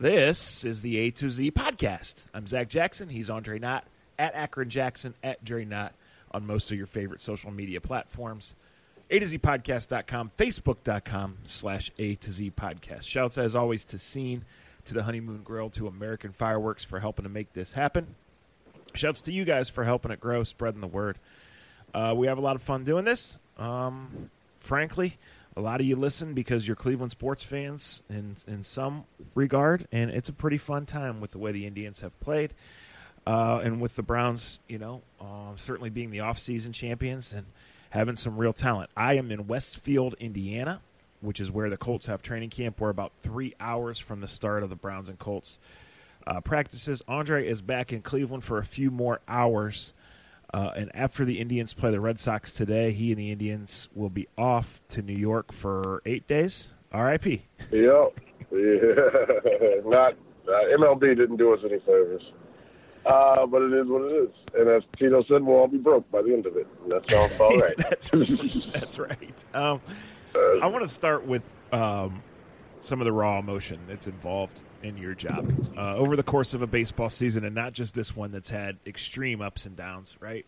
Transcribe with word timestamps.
This 0.00 0.64
is 0.64 0.80
the 0.80 0.96
A 0.98 1.10
to 1.10 1.28
Z 1.28 1.50
podcast. 1.50 2.26
I'm 2.32 2.46
Zach 2.46 2.68
Jackson. 2.68 3.08
He's 3.08 3.28
Andre 3.28 3.58
Knott 3.58 3.84
at 4.16 4.32
Akron 4.36 4.70
Jackson 4.70 5.12
at 5.24 5.44
Dre 5.44 5.64
Knott 5.64 5.92
on 6.30 6.46
most 6.46 6.70
of 6.70 6.78
your 6.78 6.86
favorite 6.86 7.20
social 7.20 7.50
media 7.50 7.80
platforms. 7.80 8.54
A 9.10 9.18
to 9.18 9.26
Z 9.26 9.38
podcast.com, 9.38 10.30
facebook.com 10.38 11.38
slash 11.42 11.90
A 11.98 12.14
to 12.14 12.30
Z 12.30 12.52
podcast. 12.52 13.02
Shouts 13.02 13.38
as 13.38 13.56
always 13.56 13.84
to 13.86 13.98
Scene, 13.98 14.44
to 14.84 14.94
the 14.94 15.02
Honeymoon 15.02 15.42
Grill, 15.42 15.68
to 15.70 15.88
American 15.88 16.30
Fireworks 16.30 16.84
for 16.84 17.00
helping 17.00 17.24
to 17.24 17.28
make 17.28 17.52
this 17.52 17.72
happen. 17.72 18.14
Shouts 18.94 19.22
to 19.22 19.32
you 19.32 19.44
guys 19.44 19.68
for 19.68 19.82
helping 19.82 20.12
it 20.12 20.20
grow, 20.20 20.44
spreading 20.44 20.80
the 20.80 20.86
word. 20.86 21.18
Uh, 21.92 22.14
we 22.16 22.28
have 22.28 22.38
a 22.38 22.42
lot 22.42 22.54
of 22.54 22.62
fun 22.62 22.84
doing 22.84 23.04
this. 23.04 23.36
Um, 23.56 24.30
frankly, 24.58 25.18
a 25.58 25.60
lot 25.60 25.80
of 25.80 25.86
you 25.86 25.96
listen 25.96 26.34
because 26.34 26.66
you're 26.66 26.76
Cleveland 26.76 27.10
sports 27.10 27.42
fans 27.42 28.02
in 28.08 28.36
in 28.46 28.62
some 28.62 29.04
regard, 29.34 29.88
and 29.90 30.10
it's 30.10 30.28
a 30.28 30.32
pretty 30.32 30.56
fun 30.56 30.86
time 30.86 31.20
with 31.20 31.32
the 31.32 31.38
way 31.38 31.50
the 31.50 31.66
Indians 31.66 32.00
have 32.00 32.18
played, 32.20 32.54
uh, 33.26 33.60
and 33.62 33.80
with 33.80 33.96
the 33.96 34.02
Browns, 34.04 34.60
you 34.68 34.78
know, 34.78 35.02
uh, 35.20 35.56
certainly 35.56 35.90
being 35.90 36.12
the 36.12 36.20
off-season 36.20 36.72
champions 36.72 37.32
and 37.32 37.44
having 37.90 38.14
some 38.14 38.36
real 38.36 38.52
talent. 38.52 38.88
I 38.96 39.14
am 39.14 39.32
in 39.32 39.48
Westfield, 39.48 40.14
Indiana, 40.20 40.80
which 41.20 41.40
is 41.40 41.50
where 41.50 41.68
the 41.68 41.76
Colts 41.76 42.06
have 42.06 42.22
training 42.22 42.50
camp. 42.50 42.80
We're 42.80 42.90
about 42.90 43.12
three 43.22 43.54
hours 43.58 43.98
from 43.98 44.20
the 44.20 44.28
start 44.28 44.62
of 44.62 44.70
the 44.70 44.76
Browns 44.76 45.08
and 45.08 45.18
Colts 45.18 45.58
uh, 46.24 46.40
practices. 46.40 47.02
Andre 47.08 47.48
is 47.48 47.62
back 47.62 47.92
in 47.92 48.02
Cleveland 48.02 48.44
for 48.44 48.58
a 48.58 48.64
few 48.64 48.92
more 48.92 49.20
hours. 49.26 49.92
Uh, 50.52 50.70
and 50.76 50.90
after 50.94 51.24
the 51.24 51.40
Indians 51.40 51.74
play 51.74 51.90
the 51.90 52.00
Red 52.00 52.18
Sox 52.18 52.54
today, 52.54 52.92
he 52.92 53.12
and 53.12 53.20
the 53.20 53.30
Indians 53.30 53.88
will 53.94 54.08
be 54.08 54.26
off 54.38 54.80
to 54.88 55.02
New 55.02 55.16
York 55.16 55.52
for 55.52 56.02
eight 56.06 56.26
days. 56.26 56.74
R.I.P. 56.90 57.42
Yep. 57.70 58.20
Yeah. 58.50 58.58
Not 59.84 60.14
uh, 60.48 60.64
MLB 60.78 61.16
didn't 61.16 61.36
do 61.36 61.52
us 61.52 61.60
any 61.62 61.78
favors. 61.80 62.22
Uh, 63.04 63.46
but 63.46 63.62
it 63.62 63.72
is 63.72 63.86
what 63.86 64.02
it 64.02 64.14
is. 64.14 64.28
And 64.54 64.68
as 64.68 64.82
Tito 64.98 65.22
said, 65.24 65.42
we'll 65.42 65.56
all 65.56 65.68
be 65.68 65.78
broke 65.78 66.10
by 66.10 66.22
the 66.22 66.32
end 66.32 66.46
of 66.46 66.56
it. 66.56 66.66
And 66.82 66.92
that 66.92 67.10
sounds 67.10 67.34
about 67.36 67.52
right. 67.62 67.76
that's, 67.78 68.10
that's 68.72 68.98
right. 68.98 69.44
Um, 69.54 69.80
I 70.62 70.66
want 70.66 70.84
to 70.84 70.92
start 70.92 71.26
with 71.26 71.42
um, 71.72 72.22
some 72.80 73.00
of 73.00 73.06
the 73.06 73.12
raw 73.12 73.38
emotion 73.38 73.80
that's 73.88 74.06
involved 74.06 74.62
in 74.82 74.96
your 74.96 75.14
job 75.14 75.52
uh, 75.76 75.96
over 75.96 76.16
the 76.16 76.22
course 76.22 76.54
of 76.54 76.62
a 76.62 76.66
baseball 76.66 77.10
season, 77.10 77.44
and 77.44 77.54
not 77.54 77.72
just 77.72 77.94
this 77.94 78.14
one 78.14 78.30
that's 78.30 78.50
had 78.50 78.76
extreme 78.86 79.40
ups 79.40 79.66
and 79.66 79.76
downs, 79.76 80.16
right? 80.20 80.46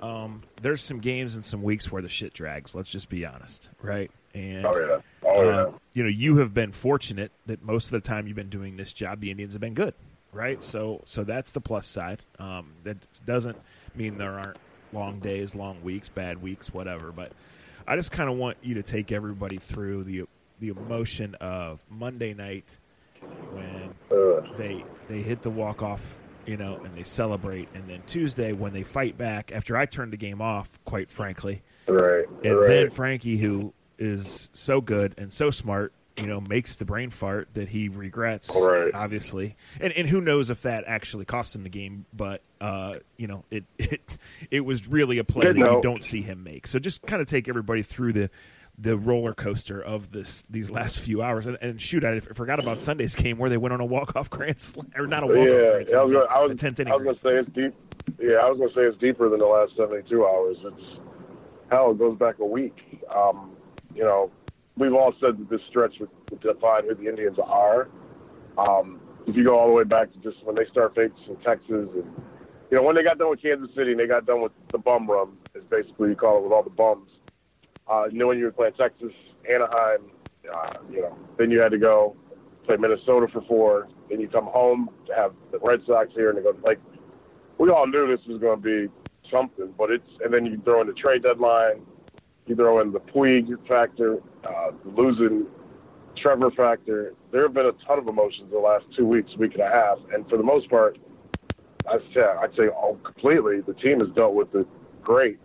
Um, 0.00 0.42
there's 0.62 0.82
some 0.82 0.98
games 0.98 1.34
and 1.34 1.44
some 1.44 1.62
weeks 1.62 1.92
where 1.92 2.02
the 2.02 2.08
shit 2.08 2.32
drags. 2.32 2.74
Let's 2.74 2.90
just 2.90 3.08
be 3.08 3.26
honest, 3.26 3.68
right? 3.82 4.10
And 4.34 4.64
oh 4.64 4.78
yeah, 4.78 5.28
oh 5.28 5.42
yeah. 5.42 5.50
uh, 5.50 5.72
you 5.92 6.02
know, 6.02 6.08
you 6.08 6.36
have 6.38 6.54
been 6.54 6.72
fortunate 6.72 7.32
that 7.46 7.62
most 7.62 7.86
of 7.86 7.92
the 7.92 8.00
time 8.00 8.26
you've 8.26 8.36
been 8.36 8.48
doing 8.48 8.76
this 8.76 8.92
job, 8.92 9.20
the 9.20 9.30
Indians 9.30 9.52
have 9.54 9.60
been 9.60 9.74
good, 9.74 9.94
right? 10.32 10.62
So, 10.62 11.02
so 11.04 11.24
that's 11.24 11.52
the 11.52 11.60
plus 11.60 11.86
side. 11.86 12.22
Um, 12.38 12.72
that 12.84 12.96
doesn't 13.26 13.58
mean 13.94 14.18
there 14.18 14.38
aren't 14.38 14.56
long 14.92 15.20
days, 15.20 15.54
long 15.54 15.82
weeks, 15.82 16.08
bad 16.08 16.40
weeks, 16.40 16.72
whatever. 16.72 17.12
But 17.12 17.32
I 17.86 17.96
just 17.96 18.12
kind 18.12 18.30
of 18.30 18.36
want 18.36 18.56
you 18.62 18.74
to 18.74 18.82
take 18.82 19.12
everybody 19.12 19.58
through 19.58 20.04
the 20.04 20.24
the 20.60 20.68
emotion 20.68 21.34
of 21.36 21.82
Monday 21.88 22.34
night 22.34 22.76
when 23.52 23.94
Ugh. 24.10 24.46
they 24.56 24.84
they 25.08 25.22
hit 25.22 25.42
the 25.42 25.50
walk 25.50 25.82
off, 25.82 26.16
you 26.46 26.56
know, 26.56 26.76
and 26.84 26.96
they 26.96 27.04
celebrate, 27.04 27.68
and 27.74 27.88
then 27.88 28.02
Tuesday 28.06 28.52
when 28.52 28.72
they 28.72 28.82
fight 28.82 29.18
back 29.18 29.52
after 29.52 29.76
I 29.76 29.86
turned 29.86 30.12
the 30.12 30.16
game 30.16 30.40
off, 30.40 30.78
quite 30.84 31.10
frankly, 31.10 31.62
Right. 31.86 32.26
and 32.44 32.58
right. 32.58 32.66
then 32.68 32.90
Frankie, 32.90 33.36
who 33.36 33.72
is 33.98 34.48
so 34.52 34.80
good 34.80 35.14
and 35.18 35.32
so 35.32 35.50
smart, 35.50 35.92
you 36.16 36.26
know, 36.26 36.40
makes 36.40 36.76
the 36.76 36.84
brain 36.84 37.10
fart 37.10 37.48
that 37.54 37.68
he 37.68 37.88
regrets, 37.88 38.50
Right. 38.54 38.92
obviously, 38.94 39.56
and 39.80 39.92
and 39.92 40.08
who 40.08 40.20
knows 40.20 40.50
if 40.50 40.62
that 40.62 40.84
actually 40.86 41.24
cost 41.24 41.54
him 41.56 41.62
the 41.64 41.68
game, 41.68 42.04
but 42.12 42.42
uh, 42.60 42.96
you 43.16 43.26
know, 43.26 43.44
it 43.50 43.64
it 43.78 44.18
it 44.50 44.60
was 44.64 44.86
really 44.88 45.18
a 45.18 45.24
play 45.24 45.46
that 45.46 45.56
you 45.56 45.80
don't 45.82 46.02
see 46.02 46.22
him 46.22 46.42
make. 46.44 46.66
So 46.66 46.78
just 46.78 47.02
kind 47.02 47.20
of 47.22 47.28
take 47.28 47.48
everybody 47.48 47.82
through 47.82 48.12
the. 48.12 48.30
The 48.80 48.96
roller 48.96 49.34
coaster 49.34 49.82
of 49.82 50.10
this 50.10 50.42
these 50.48 50.70
last 50.70 50.98
few 50.98 51.22
hours, 51.22 51.44
and, 51.46 51.58
and 51.60 51.80
shoot, 51.80 52.02
I 52.02 52.20
forgot 52.20 52.60
about 52.60 52.80
Sunday's 52.80 53.14
game 53.14 53.36
where 53.36 53.50
they 53.50 53.58
went 53.58 53.74
on 53.74 53.80
a 53.80 53.84
walk 53.84 54.16
off 54.16 54.30
grand 54.30 54.58
slam, 54.58 54.90
or 54.96 55.06
not 55.06 55.22
a 55.22 55.26
walk 55.26 55.36
off 55.36 55.44
yeah, 55.44 55.50
grand 55.50 55.88
yeah, 55.90 55.98
I 55.98 56.02
was, 56.02 56.12
slam, 56.12 56.12
gonna, 56.12 56.24
I 56.24 56.42
was, 56.42 56.52
a 56.52 56.54
tenth 56.54 56.80
inning. 56.80 56.92
I 56.92 56.96
was 56.96 57.04
going 57.04 57.16
to 57.16 57.20
say 57.20 57.30
it's 57.36 57.50
deep. 57.50 57.74
Yeah, 58.18 58.36
I 58.36 58.48
was 58.48 58.58
going 58.58 58.70
to 58.70 58.74
say 58.74 58.82
it's 58.82 58.98
deeper 58.98 59.28
than 59.28 59.40
the 59.40 59.46
last 59.46 59.72
72 59.76 60.24
hours. 60.24 60.56
It's 60.64 61.00
hell, 61.70 61.90
it 61.90 61.98
goes 61.98 62.18
back 62.18 62.38
a 62.38 62.46
week. 62.46 62.76
Um, 63.14 63.52
you 63.94 64.02
know, 64.02 64.30
we've 64.76 64.94
all 64.94 65.12
said 65.20 65.38
that 65.38 65.50
this 65.50 65.60
stretch 65.68 65.94
would, 66.00 66.10
would 66.30 66.40
define 66.40 66.88
who 66.88 66.94
the 66.94 67.08
Indians 67.08 67.38
are. 67.44 67.88
Um, 68.58 69.00
if 69.26 69.36
you 69.36 69.44
go 69.44 69.58
all 69.58 69.66
the 69.66 69.72
way 69.72 69.84
back 69.84 70.12
to 70.12 70.18
just 70.18 70.44
when 70.44 70.56
they 70.56 70.64
start 70.70 70.94
facing 70.94 71.36
Texas 71.44 71.66
and 71.94 72.04
you 72.70 72.76
know 72.76 72.82
when 72.82 72.94
they 72.94 73.02
got 73.02 73.18
done 73.18 73.30
with 73.30 73.42
Kansas 73.42 73.68
City 73.76 73.92
and 73.92 74.00
they 74.00 74.06
got 74.06 74.26
done 74.26 74.42
with 74.42 74.52
the 74.72 74.78
bum 74.78 75.08
run, 75.08 75.36
is 75.54 75.62
basically 75.70 76.10
you 76.10 76.16
call 76.16 76.38
it 76.38 76.42
with 76.44 76.52
all 76.52 76.62
the 76.62 76.70
bums. 76.70 77.10
Uh, 77.90 78.04
knowing 78.12 78.38
you 78.38 78.44
were 78.44 78.52
playing 78.52 78.72
Texas, 78.74 79.12
Anaheim, 79.52 80.10
uh, 80.54 80.74
you 80.90 81.02
know, 81.02 81.18
then 81.38 81.50
you 81.50 81.58
had 81.58 81.72
to 81.72 81.78
go 81.78 82.16
play 82.64 82.76
Minnesota 82.76 83.26
for 83.32 83.42
four. 83.48 83.88
Then 84.08 84.20
you 84.20 84.28
come 84.28 84.46
home 84.46 84.90
to 85.06 85.14
have 85.14 85.32
the 85.50 85.58
Red 85.58 85.80
Sox 85.86 86.10
here, 86.14 86.30
and 86.30 86.38
they 86.38 86.42
go 86.42 86.56
like 86.64 86.78
we 87.58 87.68
all 87.70 87.86
knew 87.86 88.06
this 88.06 88.24
was 88.26 88.40
going 88.40 88.62
to 88.62 88.86
be 88.86 88.92
something, 89.30 89.74
but 89.76 89.90
it's 89.90 90.06
and 90.24 90.32
then 90.32 90.46
you 90.46 90.60
throw 90.64 90.80
in 90.80 90.86
the 90.86 90.92
trade 90.92 91.22
deadline, 91.22 91.82
you 92.46 92.54
throw 92.54 92.80
in 92.80 92.92
the 92.92 93.00
Puig 93.00 93.48
factor, 93.66 94.18
uh, 94.48 94.70
losing 94.84 95.46
Trevor 96.16 96.50
factor. 96.52 97.14
There 97.32 97.42
have 97.42 97.54
been 97.54 97.66
a 97.66 97.86
ton 97.86 97.98
of 97.98 98.08
emotions 98.08 98.50
the 98.52 98.58
last 98.58 98.84
two 98.96 99.06
weeks, 99.06 99.30
week 99.38 99.54
and 99.54 99.62
a 99.62 99.68
half, 99.68 99.98
and 100.12 100.28
for 100.28 100.36
the 100.36 100.42
most 100.42 100.70
part, 100.70 100.96
I'd 101.90 102.00
say 102.14 102.20
I'd 102.20 102.54
say 102.56 102.68
all 102.68 102.96
completely 103.04 103.60
the 103.66 103.74
team 103.74 104.00
has 104.00 104.08
dealt 104.14 104.34
with 104.34 104.54
it 104.54 104.66
great. 105.02 105.38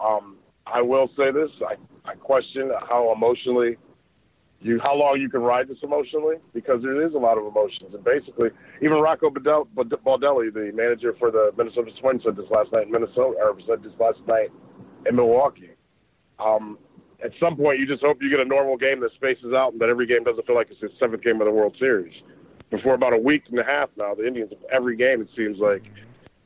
Um, 0.00 0.35
I 0.66 0.82
will 0.82 1.08
say 1.16 1.30
this: 1.30 1.50
I, 1.66 1.74
I 2.08 2.14
question 2.14 2.70
how 2.88 3.12
emotionally 3.14 3.76
you 4.60 4.80
how 4.82 4.94
long 4.94 5.20
you 5.20 5.28
can 5.28 5.42
ride 5.42 5.68
this 5.68 5.78
emotionally 5.82 6.36
because 6.54 6.82
there 6.82 7.06
is 7.06 7.14
a 7.14 7.18
lot 7.18 7.38
of 7.38 7.46
emotions, 7.46 7.94
and 7.94 8.02
basically, 8.02 8.48
even 8.82 8.98
Rocco 8.98 9.30
Baldelli, 9.30 10.52
the 10.52 10.72
manager 10.74 11.14
for 11.18 11.30
the 11.30 11.50
Minnesota 11.56 11.90
Twins, 12.00 12.22
said 12.24 12.36
this 12.36 12.46
last 12.50 12.72
night 12.72 12.86
in 12.86 12.92
Minnesota, 12.92 13.36
or 13.38 13.56
said 13.66 13.82
this 13.82 13.92
last 14.00 14.18
night 14.26 14.48
in 15.06 15.16
Milwaukee. 15.16 15.70
Um, 16.38 16.78
at 17.24 17.30
some 17.40 17.56
point, 17.56 17.78
you 17.78 17.86
just 17.86 18.02
hope 18.02 18.18
you 18.20 18.30
get 18.30 18.40
a 18.40 18.44
normal 18.44 18.76
game 18.76 19.00
that 19.00 19.12
spaces 19.14 19.52
out 19.54 19.72
and 19.72 19.80
that 19.80 19.88
every 19.88 20.06
game 20.06 20.24
doesn't 20.24 20.46
feel 20.46 20.56
like 20.56 20.68
it's 20.70 20.80
the 20.80 20.90
seventh 21.00 21.22
game 21.22 21.40
of 21.40 21.46
the 21.46 21.52
World 21.52 21.76
Series. 21.78 22.12
Before 22.70 22.94
about 22.94 23.12
a 23.12 23.18
week 23.18 23.44
and 23.48 23.58
a 23.58 23.64
half 23.64 23.88
now, 23.96 24.14
the 24.14 24.26
Indians, 24.26 24.52
every 24.72 24.96
game, 24.96 25.22
it 25.22 25.28
seems 25.36 25.58
like 25.58 25.82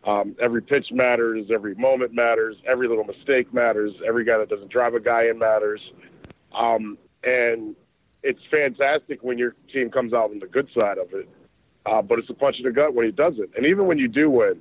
um, 0.04 0.34
every 0.40 0.62
pitch 0.62 0.86
matters, 0.92 1.46
every 1.52 1.74
moment 1.74 2.14
matters, 2.14 2.56
every 2.66 2.88
little 2.88 3.04
mistake 3.04 3.52
matters, 3.52 3.92
every 4.06 4.24
guy 4.24 4.38
that 4.38 4.48
doesn't 4.48 4.70
drive 4.70 4.94
a 4.94 5.00
guy 5.00 5.24
in 5.28 5.38
matters. 5.38 5.80
Um, 6.54 6.96
and 7.22 7.76
it's 8.22 8.40
fantastic 8.50 9.22
when 9.22 9.38
your 9.38 9.54
team 9.72 9.90
comes 9.90 10.12
out 10.12 10.30
on 10.30 10.38
the 10.38 10.46
good 10.46 10.68
side 10.74 10.98
of 10.98 11.12
it, 11.12 11.28
uh, 11.86 12.00
but 12.02 12.18
it's 12.18 12.30
a 12.30 12.34
punch 12.34 12.56
in 12.58 12.64
the 12.64 12.70
gut 12.70 12.94
when 12.94 13.06
he 13.06 13.12
doesn't. 13.12 13.50
And 13.56 13.66
even 13.66 13.86
when 13.86 13.98
you 13.98 14.08
do 14.08 14.30
win, 14.30 14.60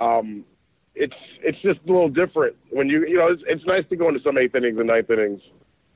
um, 0.00 0.44
it's 0.94 1.14
it's 1.40 1.58
just 1.62 1.80
a 1.84 1.86
little 1.86 2.08
different 2.10 2.54
when 2.70 2.88
you 2.88 3.06
you 3.06 3.16
know 3.16 3.28
it's, 3.28 3.42
it's 3.46 3.64
nice 3.64 3.84
to 3.88 3.96
go 3.96 4.08
into 4.08 4.20
some 4.20 4.36
eighth 4.36 4.54
innings 4.54 4.78
and 4.78 4.88
ninth 4.88 5.08
innings, 5.10 5.40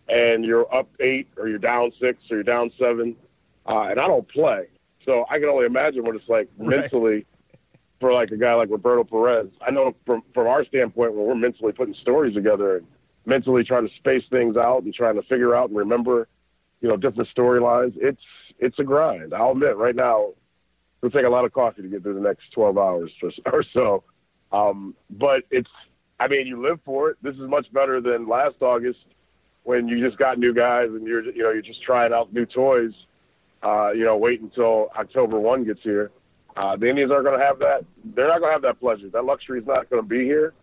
and 0.09 0.45
you're 0.45 0.73
up 0.75 0.89
eight 1.01 1.29
or 1.37 1.49
you're 1.49 1.59
down 1.59 1.93
six 2.01 2.19
or 2.31 2.37
you're 2.37 2.43
down 2.43 2.71
seven, 2.79 3.15
uh, 3.69 3.83
and 3.91 4.01
I 4.01 4.07
don't 4.07 4.27
play, 4.29 4.69
so 5.05 5.27
I 5.29 5.39
can 5.39 5.49
only 5.49 5.67
imagine 5.67 6.05
what 6.05 6.15
it's 6.17 6.29
like 6.29 6.49
Right. 6.57 6.81
mentally 6.81 7.27
for 8.01 8.13
like 8.13 8.31
a 8.31 8.37
guy 8.37 8.55
like 8.55 8.71
Roberto 8.71 9.05
Perez. 9.05 9.49
I 9.67 9.71
know 9.71 9.95
from 10.05 10.23
from 10.35 10.47
our 10.47 10.65
standpoint 10.65 11.15
when 11.15 11.27
we're 11.27 11.35
mentally 11.35 11.73
putting 11.73 11.95
stories 11.95 12.35
together 12.35 12.79
and 12.79 12.87
mentally 13.25 13.65
trying 13.65 13.89
to 13.89 13.95
space 13.97 14.23
things 14.31 14.57
out 14.57 14.83
and 14.83 14.95
trying 14.95 15.17
to 15.17 15.23
figure 15.23 15.55
out 15.55 15.69
and 15.69 15.79
remember, 15.79 16.29
you 16.81 16.89
know, 16.89 16.97
different 16.97 17.29
storylines. 17.37 17.95
It's 17.97 18.21
it's 18.59 18.79
a 18.79 18.85
grind. 18.85 19.35
I'll 19.35 19.53
admit 19.53 19.77
right 19.77 19.97
now, 19.97 20.33
it'll 21.03 21.11
take 21.11 21.27
a 21.27 21.31
lot 21.31 21.45
of 21.45 21.53
coffee 21.53 21.83
to 21.83 21.89
get 21.89 22.03
through 22.03 22.15
the 22.15 22.21
next 22.21 22.45
twelve 22.55 22.79
hours 22.79 23.11
or, 23.53 23.65
so. 23.73 24.05
Um, 24.53 24.95
but 25.11 25.43
it's, 25.51 25.69
I 26.21 26.29
mean, 26.29 26.47
you 26.47 26.63
live 26.63 26.79
for 26.85 27.11
it. 27.11 27.17
This 27.23 27.35
is 27.35 27.49
much 27.49 27.71
better 27.73 28.01
than 28.01 28.29
last 28.29 28.57
August 28.61 29.01
when 29.65 29.89
you 29.89 30.05
just 30.05 30.19
got 30.19 30.39
new 30.39 30.55
guys 30.55 30.89
and 30.89 31.05
you're, 31.07 31.25
you 31.25 31.43
know, 31.43 31.51
you're 31.51 31.63
just 31.63 31.83
trying 31.83 32.13
out 32.13 32.33
new 32.33 32.47
toys. 32.47 32.93
Uh, 33.63 33.91
you 33.91 34.05
know, 34.05 34.17
wait 34.17 34.41
until 34.41 34.89
October 34.97 35.41
one 35.41 35.65
gets 35.65 35.81
here. 35.83 36.13
Uh, 36.57 36.77
the 36.77 36.89
Indians 36.89 37.11
aren't 37.11 37.25
going 37.25 37.39
to 37.39 37.45
have 37.45 37.59
that. 37.59 37.85
They're 38.15 38.29
not 38.29 38.41
going 38.41 38.49
to 38.49 38.53
have 38.53 38.63
that 38.63 38.81
pleasure. 38.81 39.09
That 39.11 39.25
luxury 39.25 39.61
is 39.61 39.67
not 39.67 39.91
going 39.91 40.03
to 40.03 40.09
be 40.09 40.25
here. 40.25 40.55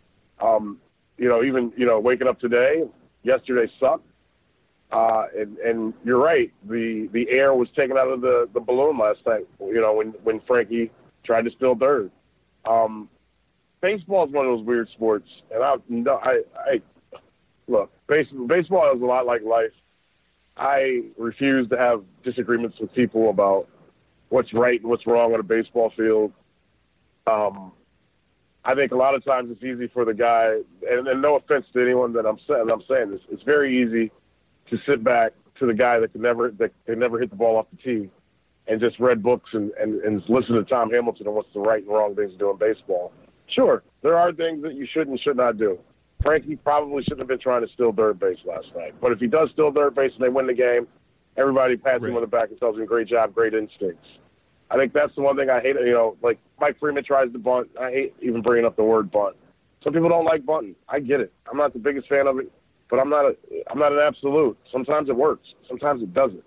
Um, 0.41 0.79
you 1.17 1.29
know, 1.29 1.43
even 1.43 1.71
you 1.77 1.85
know, 1.85 1.99
waking 1.99 2.27
up 2.27 2.39
today, 2.39 2.83
yesterday 3.23 3.71
sucked. 3.79 4.07
Uh, 4.91 5.25
and, 5.35 5.57
and 5.57 5.93
you're 6.03 6.19
right. 6.19 6.51
The 6.67 7.09
the 7.13 7.27
air 7.29 7.53
was 7.53 7.67
taken 7.75 7.97
out 7.97 8.09
of 8.09 8.21
the, 8.21 8.47
the 8.53 8.59
balloon 8.59 8.97
last 8.97 9.19
night. 9.25 9.47
You 9.59 9.81
know, 9.81 9.93
when 9.93 10.09
when 10.23 10.39
Frankie 10.47 10.91
tried 11.23 11.45
to 11.45 11.51
spill 11.51 11.75
dirt. 11.75 12.11
Um, 12.65 13.09
baseball 13.81 14.25
is 14.25 14.33
one 14.33 14.45
of 14.45 14.57
those 14.57 14.65
weird 14.65 14.89
sports, 14.93 15.27
and 15.51 15.63
I 15.63 15.75
no, 15.89 16.15
I, 16.15 16.41
I 16.55 16.81
look. 17.67 17.91
Base, 18.07 18.27
baseball 18.47 18.95
is 18.95 19.01
a 19.01 19.05
lot 19.05 19.25
like 19.25 19.41
life. 19.43 19.71
I 20.57 21.01
refuse 21.17 21.67
to 21.69 21.77
have 21.77 22.03
disagreements 22.23 22.77
with 22.79 22.93
people 22.93 23.29
about 23.29 23.67
what's 24.33 24.51
right 24.51 24.81
and 24.81 24.89
what's 24.89 25.05
wrong 25.05 25.31
on 25.31 25.39
a 25.39 25.43
baseball 25.43 25.93
field. 25.95 26.33
Um, 27.27 27.71
I 28.65 28.73
think 28.73 28.91
a 28.91 28.95
lot 28.95 29.13
of 29.13 29.23
times 29.23 29.51
it's 29.51 29.63
easy 29.63 29.87
for 29.93 30.05
the 30.05 30.13
guy, 30.13 30.57
and, 30.89 31.07
and 31.07 31.21
no 31.21 31.35
offense 31.35 31.65
to 31.73 31.81
anyone 31.81 32.13
that 32.13 32.25
I'm 32.25 32.39
saying, 32.47 32.67
I'm 32.71 32.81
saying 32.89 33.11
this, 33.11 33.21
it's 33.29 33.43
very 33.43 33.83
easy 33.83 34.11
to 34.71 34.77
sit 34.87 35.03
back 35.03 35.33
to 35.59 35.67
the 35.67 35.73
guy 35.73 35.99
that 35.99 36.13
can 36.13 36.21
never 36.21 36.49
that 36.49 36.71
can 36.87 36.97
never 36.97 37.19
hit 37.19 37.29
the 37.29 37.35
ball 37.35 37.57
off 37.57 37.67
the 37.69 37.77
tee, 37.77 38.09
and 38.67 38.81
just 38.81 38.99
read 38.99 39.21
books 39.21 39.51
and, 39.53 39.71
and, 39.79 40.01
and 40.01 40.23
listen 40.27 40.55
to 40.55 40.63
Tom 40.63 40.89
Hamilton 40.89 41.27
and 41.27 41.35
what's 41.35 41.53
the 41.53 41.59
right 41.59 41.83
and 41.83 41.93
wrong 41.93 42.15
things 42.15 42.31
to 42.31 42.37
do 42.39 42.49
in 42.49 42.57
baseball. 42.57 43.11
Sure, 43.47 43.83
there 44.01 44.17
are 44.17 44.33
things 44.33 44.63
that 44.63 44.73
you 44.73 44.87
should 44.91 45.07
and 45.07 45.19
should 45.19 45.37
not 45.37 45.59
do. 45.59 45.77
Frankie 46.23 46.55
probably 46.55 47.03
shouldn't 47.03 47.19
have 47.19 47.27
been 47.27 47.39
trying 47.39 47.67
to 47.67 47.71
steal 47.73 47.93
third 47.93 48.19
base 48.19 48.39
last 48.45 48.67
night. 48.75 48.95
But 48.99 49.11
if 49.11 49.19
he 49.19 49.27
does 49.27 49.49
steal 49.53 49.71
third 49.71 49.93
base 49.93 50.11
and 50.15 50.23
they 50.23 50.29
win 50.29 50.47
the 50.47 50.53
game, 50.55 50.87
everybody 51.37 51.77
pats 51.77 52.01
right. 52.01 52.09
him 52.09 52.15
on 52.15 52.21
the 52.21 52.27
back 52.27 52.49
and 52.49 52.59
tells 52.59 52.77
him, 52.77 52.85
"Great 52.87 53.09
job, 53.09 53.35
great 53.35 53.53
instincts." 53.53 54.07
I 54.73 54.77
think 54.77 54.91
that's 54.91 55.13
the 55.15 55.21
one 55.21 55.37
thing 55.37 55.49
I 55.49 55.61
hate. 55.61 55.75
You 55.79 55.93
know, 55.93 56.17
like 56.23 56.39
Mike 56.59 56.79
Freeman 56.79 57.03
tries 57.03 57.31
to 57.31 57.39
bunt. 57.39 57.69
I 57.79 57.91
hate 57.91 58.15
even 58.21 58.41
bringing 58.41 58.65
up 58.65 58.75
the 58.75 58.83
word 58.83 59.11
bunt. 59.11 59.35
Some 59.83 59.93
people 59.93 60.09
don't 60.09 60.25
like 60.25 60.45
bunting. 60.45 60.75
I 60.89 60.99
get 60.99 61.19
it. 61.19 61.31
I'm 61.49 61.57
not 61.57 61.73
the 61.73 61.79
biggest 61.79 62.09
fan 62.09 62.25
of 62.25 62.39
it, 62.39 62.51
but 62.89 62.99
I'm 62.99 63.09
not 63.09 63.25
a 63.25 63.35
I'm 63.69 63.77
not 63.77 63.91
an 63.91 63.99
absolute. 63.99 64.57
Sometimes 64.71 65.09
it 65.09 65.15
works. 65.15 65.47
Sometimes 65.67 66.01
it 66.01 66.13
doesn't. 66.13 66.43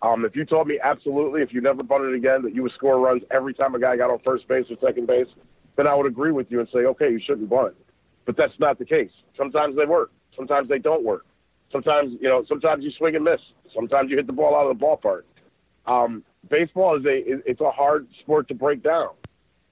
Um, 0.00 0.24
if 0.24 0.34
you 0.34 0.44
told 0.44 0.68
me 0.68 0.78
absolutely, 0.82 1.42
if 1.42 1.52
you 1.52 1.60
never 1.60 1.82
bunted 1.82 2.14
again, 2.14 2.42
that 2.42 2.54
you 2.54 2.62
would 2.62 2.72
score 2.72 3.00
runs 3.00 3.22
every 3.30 3.52
time 3.52 3.74
a 3.74 3.80
guy 3.80 3.96
got 3.96 4.10
on 4.10 4.20
first 4.24 4.46
base 4.48 4.64
or 4.70 4.76
second 4.80 5.06
base, 5.06 5.26
then 5.76 5.86
I 5.86 5.94
would 5.94 6.06
agree 6.06 6.32
with 6.32 6.46
you 6.50 6.60
and 6.60 6.68
say, 6.72 6.80
okay, 6.80 7.10
you 7.10 7.20
shouldn't 7.26 7.50
bunt. 7.50 7.74
But 8.24 8.36
that's 8.36 8.52
not 8.58 8.78
the 8.78 8.84
case. 8.84 9.10
Sometimes 9.36 9.76
they 9.76 9.86
work. 9.86 10.12
Sometimes 10.36 10.68
they 10.68 10.78
don't 10.78 11.04
work. 11.04 11.26
Sometimes 11.72 12.12
you 12.20 12.28
know. 12.28 12.44
Sometimes 12.48 12.84
you 12.84 12.90
swing 12.96 13.16
and 13.16 13.24
miss. 13.24 13.40
Sometimes 13.74 14.10
you 14.10 14.16
hit 14.16 14.26
the 14.26 14.32
ball 14.32 14.54
out 14.54 14.70
of 14.70 14.78
the 14.78 14.84
ballpark. 14.84 15.22
Um, 15.86 16.22
baseball 16.48 16.96
is 16.96 17.04
a 17.04 17.22
it's 17.48 17.60
a 17.60 17.70
hard 17.70 18.06
sport 18.20 18.48
to 18.48 18.54
break 18.54 18.82
down. 18.82 19.10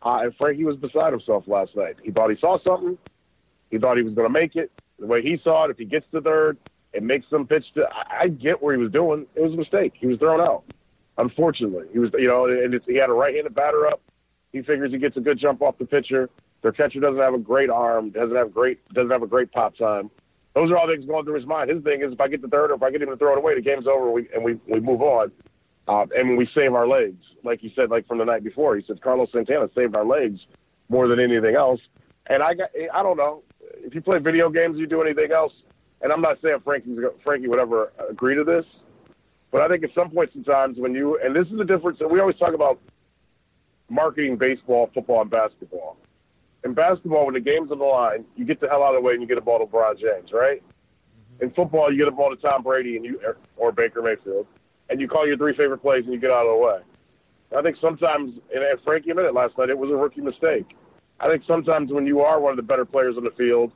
Uh, 0.03 0.21
and 0.23 0.35
Frankie 0.37 0.65
was 0.65 0.77
beside 0.77 1.13
himself 1.13 1.45
last 1.47 1.75
night. 1.75 1.97
He 2.03 2.11
thought 2.11 2.31
he 2.31 2.37
saw 2.41 2.59
something. 2.63 2.99
He 3.71 3.79
thought 3.79 3.97
he 3.97 4.03
was 4.03 4.15
going 4.15 4.29
to 4.29 4.33
make 4.33 4.55
it. 4.55 4.71
The 4.99 5.07
way 5.07 5.23
he 5.23 5.39
saw 5.43 5.65
it, 5.65 5.71
if 5.71 5.79
he 5.79 5.85
gets 5.85 6.07
to 6.13 6.21
third, 6.21 6.59
it 6.93 7.03
makes 7.03 7.29
them 7.31 7.47
pitch 7.47 7.65
to. 7.75 7.85
I, 7.85 8.23
I 8.23 8.29
get 8.29 8.63
where 8.63 8.77
he 8.77 8.83
was 8.83 8.93
doing. 8.93 9.27
It 9.35 9.43
was 9.43 9.53
a 9.53 9.57
mistake. 9.57 9.95
He 9.99 10.07
was 10.07 10.19
thrown 10.19 10.41
out. 10.41 10.65
Unfortunately, 11.19 11.87
he 11.93 11.99
was. 11.99 12.11
You 12.19 12.29
know, 12.29 12.47
and 12.47 12.75
it's, 12.75 12.87
he 12.87 12.97
had 12.97 13.11
a 13.11 13.15
right-handed 13.15 13.55
batter 13.55 13.87
up. 13.87 14.01
He 14.53 14.61
figures 14.63 14.93
he 14.93 14.99
gets 14.99 15.17
a 15.17 15.21
good 15.21 15.39
jump 15.39 15.63
off 15.63 15.79
the 15.79 15.87
pitcher. 15.87 16.31
Their 16.63 16.73
catcher 16.73 17.01
doesn't 17.01 17.21
have 17.21 17.35
a 17.35 17.39
great 17.39 17.71
arm. 17.71 18.11
Doesn't 18.11 18.37
have 18.37 18.53
great. 18.53 18.87
Doesn't 18.93 19.11
have 19.11 19.23
a 19.23 19.27
great 19.27 19.53
pop 19.53 19.77
time. 19.77 20.11
Those 20.55 20.71
are 20.71 20.79
all 20.79 20.87
things 20.87 21.05
going 21.05 21.25
through 21.25 21.35
his 21.35 21.47
mind. 21.47 21.69
His 21.69 21.83
thing 21.83 22.03
is, 22.03 22.13
if 22.13 22.21
I 22.21 22.29
get 22.29 22.41
the 22.41 22.49
third, 22.49 22.71
or 22.71 22.75
if 22.75 22.83
I 22.83 22.91
get 22.91 23.03
him 23.03 23.11
to 23.11 23.17
throw 23.17 23.33
it 23.33 23.39
away, 23.39 23.55
the 23.55 23.61
game's 23.61 23.87
over, 23.87 24.07
and 24.07 24.15
we 24.15 24.29
and 24.35 24.45
we, 24.45 24.61
we 24.73 24.81
move 24.81 25.03
on 25.03 25.33
uh, 25.89 26.07
and 26.17 26.37
we 26.37 26.49
save 26.55 26.75
our 26.75 26.87
legs. 26.87 27.23
Like 27.45 27.63
you 27.63 27.71
said, 27.77 27.91
like 27.91 28.07
from 28.07 28.19
the 28.19 28.25
night 28.25 28.43
before, 28.43 28.77
he 28.77 28.85
said 28.87 29.01
Carlos 29.01 29.29
Santana 29.33 29.69
saved 29.75 29.95
our 29.95 30.05
legs 30.05 30.41
more 30.89 31.09
than 31.09 31.21
anything 31.21 31.55
else. 31.55 31.81
And 32.29 32.43
I 32.43 32.55
got, 32.55 32.71
I 32.93 33.03
don't 33.03 33.17
know 33.17 33.43
if 33.79 33.95
you 33.95 34.01
play 34.01 34.19
video 34.19 34.51
games, 34.51 34.79
you 34.79 34.87
do 34.87 35.03
anything 35.03 35.31
else. 35.33 35.53
And 36.03 36.13
I'm 36.13 36.21
not 36.21 36.39
saying 36.43 36.59
Frankie's, 36.65 36.99
Frankie 37.25 37.49
would 37.49 37.59
ever 37.59 37.93
agree 38.11 38.35
to 38.35 38.45
this, 38.45 38.65
but 39.51 39.61
I 39.61 39.69
think 39.69 39.85
at 39.85 39.91
some 39.95 40.11
points 40.11 40.35
in 40.35 40.45
times 40.45 40.77
when 40.79 40.93
you, 40.93 41.19
and 41.23 41.35
this 41.35 41.47
is 41.51 41.57
the 41.57 41.65
difference, 41.65 41.99
that 42.01 42.11
we 42.11 42.21
always 42.21 42.37
talk 42.37 42.55
about 42.55 42.81
marketing 43.89 44.37
baseball, 44.37 44.91
football, 44.93 45.23
and 45.23 45.31
basketball. 45.31 45.97
In 46.65 46.75
basketball, 46.75 47.27
when 47.27 47.35
the 47.35 47.41
game's 47.41 47.71
on 47.71 47.79
the 47.79 47.85
line, 47.85 48.25
you 48.35 48.45
get 48.45 48.61
the 48.61 48.69
hell 48.69 48.83
out 48.83 48.95
of 48.95 49.03
the 49.03 49.07
way 49.07 49.13
and 49.13 49.23
you 49.23 49.29
get 49.29 49.39
a 49.39 49.41
ball 49.41 49.61
to 49.61 49.67
LeBron 49.67 49.99
James, 50.01 50.31
right? 50.33 50.61
Mm-hmm. 50.61 51.45
In 51.45 51.51
football, 51.53 51.93
you 51.93 51.99
get 51.99 52.09
a 52.09 52.17
ball 52.17 52.35
to 52.35 52.43
Tom 52.43 52.65
Brady 52.65 52.97
and 52.97 53.05
you 53.05 53.21
or 53.57 53.71
Baker 53.71 54.03
Mayfield 54.03 54.47
and 54.89 55.01
you 55.01 55.09
call 55.09 55.27
your 55.27 55.37
three 55.37 55.57
favorite 55.57 55.79
plays 55.79 56.05
and 56.05 56.13
you 56.13 56.21
get 56.21 56.31
out 56.31 56.47
of 56.47 56.59
the 56.59 56.65
way. 56.65 56.79
I 57.57 57.63
think 57.63 57.77
sometimes, 57.81 58.35
and 58.55 58.81
Frankie 58.85 59.11
admitted 59.11 59.33
last 59.33 59.57
night, 59.57 59.71
it 59.71 59.79
was 59.79 59.91
a 59.91 59.97
rookie 59.97 60.21
mistake. 60.21 60.67
I 61.21 61.29
think 61.29 61.45
sometimes 61.47 61.93
when 61.93 62.07
you 62.07 62.21
are 62.21 62.41
one 62.41 62.51
of 62.51 62.57
the 62.57 62.63
better 62.63 62.85
players 62.85 63.17
on 63.17 63.25
the 63.25 63.31
field 63.31 63.73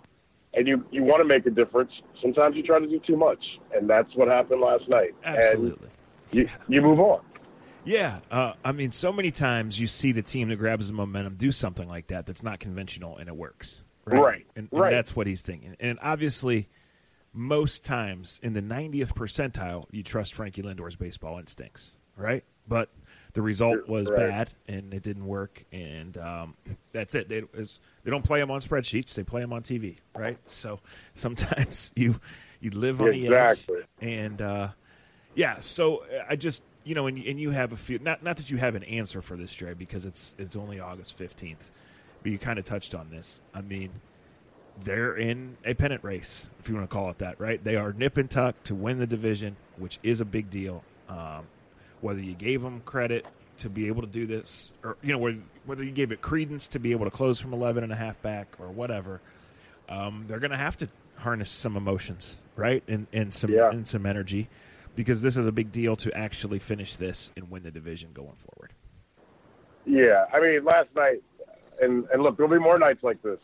and 0.55 0.67
you, 0.67 0.85
you 0.91 1.05
want 1.05 1.21
to 1.21 1.25
make 1.25 1.47
a 1.47 1.51
difference, 1.51 1.91
sometimes 2.21 2.57
you 2.57 2.62
try 2.62 2.79
to 2.79 2.87
do 2.87 3.01
too 3.07 3.17
much. 3.17 3.43
And 3.75 3.89
that's 3.89 4.15
what 4.15 4.29
happened 4.29 4.61
last 4.61 4.89
night. 4.89 5.15
Absolutely. 5.25 5.89
You, 6.33 6.49
you 6.69 6.83
move 6.83 7.01
on. 7.01 7.23
Yeah, 7.85 8.19
uh, 8.31 8.53
I 8.63 8.73
mean, 8.73 8.93
so 8.93 9.11
many 9.13 9.31
times 9.31 9.81
you 9.81 9.87
see 9.87 10.13
the 10.13 10.23
team 10.23 10.51
that 10.51 10.56
grabs 10.56 10.89
the 10.89 10.93
momentum 10.93 11.37
do 11.37 11.51
something 11.51 11.89
like 11.89 12.09
that 12.09 12.27
that's 12.27 12.43
not 12.43 12.61
conventional 12.61 13.17
and 13.17 13.29
it 13.29 13.37
works. 13.37 13.83
Right. 14.05 14.21
Right. 14.21 14.47
And, 14.55 14.69
and 14.71 14.81
right. 14.81 14.91
that's 14.91 15.17
what 15.17 15.27
he's 15.27 15.41
thinking. 15.41 15.77
And 15.81 15.99
obviously, 16.03 16.69
most 17.32 17.85
times 17.85 18.41
in 18.43 18.53
the 18.53 18.62
90th 18.62 19.15
percentile, 19.15 19.85
you 19.91 20.03
trust 20.03 20.35
Frankie 20.35 20.62
Lindor's 20.62 20.97
baseball 20.97 21.38
instincts, 21.38 21.94
right? 22.17 22.44
But 22.67 22.88
the 23.32 23.43
result 23.43 23.88
was 23.88 24.11
right. 24.11 24.29
bad 24.29 24.50
and 24.67 24.93
it 24.93 25.03
didn't 25.03 25.27
work, 25.27 25.65
and 25.73 26.17
um, 26.19 26.55
that's 26.93 27.15
it. 27.15 27.29
They, 27.29 27.41
they 27.41 28.11
don't 28.11 28.25
play 28.25 28.41
them 28.41 28.50
on 28.50 28.61
spreadsheets; 28.61 29.15
they 29.15 29.23
play 29.23 29.41
them 29.41 29.53
on 29.53 29.62
TV, 29.62 29.97
right? 30.17 30.38
So 30.47 30.81
sometimes 31.15 31.93
you 31.97 32.21
you 32.61 32.71
live 32.71 33.00
on 33.00 33.12
exactly. 33.12 33.77
the 33.77 34.06
edge, 34.06 34.12
and 34.12 34.43
uh, 34.43 34.69
yeah. 35.35 35.61
So 35.61 36.05
I 36.29 36.37
just 36.37 36.62
you 36.85 36.94
know, 36.94 37.06
and, 37.06 37.19
and 37.19 37.41
you 37.41 37.50
have 37.50 37.73
a 37.73 37.77
few. 37.77 37.99
Not 38.00 38.23
not 38.23 38.37
that 38.38 38.50
you 38.50 38.56
have 38.56 38.75
an 38.75 38.85
answer 38.85 39.23
for 39.23 39.37
this, 39.37 39.55
Dre, 39.55 39.75
because 39.75 40.05
it's 40.05 40.35
it's 40.38 40.56
only 40.56 40.81
August 40.81 41.15
fifteenth, 41.15 41.71
but 42.23 42.32
you 42.32 42.38
kind 42.38 42.59
of 42.59 42.65
touched 42.65 42.94
on 42.94 43.11
this. 43.11 43.41
I 43.55 43.61
mean 43.61 43.91
they're 44.85 45.17
in 45.17 45.56
a 45.65 45.75
pennant 45.75 46.05
race, 46.05 46.50
if 46.61 46.69
you 46.69 46.75
want 46.75 46.88
to 46.88 46.94
call 46.94 47.11
it 47.11 47.19
that, 47.19 47.41
right? 47.41 47.62
They 47.62 47.77
are 47.77 47.93
nip 47.93 48.17
and 48.17 48.31
tuck 48.31 48.62
to 48.65 48.75
win 48.75 48.99
the 48.99 49.06
division, 49.06 49.56
which 49.77 49.99
is 50.03 50.21
a 50.21 50.25
big 50.25 50.50
deal. 50.50 50.82
Um, 51.09 51.47
whether 52.00 52.21
you 52.21 52.35
gave 52.35 52.62
them 52.62 52.81
credit 52.85 53.27
to 53.59 53.69
be 53.69 53.88
able 53.88 54.00
to 54.03 54.09
do 54.09 54.27
this, 54.27 54.73
or 54.82 54.97
you 55.03 55.12
know, 55.12 55.19
whether, 55.19 55.38
whether 55.67 55.85
you 55.85 55.91
gave 55.91 56.12
it 56.12 56.21
credence 56.21 56.69
to 56.69 56.79
be 56.79 56.93
able 56.93 57.05
to 57.05 57.11
close 57.11 57.38
from 57.38 57.53
11 57.53 57.85
and 57.85 57.93
a 57.93 57.97
half 57.97 58.21
back, 58.23 58.49
or 58.59 58.69
whatever, 58.69 59.21
um, 59.88 60.25
they're 60.27 60.38
going 60.38 60.50
to 60.50 60.56
have 60.56 60.77
to 60.79 60.88
harness 61.17 61.50
some 61.50 61.77
emotions, 61.77 62.41
right, 62.56 62.82
and 62.88 63.06
and 63.12 63.35
some 63.35 63.53
yeah. 63.53 63.71
and 63.71 63.87
some 63.87 64.06
energy, 64.06 64.49
because 64.97 65.21
this 65.21 65.37
is 65.37 65.47
a 65.47 65.53
big 65.53 65.73
deal 65.73 65.97
to 65.97 66.17
actually 66.17 66.59
finish 66.59 66.97
this 66.97 67.32
and 67.37 67.50
win 67.50 67.62
the 67.62 67.71
division 67.71 68.11
going 68.15 68.37
forward. 68.37 68.73
Yeah, 69.85 70.25
I 70.32 70.41
mean, 70.41 70.65
last 70.65 70.88
night, 70.97 71.23
and 71.81 72.06
and 72.12 72.23
look, 72.23 72.37
there'll 72.37 72.50
be 72.50 72.59
more 72.59 72.79
nights 72.79 73.03
like 73.03 73.23
this. 73.23 73.41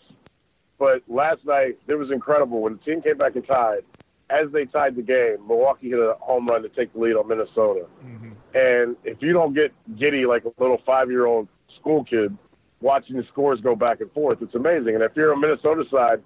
But 0.79 1.03
last 1.09 1.45
night, 1.45 1.79
it 1.89 1.95
was 1.95 2.11
incredible. 2.11 2.61
When 2.61 2.75
the 2.75 2.79
team 2.81 3.03
came 3.03 3.17
back 3.17 3.35
and 3.37 3.47
tied, 3.47 3.81
as 4.29 4.51
they 4.53 4.65
tied 4.65 4.97
the 4.97 5.03
game, 5.03 5.47
Milwaukee 5.47 5.91
hit 5.91 5.99
a 5.99 6.15
home 6.21 6.49
run 6.49 6.63
to 6.63 6.69
take 6.69 6.93
the 6.93 6.99
lead 6.99 7.15
on 7.15 7.29
Minnesota. 7.29 7.87
Mm-hmm. 8.05 8.33
And 8.55 8.97
if 9.05 9.19
you 9.21 9.33
don't 9.33 9.55
get 9.55 9.73
giddy 9.99 10.27
like 10.27 10.45
a 10.45 10.53
little 10.59 10.81
five 10.85 11.11
year 11.11 11.27
old 11.27 11.49
school 11.79 12.05
kid 12.05 12.37
watching 12.81 13.17
the 13.17 13.25
scores 13.31 13.61
go 13.61 13.77
back 13.77 14.01
and 14.01 14.11
forth, 14.13 14.39
it's 14.43 14.55
amazing. 14.55 14.95
And 14.95 15.03
if 15.03 15.13
you're 15.15 15.33
on 15.33 15.41
Minnesota 15.41 15.85
side 15.91 16.23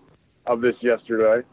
of 0.46 0.60
this 0.60 0.74
yesterday, 0.80 1.46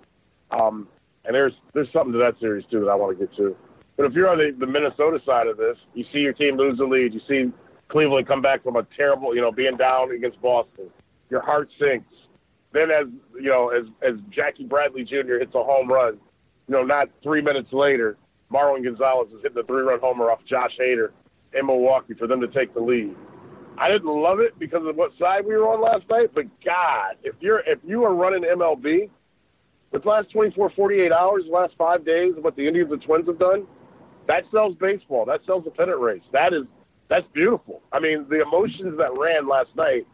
um, 0.52 0.88
and 1.26 1.36
there's 1.36 1.54
there's 1.74 1.92
something 1.92 2.14
to 2.14 2.20
that 2.20 2.40
series 2.40 2.66
too 2.72 2.80
that 2.80 2.88
I 2.90 2.96
want 2.96 3.20
to 3.20 3.26
get 3.26 3.36
to. 3.36 3.56
But 3.98 4.06
if 4.06 4.14
you're 4.14 4.30
on 4.30 4.38
the, 4.38 4.56
the 4.58 4.72
Minnesota 4.72 5.20
side 5.26 5.48
of 5.48 5.58
this, 5.58 5.76
you 5.94 6.06
see 6.14 6.20
your 6.20 6.34
team 6.34 6.56
lose 6.56 6.78
the 6.78 6.86
lead. 6.86 7.14
You 7.14 7.22
see 7.28 7.52
Cleveland 7.90 8.28
come 8.28 8.42
back 8.42 8.64
from 8.64 8.76
a 8.76 8.84
terrible, 8.96 9.36
you 9.36 9.42
know, 9.42 9.52
being 9.52 9.76
down 9.76 10.12
against 10.12 10.42
Boston. 10.42 10.90
Your 11.30 11.42
heart 11.42 11.70
sinks. 11.80 12.08
Then 12.74 12.92
as 12.92 13.08
you 13.36 13.50
know, 13.50 13.70
as 13.70 13.86
as 14.08 14.20
Jackie 14.30 14.66
Bradley 14.66 15.04
Jr. 15.04 15.40
hits 15.40 15.56
a 15.56 15.64
home 15.64 15.92
run, 15.92 16.20
you 16.68 16.76
know, 16.76 16.84
not 16.84 17.10
three 17.24 17.42
minutes 17.42 17.70
later, 17.72 18.18
Marwin 18.52 18.84
Gonzalez 18.84 19.30
is 19.30 19.42
hitting 19.42 19.58
a 19.58 19.64
three-run 19.64 20.00
homer 20.00 20.30
off 20.30 20.40
Josh 20.50 20.72
Hader 20.80 21.10
in 21.54 21.66
Milwaukee 21.66 22.14
for 22.14 22.28
them 22.28 22.42
to 22.42 22.48
take 22.48 22.74
the 22.74 22.82
lead. 22.82 23.16
I 23.80 23.90
didn't 23.90 24.10
love 24.10 24.40
it 24.40 24.58
because 24.60 24.82
of 24.86 24.96
what 24.96 25.12
side 25.20 25.46
we 25.46 25.56
were 25.56 25.68
on 25.68 25.82
last 25.82 26.10
night, 26.10 26.32
but 26.34 26.46
God, 26.66 27.16
if 27.24 27.36
you're 27.40 27.60
if 27.60 27.80
you 27.84 28.04
are 28.04 28.14
running 28.14 28.44
MLB, 28.44 29.10
with 29.92 30.04
the 30.04 30.10
last 30.10 30.32
24, 30.32 30.72
48 30.76 31.12
hours, 31.12 31.44
the 31.46 31.52
last 31.52 31.74
five 31.78 32.06
days, 32.06 32.34
what 32.42 32.56
the 32.56 32.68
Indians 32.68 32.92
and 32.92 33.02
Twins 33.02 33.28
have 33.28 33.40
done, 33.40 33.66
that 34.28 34.44
sells 34.52 34.76
baseball. 34.76 35.26
That 35.26 35.42
sells 35.46 35.64
the 35.64 35.72
pennant 35.72 36.00
race. 36.00 36.22
That 36.34 36.54
is 36.54 36.64
that's 37.10 37.26
beautiful. 37.34 37.82
I 37.94 38.00
mean, 38.00 38.26
the 38.30 38.42
emotions 38.42 38.98
that 38.98 39.18
ran 39.18 39.48
last 39.48 39.70
night 39.76 40.06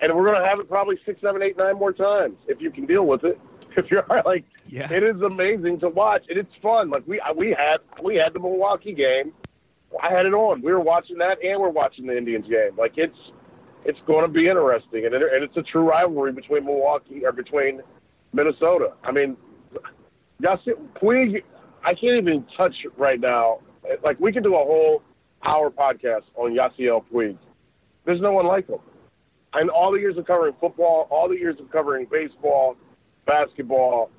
and 0.00 0.14
we're 0.14 0.24
going 0.24 0.40
to 0.40 0.46
have 0.46 0.58
it 0.58 0.68
probably 0.68 0.98
six, 1.04 1.20
seven, 1.20 1.42
eight, 1.42 1.56
nine 1.56 1.76
more 1.76 1.92
times 1.92 2.36
if 2.46 2.60
you 2.60 2.70
can 2.70 2.86
deal 2.86 3.06
with 3.06 3.24
it. 3.24 3.38
If 3.76 3.90
you're 3.90 4.06
like, 4.24 4.44
yeah. 4.68 4.88
it 4.88 5.02
is 5.02 5.20
amazing 5.22 5.80
to 5.80 5.88
watch, 5.88 6.26
and 6.28 6.38
it's 6.38 6.54
fun. 6.62 6.90
Like 6.90 7.02
we 7.08 7.20
we 7.34 7.48
had 7.48 7.78
we 8.04 8.14
had 8.14 8.32
the 8.32 8.38
Milwaukee 8.38 8.92
game. 8.92 9.32
I 10.00 10.12
had 10.12 10.26
it 10.26 10.32
on. 10.32 10.62
We 10.62 10.70
were 10.70 10.78
watching 10.78 11.18
that, 11.18 11.42
and 11.42 11.60
we're 11.60 11.70
watching 11.70 12.06
the 12.06 12.16
Indians 12.16 12.46
game. 12.46 12.76
Like 12.78 12.92
it's 12.98 13.18
it's 13.84 13.98
going 14.06 14.24
to 14.24 14.28
be 14.28 14.46
interesting, 14.46 15.06
and 15.06 15.12
it, 15.12 15.22
and 15.22 15.42
it's 15.42 15.56
a 15.56 15.62
true 15.62 15.82
rivalry 15.82 16.30
between 16.30 16.66
Milwaukee 16.66 17.26
or 17.26 17.32
between 17.32 17.82
Minnesota. 18.32 18.92
I 19.02 19.10
mean, 19.10 19.36
Yasiel 20.40 20.78
Puig, 21.02 21.42
I 21.82 21.94
can't 21.94 22.18
even 22.18 22.46
touch 22.56 22.76
right 22.96 23.18
now. 23.18 23.58
Like 24.04 24.20
we 24.20 24.32
can 24.32 24.44
do 24.44 24.54
a 24.54 24.64
whole 24.64 25.02
hour 25.42 25.68
podcast 25.68 26.26
on 26.36 26.52
Yasiel 26.52 27.04
Puig. 27.12 27.36
There's 28.04 28.20
no 28.20 28.30
one 28.30 28.46
like 28.46 28.68
him 28.68 28.78
and 29.54 29.70
all 29.70 29.92
the 29.92 29.98
years 29.98 30.16
of 30.16 30.26
covering 30.26 30.54
football, 30.60 31.06
all 31.10 31.28
the 31.28 31.36
years 31.36 31.56
of 31.60 31.70
covering 31.70 32.06
baseball, 32.10 32.76
basketball, 33.26 34.10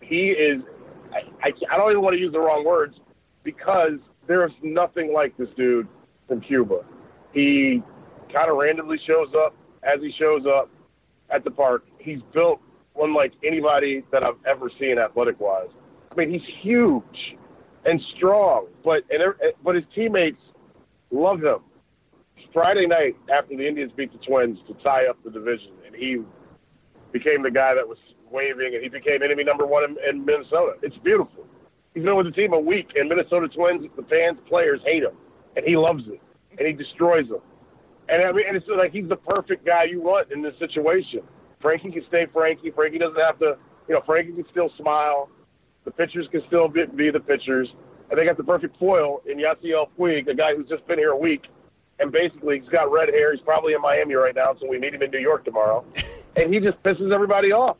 he 0.00 0.28
is. 0.28 0.62
I, 1.12 1.48
I, 1.48 1.52
I 1.72 1.76
don't 1.76 1.90
even 1.90 2.02
want 2.02 2.14
to 2.14 2.20
use 2.20 2.32
the 2.32 2.40
wrong 2.40 2.64
words 2.64 2.94
because 3.44 3.98
there 4.26 4.44
is 4.44 4.52
nothing 4.62 5.12
like 5.12 5.36
this 5.36 5.48
dude 5.56 5.88
from 6.28 6.40
Cuba. 6.40 6.80
He 7.32 7.82
kind 8.32 8.50
of 8.50 8.56
randomly 8.56 8.98
shows 9.06 9.28
up 9.36 9.54
as 9.82 10.00
he 10.00 10.12
shows 10.18 10.42
up 10.46 10.70
at 11.30 11.44
the 11.44 11.50
park. 11.50 11.84
He's 11.98 12.20
built 12.34 12.60
unlike 13.00 13.32
anybody 13.44 14.04
that 14.12 14.22
I've 14.22 14.38
ever 14.46 14.70
seen 14.80 14.98
athletic 14.98 15.38
wise. 15.40 15.68
I 16.10 16.14
mean, 16.14 16.30
he's 16.30 16.48
huge 16.60 17.36
and 17.84 18.00
strong, 18.16 18.66
but 18.84 19.02
and 19.10 19.22
but 19.64 19.74
his 19.74 19.84
teammates 19.94 20.40
love 21.10 21.40
him. 21.40 21.58
Friday 22.56 22.86
night 22.86 23.14
after 23.30 23.54
the 23.54 23.68
Indians 23.68 23.92
beat 23.94 24.10
the 24.18 24.26
Twins 24.26 24.56
to 24.66 24.72
tie 24.82 25.04
up 25.10 25.22
the 25.22 25.30
division, 25.30 25.72
and 25.84 25.94
he 25.94 26.22
became 27.12 27.42
the 27.42 27.50
guy 27.50 27.74
that 27.74 27.86
was 27.86 27.98
waving, 28.32 28.72
and 28.72 28.82
he 28.82 28.88
became 28.88 29.22
enemy 29.22 29.44
number 29.44 29.66
one 29.66 29.84
in, 29.84 29.96
in 30.08 30.24
Minnesota. 30.24 30.72
It's 30.80 30.96
beautiful. 31.04 31.44
He's 31.92 32.02
been 32.02 32.16
with 32.16 32.24
the 32.24 32.32
team 32.32 32.54
a 32.54 32.58
week, 32.58 32.88
and 32.94 33.10
Minnesota 33.10 33.48
Twins, 33.48 33.84
the 33.94 34.04
fans, 34.04 34.38
players 34.48 34.80
hate 34.86 35.02
him, 35.02 35.12
and 35.54 35.66
he 35.66 35.76
loves 35.76 36.04
it, 36.08 36.18
and 36.56 36.66
he 36.66 36.72
destroys 36.72 37.28
them. 37.28 37.42
And 38.08 38.24
I 38.24 38.32
mean, 38.32 38.46
and 38.48 38.56
it's 38.56 38.64
like 38.74 38.90
he's 38.90 39.10
the 39.10 39.16
perfect 39.16 39.66
guy 39.66 39.84
you 39.84 40.00
want 40.00 40.32
in 40.32 40.40
this 40.40 40.54
situation. 40.58 41.20
Frankie 41.60 41.90
can 41.90 42.04
stay 42.08 42.24
Frankie. 42.32 42.70
Frankie 42.70 42.96
doesn't 42.96 43.20
have 43.20 43.38
to, 43.40 43.58
you 43.86 43.94
know, 43.94 44.00
Frankie 44.06 44.32
can 44.32 44.46
still 44.50 44.70
smile. 44.78 45.28
The 45.84 45.90
pitchers 45.90 46.26
can 46.32 46.40
still 46.46 46.68
be, 46.68 46.86
be 46.86 47.10
the 47.10 47.20
pitchers. 47.20 47.68
And 48.08 48.18
they 48.18 48.24
got 48.24 48.38
the 48.38 48.44
perfect 48.44 48.78
foil 48.78 49.20
in 49.30 49.36
Yasiel 49.36 49.88
Puig, 49.98 50.26
a 50.28 50.34
guy 50.34 50.56
who's 50.56 50.70
just 50.70 50.86
been 50.86 50.96
here 50.96 51.10
a 51.10 51.18
week. 51.18 51.42
And 51.98 52.12
basically, 52.12 52.60
he's 52.60 52.68
got 52.68 52.92
red 52.92 53.08
hair. 53.08 53.32
He's 53.32 53.40
probably 53.40 53.72
in 53.72 53.80
Miami 53.80 54.14
right 54.14 54.34
now, 54.34 54.54
so 54.60 54.68
we 54.68 54.78
meet 54.78 54.94
him 54.94 55.02
in 55.02 55.10
New 55.10 55.18
York 55.18 55.44
tomorrow. 55.44 55.84
and 56.36 56.52
he 56.52 56.60
just 56.60 56.82
pisses 56.82 57.12
everybody 57.12 57.52
off. 57.52 57.76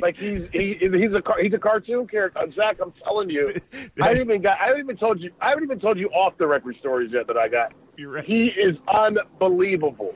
Like 0.00 0.16
he's 0.16 0.48
he, 0.52 0.74
he's 0.74 0.92
a 0.92 1.20
he's 1.40 1.52
a 1.52 1.58
cartoon 1.58 2.06
character. 2.06 2.38
Uh, 2.38 2.46
Zach, 2.54 2.78
I'm 2.80 2.92
telling 3.02 3.30
you, 3.30 3.54
I 4.00 4.08
haven't 4.08 4.22
even 4.22 4.42
got 4.42 4.58
I 4.60 4.66
haven't 4.66 4.82
even 4.82 4.96
told 4.96 5.20
you 5.20 5.30
I 5.40 5.50
haven't 5.50 5.64
even 5.64 5.80
told 5.80 5.98
you 5.98 6.08
off 6.10 6.36
the 6.38 6.46
record 6.46 6.76
stories 6.78 7.12
yet 7.12 7.26
that 7.26 7.36
I 7.36 7.48
got. 7.48 7.72
You're 7.96 8.10
right. 8.10 8.24
He 8.24 8.46
is 8.46 8.76
unbelievable. 8.88 10.14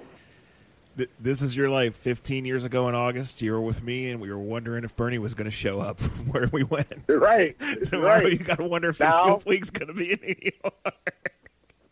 This 1.20 1.42
is 1.42 1.56
your 1.56 1.70
life. 1.70 1.94
15 1.94 2.44
years 2.44 2.64
ago 2.64 2.88
in 2.88 2.96
August, 2.96 3.40
you 3.40 3.52
were 3.52 3.60
with 3.60 3.84
me, 3.84 4.10
and 4.10 4.20
we 4.20 4.30
were 4.32 4.38
wondering 4.38 4.82
if 4.82 4.96
Bernie 4.96 5.18
was 5.18 5.32
going 5.32 5.44
to 5.44 5.50
show 5.52 5.78
up 5.78 6.00
where 6.30 6.48
we 6.52 6.64
went. 6.64 6.88
Right. 7.08 7.56
Tomorrow, 7.84 8.24
right. 8.24 8.32
you 8.32 8.38
got 8.38 8.58
to 8.58 8.64
wonder 8.64 8.88
if 8.88 8.98
Now- 8.98 9.36
this 9.36 9.46
week's 9.46 9.70
going 9.70 9.86
to 9.86 9.94
be 9.94 10.12
in 10.14 10.18
New 10.20 10.50
York. 10.64 10.94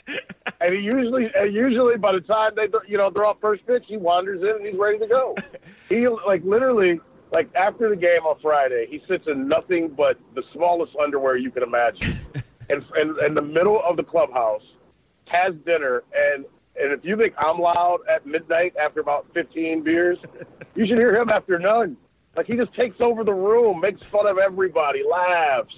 And 0.59 0.73
he 0.73 0.81
usually, 0.81 1.29
and 1.35 1.53
usually 1.53 1.99
by 1.99 2.13
the 2.13 2.21
time 2.21 2.53
they, 2.57 2.69
you 2.89 2.97
know, 2.97 3.11
they're 3.11 3.27
off 3.27 3.37
first 3.41 3.67
pitch, 3.67 3.85
he 3.87 3.99
wanders 3.99 4.41
in 4.41 4.49
and 4.49 4.67
he's 4.67 4.79
ready 4.79 4.99
to 4.99 5.07
go. 5.07 5.35
he 5.89 6.09
like 6.09 6.43
literally, 6.45 6.99
like 7.31 7.55
after 7.55 7.91
the 7.91 7.97
game 7.97 8.23
on 8.25 8.39
Friday, 8.41 8.87
he 8.89 9.03
sits 9.07 9.27
in 9.27 9.49
nothing 9.49 9.89
but 9.95 10.19
the 10.35 10.43
smallest 10.55 10.93
underwear 10.97 11.37
you 11.37 11.51
can 11.51 11.63
imagine, 11.63 12.19
and 12.71 12.83
and 12.95 13.19
in 13.27 13.35
the 13.35 13.43
middle 13.43 13.83
of 13.87 13.97
the 13.97 14.03
clubhouse, 14.03 14.63
has 15.27 15.55
dinner, 15.67 16.05
and 16.15 16.47
and 16.81 16.93
if 16.93 17.05
you 17.05 17.17
think 17.17 17.35
I'm 17.39 17.59
loud 17.59 17.99
at 18.09 18.27
midnight 18.27 18.75
after 18.83 19.01
about 19.01 19.27
15 19.35 19.83
beers, 19.83 20.19
you 20.75 20.87
should 20.87 20.99
hear 20.99 21.17
him 21.17 21.29
after 21.29 21.59
none. 21.59 21.97
Like 22.37 22.47
he 22.47 22.57
just 22.57 22.75
takes 22.75 23.01
over 23.01 23.25
the 23.25 23.35
room, 23.35 23.81
makes 23.81 24.01
fun 24.11 24.27
of 24.27 24.39
everybody, 24.39 25.03
laughs, 25.09 25.75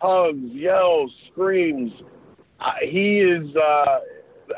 hugs, 0.00 0.50
yells, 0.52 1.10
screams. 1.32 1.92
Uh, 2.60 2.72
he 2.82 3.20
is. 3.20 3.54
Uh, 3.56 4.00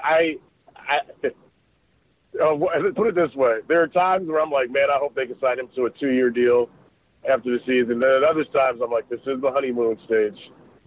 I. 0.02 0.36
I. 0.76 0.98
Uh, 1.24 2.56
put 2.94 3.08
it 3.08 3.14
this 3.14 3.34
way: 3.34 3.58
there 3.68 3.82
are 3.82 3.88
times 3.88 4.28
where 4.28 4.40
I'm 4.40 4.50
like, 4.50 4.70
man, 4.70 4.88
I 4.94 4.98
hope 4.98 5.14
they 5.14 5.26
can 5.26 5.38
sign 5.40 5.58
him 5.58 5.68
to 5.74 5.86
a 5.86 5.90
two-year 5.90 6.30
deal 6.30 6.68
after 7.28 7.50
the 7.50 7.58
season. 7.60 8.00
Then 8.00 8.10
at 8.10 8.24
other 8.24 8.44
times, 8.44 8.80
I'm 8.82 8.90
like, 8.90 9.08
this 9.08 9.20
is 9.26 9.40
the 9.40 9.50
honeymoon 9.50 9.98
stage. 10.04 10.38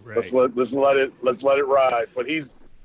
Let's 0.06 0.32
let 0.32 0.56
let's 0.56 0.72
let 0.72 0.96
it 0.96 1.12
let's 1.22 1.42
let 1.42 1.58
it 1.58 1.66
ride. 1.66 2.06
But 2.14 2.26
he's 2.26 2.44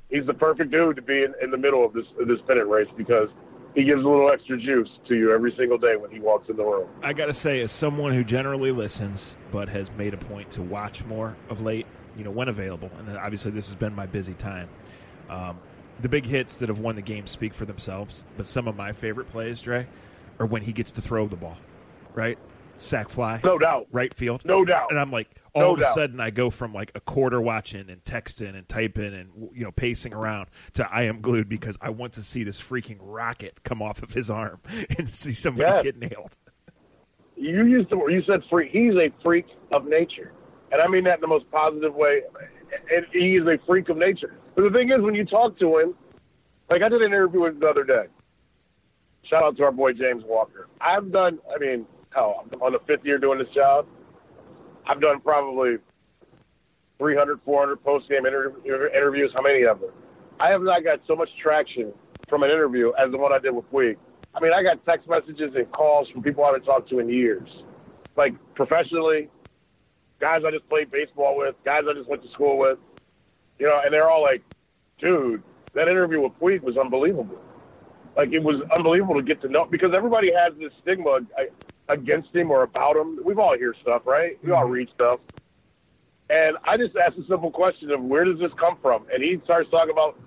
he's 0.10 0.26
the 0.26 0.34
perfect 0.34 0.72
dude 0.72 0.96
to 0.98 1.02
be 1.02 1.24
in, 1.24 1.34
in 1.42 1.52
the 1.52 1.58
middle 1.58 1.86
of 1.86 1.94
this 1.94 2.06
of 2.20 2.28
this 2.28 2.40
pennant 2.48 2.70
race 2.70 2.90
because 2.98 3.30
he 3.76 3.84
gives 3.84 4.04
a 4.04 4.08
little 4.08 4.32
extra 4.32 4.58
juice 4.58 4.90
to 5.08 5.16
you 5.16 5.34
every 5.34 5.54
single 5.58 5.78
day 5.78 5.96
when 5.98 6.10
he 6.10 6.20
walks 6.20 6.50
in 6.50 6.56
the 6.56 6.64
room. 6.64 6.90
I 7.04 7.14
got 7.14 7.26
to 7.26 7.34
say, 7.34 7.62
as 7.62 7.72
someone 7.72 8.14
who 8.14 8.24
generally 8.24 8.72
listens 8.72 9.38
but 9.52 9.68
has 9.70 9.92
made 9.92 10.14
a 10.14 10.18
point 10.18 10.52
to 10.52 10.62
watch 10.62 11.04
more 11.04 11.36
of 11.50 11.62
late, 11.62 11.86
you 12.18 12.24
know, 12.24 12.32
when 12.32 12.48
available, 12.48 12.90
and 12.98 13.18
obviously 13.18 13.52
this 13.52 13.68
has 13.68 13.76
been 13.76 13.94
my 13.96 14.06
busy 14.06 14.34
time. 14.34 14.70
Um, 15.30 15.58
the 16.02 16.10
big 16.10 16.26
hits 16.26 16.58
that 16.58 16.70
have 16.70 16.80
won 16.80 16.96
the 16.96 17.02
game 17.02 17.26
speak 17.28 17.54
for 17.54 17.66
themselves, 17.66 18.24
but 18.38 18.46
some 18.48 18.68
of 18.68 18.76
my 18.76 18.92
favorite 18.92 19.30
plays, 19.32 19.62
Dre, 19.62 19.88
are 20.40 20.46
when 20.46 20.62
he 20.62 20.74
gets 20.74 20.92
to 20.94 21.02
throw 21.02 21.28
the 21.28 21.36
ball, 21.38 21.58
right? 22.14 22.38
Sack 22.78 23.08
fly, 23.08 23.40
No 23.42 23.58
doubt, 23.58 23.88
right 23.94 24.14
field, 24.14 24.42
no 24.44 24.66
doubt. 24.66 24.88
and 24.92 25.00
I'm 25.00 25.10
like, 25.10 25.30
all 25.54 25.62
No 25.62 25.74
of 25.76 25.80
a 25.80 25.86
sudden, 25.86 26.20
I 26.20 26.30
go 26.30 26.50
from 26.50 26.74
like 26.74 26.92
a 26.94 27.00
quarter 27.00 27.40
watching 27.40 27.90
and 27.90 28.04
texting 28.04 28.54
and 28.54 28.68
typing 28.68 29.14
and 29.14 29.30
you 29.54 29.64
know 29.64 29.72
pacing 29.72 30.14
around 30.14 30.48
to 30.74 30.86
I 30.94 31.04
am 31.04 31.22
glued 31.22 31.48
because 31.48 31.78
I 31.80 31.92
want 31.92 32.12
to 32.14 32.22
see 32.22 32.44
this 32.44 32.60
freaking 32.60 32.98
rocket 33.00 33.64
come 33.64 33.82
off 33.82 34.04
of 34.04 34.12
his 34.12 34.30
arm 34.30 34.60
and 34.98 35.08
see 35.08 35.32
somebody 35.32 35.70
Yes. 35.72 35.84
get 35.84 35.98
nailed. 35.98 36.32
You 37.38 37.64
used 37.66 37.90
the 37.90 37.98
word 37.98 38.12
you 38.12 38.22
said 38.28 38.42
freak. 38.50 38.72
He's 38.72 38.94
a 38.96 39.10
freak 39.24 39.46
of 39.72 39.86
nature, 39.86 40.34
and 40.76 40.82
I 40.84 40.88
mean 40.90 41.06
that 41.06 41.16
in 41.16 41.22
the 41.22 41.28
most 41.28 41.50
positive 41.52 41.96
way. 41.96 42.20
He 43.14 43.38
is 43.38 43.48
a 43.48 43.58
freak 43.66 43.88
of 43.88 43.96
nature. 43.96 44.36
But 44.56 44.64
the 44.64 44.70
thing 44.72 44.92
is, 44.92 45.02
when 45.02 45.16
you 45.16 45.24
talk 45.24 45.58
to 45.60 45.78
him, 45.78 45.96
like 46.70 46.82
I 46.82 46.90
did 46.90 47.02
an 47.02 47.14
interview 47.14 47.44
with 47.44 47.54
him 47.54 47.62
the 47.62 47.68
other 47.68 47.86
day. 47.86 48.08
Shout 49.30 49.42
out 49.42 49.56
to 49.56 49.64
our 49.64 49.72
boy 49.72 49.94
James 49.94 50.24
Walker. 50.26 50.68
I've 50.82 51.14
done. 51.14 51.40
I 51.54 51.58
mean, 51.60 51.86
hell, 52.14 52.44
I'm 52.52 52.62
on 52.62 52.74
the 52.74 52.80
fifth 52.86 53.06
year 53.06 53.18
doing 53.18 53.40
this 53.40 53.48
job. 53.56 53.88
I've 54.86 55.00
done 55.00 55.22
probably 55.22 55.78
300, 57.00 57.40
400 57.46 57.82
post 57.82 58.10
game 58.10 58.26
inter- 58.26 58.54
interviews. 58.66 59.32
How 59.34 59.44
many 59.44 59.64
of 59.64 59.80
them? 59.80 59.92
I 60.42 60.50
have 60.50 60.62
not 60.62 60.84
got 60.84 61.00
so 61.08 61.16
much 61.16 61.30
traction 61.42 61.94
from 62.28 62.44
an 62.44 62.50
interview 62.50 62.92
as 63.02 63.12
the 63.12 63.18
one 63.18 63.32
I 63.32 63.40
did 63.40 63.56
with 63.56 63.72
Puig. 63.72 63.96
I 64.36 64.42
mean, 64.42 64.52
I 64.52 64.62
got 64.62 64.86
text 64.86 65.08
messages 65.08 65.54
and 65.56 65.72
calls 65.72 66.10
from 66.10 66.22
people 66.22 66.44
I 66.44 66.48
haven't 66.48 66.66
talked 66.66 66.90
to 66.90 67.00
in 67.00 67.08
years, 67.08 67.48
like 68.18 68.34
professionally, 68.56 69.30
guys 70.20 70.42
I 70.46 70.52
just 70.52 70.68
played 70.70 70.92
baseball 70.92 71.38
with, 71.38 71.56
guys 71.64 71.84
I 71.90 71.94
just 71.94 72.10
went 72.10 72.24
to 72.24 72.30
school 72.32 72.58
with, 72.58 72.78
you 73.60 73.68
know, 73.68 73.82
and 73.84 73.94
they're 73.94 74.10
all 74.10 74.22
like, 74.22 74.44
"Dude, 75.00 75.44
that 75.74 75.88
interview 75.88 76.22
with 76.22 76.34
Puig 76.40 76.62
was 76.62 76.78
unbelievable. 76.78 77.40
Like 78.16 78.32
it 78.32 78.44
was 78.44 78.62
unbelievable 78.76 79.16
to 79.16 79.22
get 79.22 79.42
to 79.42 79.50
know 79.50 79.66
because 79.66 79.92
everybody 79.96 80.32
has 80.32 80.54
this 80.60 80.72
stigma 80.82 81.20
against 81.90 82.34
him 82.34 82.52
or 82.52 82.64
about 82.64 82.96
him. 82.96 83.20
We've 83.24 83.40
all 83.40 83.58
hear 83.58 83.76
stuff, 83.82 84.04
right? 84.06 84.38
We 84.44 84.52
all 84.52 84.64
mm-hmm. 84.64 84.72
read 84.72 84.90
stuff." 84.94 85.20
And 86.30 86.58
I 86.66 86.76
just 86.78 86.96
asked 86.96 87.20
a 87.20 87.28
simple 87.28 87.52
question 87.52 87.92
of 87.92 88.02
where 88.02 88.26
does 88.26 88.40
this 88.40 88.52
come 88.60 88.78
from? 88.82 89.06
And 89.14 89.22
he 89.22 89.40
starts 89.44 89.70
talking 89.70 89.92
about 89.92 90.18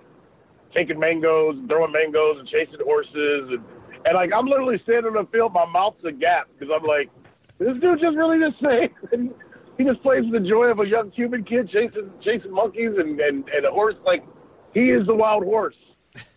taking 0.73 0.99
mangoes, 0.99 1.55
and 1.57 1.67
throwing 1.67 1.91
mangoes, 1.91 2.37
and 2.39 2.47
chasing 2.47 2.79
horses, 2.85 3.49
and 3.49 3.63
and 4.05 4.15
like 4.15 4.31
I'm 4.33 4.45
literally 4.45 4.79
standing 4.83 5.07
in 5.07 5.13
the 5.13 5.27
field, 5.31 5.53
my 5.53 5.65
mouth's 5.65 6.03
a 6.05 6.11
gap 6.11 6.47
because 6.57 6.73
I'm 6.73 6.85
like, 6.87 7.09
this 7.57 7.73
dude 7.81 7.99
just 7.99 8.15
really 8.15 8.39
just 8.39 8.61
saying. 8.61 9.33
He 9.79 9.85
just 9.85 10.03
plays 10.03 10.25
with 10.29 10.43
the 10.43 10.47
joy 10.47 10.65
of 10.65 10.81
a 10.81 10.85
young 10.85 11.09
Cuban 11.09 11.45
kid 11.45 11.69
chasing 11.69 12.11
chasing 12.21 12.51
monkeys 12.51 12.91
and 12.97 13.17
and, 13.19 13.47
and 13.47 13.65
a 13.65 13.71
horse. 13.71 13.95
Like 14.05 14.25
he 14.73 14.91
is 14.91 15.07
the 15.07 15.15
wild 15.15 15.45
horse. 15.45 15.77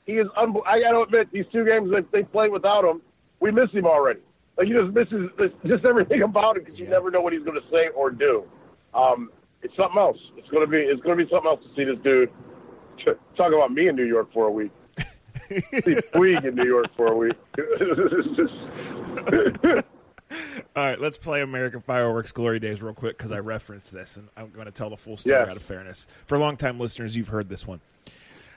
He 0.06 0.12
is. 0.12 0.28
Unbe- 0.38 0.64
I 0.64 0.80
got 0.80 0.92
to 0.92 1.00
admit, 1.00 1.32
these 1.32 1.46
two 1.52 1.64
games 1.64 1.90
that 1.90 2.10
they 2.12 2.22
played 2.22 2.52
without 2.52 2.84
him, 2.84 3.02
we 3.40 3.50
miss 3.50 3.68
him 3.72 3.84
already. 3.84 4.20
Like 4.56 4.68
you 4.68 4.80
just 4.80 4.94
misses 4.94 5.28
just 5.66 5.84
everything 5.84 6.22
about 6.30 6.56
it 6.56 6.64
because 6.64 6.78
you 6.78 6.88
never 6.88 7.10
know 7.10 7.20
what 7.20 7.32
he's 7.32 7.42
going 7.42 7.60
to 7.60 7.68
say 7.68 7.88
or 7.96 8.12
do. 8.12 8.44
Um, 8.94 9.30
it's 9.62 9.74
something 9.76 9.98
else. 9.98 10.18
It's 10.36 10.48
gonna 10.48 10.68
be 10.68 10.78
it's 10.78 11.02
gonna 11.02 11.16
be 11.16 11.28
something 11.28 11.50
else 11.50 11.64
to 11.64 11.74
see 11.74 11.82
this 11.84 11.98
dude 12.04 12.30
talk 13.36 13.52
about 13.52 13.72
me 13.72 13.88
in 13.88 13.96
New 13.96 14.04
York 14.06 14.32
for 14.32 14.46
a 14.46 14.52
week. 14.52 14.70
see 15.48 15.96
Puig 16.14 16.44
in 16.44 16.54
New 16.54 16.64
York 16.64 16.86
for 16.96 17.06
a 17.12 17.16
week. 17.16 17.34
All 20.76 20.84
right, 20.84 21.00
let's 21.00 21.18
play 21.18 21.42
American 21.42 21.80
Fireworks 21.80 22.32
Glory 22.32 22.58
Days 22.60 22.82
real 22.82 22.94
quick 22.94 23.16
because 23.16 23.32
I 23.32 23.38
referenced 23.38 23.92
this, 23.92 24.16
and 24.16 24.28
I'm 24.36 24.50
going 24.50 24.66
to 24.66 24.72
tell 24.72 24.90
the 24.90 24.96
full 24.96 25.16
story 25.16 25.36
out 25.36 25.56
of 25.56 25.62
fairness. 25.62 26.06
For 26.26 26.38
longtime 26.38 26.78
listeners, 26.78 27.16
you've 27.16 27.28
heard 27.28 27.48
this 27.48 27.66
one, 27.66 27.80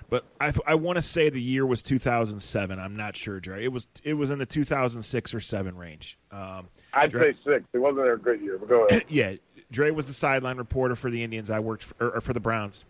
but 0.10 0.26
I, 0.40 0.54
I 0.66 0.76
want 0.76 0.98
to 0.98 1.02
say 1.02 1.30
the 1.30 1.42
year 1.42 1.66
was 1.66 1.82
2007. 1.82 2.80
I'm 2.80 2.96
not 2.96 3.16
sure, 3.16 3.40
Dre. 3.40 3.64
It 3.64 3.72
was 3.72 3.88
it 4.04 4.14
was 4.14 4.32
in 4.32 4.40
the 4.40 4.46
2006 4.46 5.34
or 5.34 5.40
seven 5.40 5.76
range. 5.76 6.18
Um, 6.32 6.68
I'd 6.94 7.12
Dre- 7.12 7.34
say 7.34 7.38
six. 7.46 7.66
It 7.74 7.80
wasn't 7.80 8.10
a 8.10 8.18
great 8.18 8.42
year, 8.42 8.58
but 8.58 8.70
go 8.70 8.86
ahead. 8.86 9.06
yeah, 9.10 9.36
Dre 9.72 9.92
was 9.92 10.08
the 10.08 10.14
sideline 10.14 10.58
reporter 10.58 10.96
for 10.96 11.10
the 11.10 11.24
Indians. 11.24 11.50
I 11.50 11.60
worked 11.60 11.84
for, 11.84 11.96
or, 12.00 12.18
or 12.18 12.22
for 12.22 12.34
the 12.34 12.40
Browns. 12.40 12.86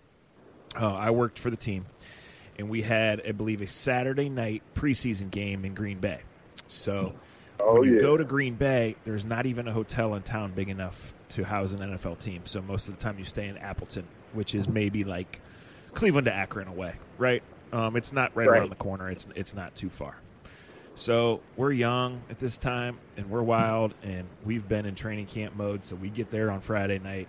Uh, 0.79 0.93
I 0.93 1.11
worked 1.11 1.39
for 1.39 1.49
the 1.49 1.57
team, 1.57 1.85
and 2.59 2.69
we 2.69 2.81
had, 2.81 3.21
I 3.25 3.31
believe, 3.31 3.61
a 3.61 3.67
Saturday 3.67 4.27
night 4.27 4.61
preseason 4.75 5.31
game 5.31 5.63
in 5.63 5.73
Green 5.73 5.99
Bay. 5.99 6.19
So 6.67 7.13
Oh 7.59 7.79
when 7.79 7.89
you 7.89 7.95
yeah. 7.95 8.01
go 8.01 8.17
to 8.17 8.23
Green 8.23 8.55
Bay, 8.55 8.95
there's 9.05 9.25
not 9.25 9.45
even 9.45 9.67
a 9.67 9.71
hotel 9.71 10.15
in 10.15 10.23
town 10.23 10.51
big 10.53 10.69
enough 10.69 11.13
to 11.29 11.43
house 11.43 11.73
an 11.73 11.79
NFL 11.79 12.19
team. 12.19 12.41
So 12.45 12.61
most 12.61 12.87
of 12.89 12.97
the 12.97 13.01
time, 13.03 13.17
you 13.17 13.25
stay 13.25 13.47
in 13.47 13.57
Appleton, 13.57 14.05
which 14.33 14.53
is 14.55 14.67
maybe 14.67 15.03
like 15.03 15.39
Cleveland 15.93 16.25
to 16.25 16.33
Akron 16.33 16.67
away, 16.67 16.95
right? 17.17 17.41
Um, 17.71 17.95
it's 17.95 18.13
not 18.13 18.35
right, 18.35 18.47
Right. 18.47 18.59
around 18.59 18.69
the 18.69 18.75
corner. 18.75 19.09
It's 19.09 19.27
it's 19.35 19.55
not 19.55 19.75
too 19.75 19.89
far. 19.89 20.15
So 20.95 21.41
we're 21.57 21.71
young 21.73 22.21
at 22.29 22.39
this 22.39 22.57
time, 22.57 22.99
and 23.17 23.29
we're 23.29 23.41
wild, 23.43 23.93
and 24.03 24.25
we've 24.45 24.65
been 24.67 24.85
in 24.85 24.95
training 24.95 25.25
camp 25.25 25.55
mode. 25.55 25.83
So 25.83 25.95
we 25.95 26.09
get 26.09 26.31
there 26.31 26.49
on 26.51 26.61
Friday 26.61 26.99
night, 26.99 27.27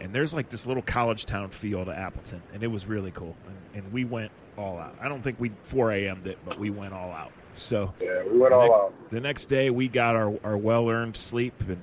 and 0.00 0.12
there's 0.12 0.34
like 0.34 0.48
this 0.48 0.66
little 0.66 0.82
college 0.82 1.26
town 1.26 1.50
feel 1.50 1.84
to 1.84 1.96
Appleton, 1.96 2.42
and 2.52 2.62
it 2.62 2.68
was 2.68 2.86
really 2.86 3.10
cool. 3.10 3.36
And, 3.46 3.84
and 3.84 3.92
we 3.92 4.04
went 4.04 4.32
all 4.56 4.78
out. 4.78 4.96
I 5.00 5.08
don't 5.08 5.22
think 5.22 5.38
we 5.40 5.52
4 5.64 5.92
a.m. 5.92 6.22
it, 6.24 6.38
but 6.44 6.58
we 6.58 6.70
went 6.70 6.94
all 6.94 7.12
out. 7.12 7.32
So 7.54 7.92
yeah, 8.00 8.22
we 8.24 8.38
went 8.38 8.52
all 8.52 8.72
out. 8.74 9.10
The 9.10 9.20
next 9.20 9.46
day, 9.46 9.70
we 9.70 9.88
got 9.88 10.16
our, 10.16 10.38
our 10.44 10.56
well 10.56 10.88
earned 10.88 11.16
sleep 11.16 11.54
and 11.60 11.80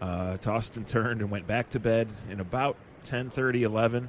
uh, 0.00 0.36
tossed 0.38 0.76
and 0.76 0.86
turned 0.86 1.20
and 1.20 1.30
went 1.30 1.46
back 1.46 1.70
to 1.70 1.80
bed. 1.80 2.08
And 2.30 2.40
about 2.40 2.76
10:30, 3.04 3.62
11 3.62 4.08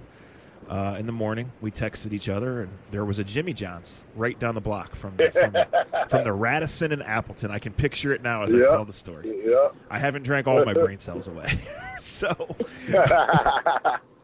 uh, 0.72 0.96
in 0.98 1.06
the 1.06 1.12
morning, 1.12 1.52
we 1.60 1.70
texted 1.70 2.14
each 2.14 2.30
other, 2.30 2.62
and 2.62 2.72
there 2.92 3.04
was 3.04 3.20
a 3.20 3.24
Jimmy 3.26 3.54
John's 3.54 4.06
right 4.16 4.40
down 4.40 4.56
the 4.56 4.62
block 4.62 4.96
from 4.96 5.18
the, 5.18 5.30
from, 5.30 5.52
the, 5.52 5.68
from 6.08 6.24
the 6.24 6.32
Radisson 6.46 6.94
and 6.94 7.04
Appleton. 7.04 7.52
I 7.52 7.60
can 7.60 7.74
picture 7.74 8.14
it 8.14 8.24
now 8.24 8.44
as 8.44 8.54
Yeah. 8.54 8.64
I 8.64 8.68
tell 8.68 8.86
the 8.86 8.94
story. 8.94 9.42
Yeah. 9.46 9.68
I 9.90 10.00
haven't 10.00 10.24
drank 10.24 10.48
all 10.48 10.64
my 10.64 10.74
brain 10.86 10.98
cells 11.00 11.28
away, 11.28 11.60
so 12.00 12.56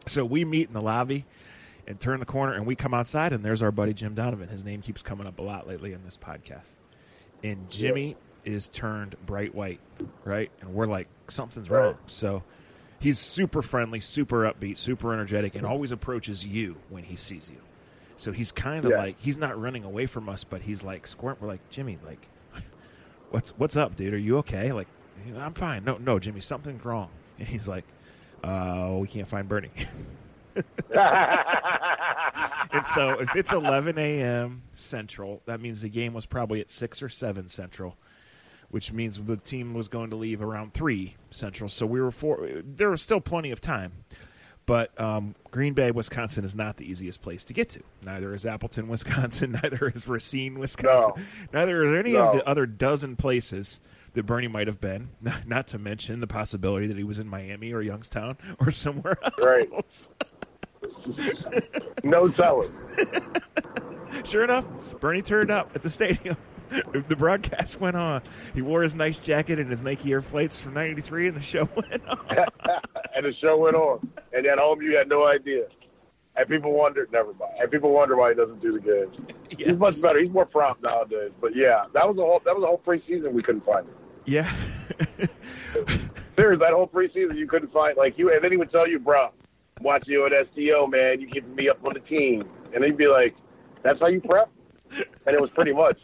so 0.06 0.24
we 0.24 0.44
meet 0.44 0.68
in 0.68 0.72
the 0.74 0.80
lobby 0.82 1.26
and 1.86 1.98
turn 2.00 2.18
the 2.20 2.26
corner, 2.26 2.54
and 2.54 2.66
we 2.66 2.74
come 2.74 2.94
outside, 2.94 3.32
and 3.32 3.44
there's 3.44 3.62
our 3.62 3.70
buddy 3.70 3.92
Jim 3.94 4.14
Donovan. 4.14 4.48
His 4.48 4.64
name 4.64 4.80
keeps 4.82 5.02
coming 5.02 5.26
up 5.26 5.38
a 5.38 5.42
lot 5.42 5.66
lately 5.68 5.92
in 5.92 6.02
this 6.04 6.16
podcast. 6.18 6.80
And 7.44 7.68
Jimmy 7.70 8.16
is 8.44 8.68
turned 8.68 9.16
bright 9.26 9.54
white, 9.54 9.80
right? 10.24 10.50
And 10.60 10.72
we're 10.74 10.86
like, 10.86 11.08
something's 11.28 11.68
Right. 11.70 11.80
wrong. 11.80 11.98
So 12.06 12.42
he's 13.00 13.18
super 13.18 13.62
friendly, 13.62 14.00
super 14.00 14.42
upbeat, 14.50 14.78
super 14.78 15.12
energetic, 15.12 15.54
and 15.54 15.64
always 15.66 15.92
approaches 15.92 16.44
you 16.46 16.76
when 16.88 17.04
he 17.04 17.16
sees 17.16 17.50
you. 17.50 17.58
So 18.16 18.32
he's 18.32 18.50
kind 18.52 18.84
of 18.84 18.90
Yeah. 18.90 18.98
like 18.98 19.16
he's 19.20 19.38
not 19.38 19.60
running 19.60 19.84
away 19.84 20.06
from 20.06 20.28
us, 20.28 20.42
but 20.44 20.62
he's 20.62 20.82
like 20.82 21.06
squirm. 21.06 21.36
We're 21.40 21.48
like 21.48 21.68
Jimmy, 21.70 21.98
like, 22.04 22.26
what's 23.30 23.50
what's 23.50 23.76
up, 23.76 23.96
dude? 23.96 24.14
Are 24.14 24.18
you 24.18 24.38
okay? 24.38 24.72
Like, 24.72 24.88
I'm 25.36 25.54
fine. 25.54 25.84
No, 25.84 25.96
no, 25.98 26.18
Jimmy, 26.18 26.40
something's 26.40 26.84
wrong. 26.84 27.10
And 27.38 27.46
he's 27.46 27.68
like, 27.68 27.84
uh, 28.42 28.96
we 29.00 29.06
can't 29.06 29.28
find 29.28 29.48
Bernie. 29.48 29.70
and 32.72 32.84
so 32.86 33.10
if 33.20 33.28
it's 33.36 33.52
11 33.52 33.98
a.m. 33.98 34.62
Central, 34.72 35.40
that 35.46 35.60
means 35.60 35.82
the 35.82 35.88
game 35.88 36.14
was 36.14 36.26
probably 36.26 36.60
at 36.60 36.70
6 36.70 37.02
or 37.02 37.08
7 37.08 37.48
Central, 37.48 37.96
which 38.70 38.92
means 38.92 39.18
the 39.18 39.36
team 39.36 39.74
was 39.74 39.88
going 39.88 40.10
to 40.10 40.16
leave 40.16 40.42
around 40.42 40.74
3 40.74 41.16
Central. 41.30 41.68
So 41.68 41.86
we 41.86 42.00
were 42.00 42.10
four. 42.10 42.48
there 42.64 42.90
was 42.90 43.02
still 43.02 43.20
plenty 43.20 43.50
of 43.50 43.60
time. 43.60 43.92
But 44.66 45.00
um, 45.00 45.34
Green 45.50 45.72
Bay, 45.72 45.90
Wisconsin 45.92 46.44
is 46.44 46.54
not 46.54 46.76
the 46.76 46.84
easiest 46.84 47.22
place 47.22 47.42
to 47.44 47.54
get 47.54 47.70
to. 47.70 47.80
Neither 48.02 48.34
is 48.34 48.44
Appleton, 48.44 48.88
Wisconsin. 48.90 49.52
Neither 49.62 49.88
is 49.94 50.06
Racine, 50.06 50.58
Wisconsin. 50.58 51.24
Neither 51.54 51.84
is 51.84 51.98
any 51.98 52.16
of 52.16 52.34
the 52.34 52.46
other 52.46 52.66
dozen 52.66 53.16
places 53.16 53.80
that 54.12 54.24
Bernie 54.24 54.48
might 54.48 54.66
have 54.66 54.78
been. 54.78 55.08
Not, 55.22 55.46
not 55.46 55.66
to 55.68 55.78
mention 55.78 56.20
the 56.20 56.26
possibility 56.26 56.86
that 56.86 56.98
he 56.98 57.04
was 57.04 57.18
in 57.18 57.28
Miami 57.28 57.72
or 57.72 57.80
Youngstown 57.80 58.36
or 58.60 58.70
somewhere 58.70 59.16
else. 59.22 59.34
Right. 59.38 59.70
No 62.04 62.28
telling. 62.28 62.70
Sure 64.24 64.44
enough, 64.44 64.66
Bernie 65.00 65.22
turned 65.22 65.50
up 65.50 65.70
at 65.74 65.82
the 65.82 65.90
stadium. 65.90 66.36
The 66.70 67.16
broadcast 67.16 67.80
went 67.80 67.96
on. 67.96 68.22
He 68.54 68.62
wore 68.62 68.82
his 68.82 68.94
nice 68.94 69.18
jacket 69.18 69.58
and 69.58 69.70
his 69.70 69.82
Nike 69.82 70.12
Air 70.12 70.22
Flights 70.22 70.60
from 70.60 70.74
'93, 70.74 71.28
and 71.28 71.36
the 71.36 71.40
show 71.40 71.68
went 71.76 72.06
on. 72.08 72.18
and 73.16 73.24
the 73.24 73.34
show 73.40 73.56
went 73.56 73.76
on. 73.76 74.06
And 74.32 74.46
at 74.46 74.58
home, 74.58 74.82
you 74.82 74.96
had 74.96 75.08
no 75.08 75.26
idea. 75.26 75.66
And 76.36 76.48
people 76.48 76.72
wondered, 76.72 77.10
never 77.10 77.32
mind. 77.34 77.52
And 77.58 77.70
people 77.70 77.90
wonder 77.92 78.16
why 78.16 78.30
he 78.30 78.36
doesn't 78.36 78.60
do 78.60 78.72
the 78.72 78.80
games. 78.80 79.16
He's 79.58 79.76
much 79.76 80.00
better. 80.00 80.20
He's 80.20 80.30
more 80.30 80.46
prompt 80.46 80.82
nowadays. 80.82 81.32
But 81.40 81.56
yeah, 81.56 81.86
that 81.94 82.06
was 82.06 82.16
a 82.18 82.20
whole 82.20 82.40
that 82.44 82.54
was 82.54 82.62
a 82.62 82.66
whole 82.66 82.82
preseason 82.84 83.32
we 83.32 83.42
couldn't 83.42 83.64
find 83.64 83.86
him. 83.86 83.94
Yeah, 84.24 84.52
Seriously, 86.38 86.64
that 86.64 86.72
whole 86.72 86.86
preseason 86.86 87.36
you 87.36 87.48
couldn't 87.48 87.72
find 87.72 87.96
like 87.96 88.18
you. 88.18 88.32
And 88.32 88.44
then 88.44 88.50
he 88.52 88.56
would 88.56 88.70
tell 88.70 88.86
you, 88.86 88.98
bro, 88.98 89.30
watch 89.80 90.04
you 90.06 90.26
at 90.26 90.32
STO, 90.52 90.86
man. 90.86 91.20
You 91.20 91.26
keeping 91.26 91.54
me 91.54 91.68
up 91.68 91.84
on 91.84 91.94
the 91.94 92.00
team. 92.00 92.48
And 92.74 92.84
he'd 92.84 92.96
be 92.96 93.08
like, 93.08 93.34
that's 93.82 93.98
how 93.98 94.06
you 94.06 94.20
prep. 94.20 94.50
And 94.90 95.34
it 95.34 95.40
was 95.40 95.50
pretty 95.50 95.72
much 95.72 95.98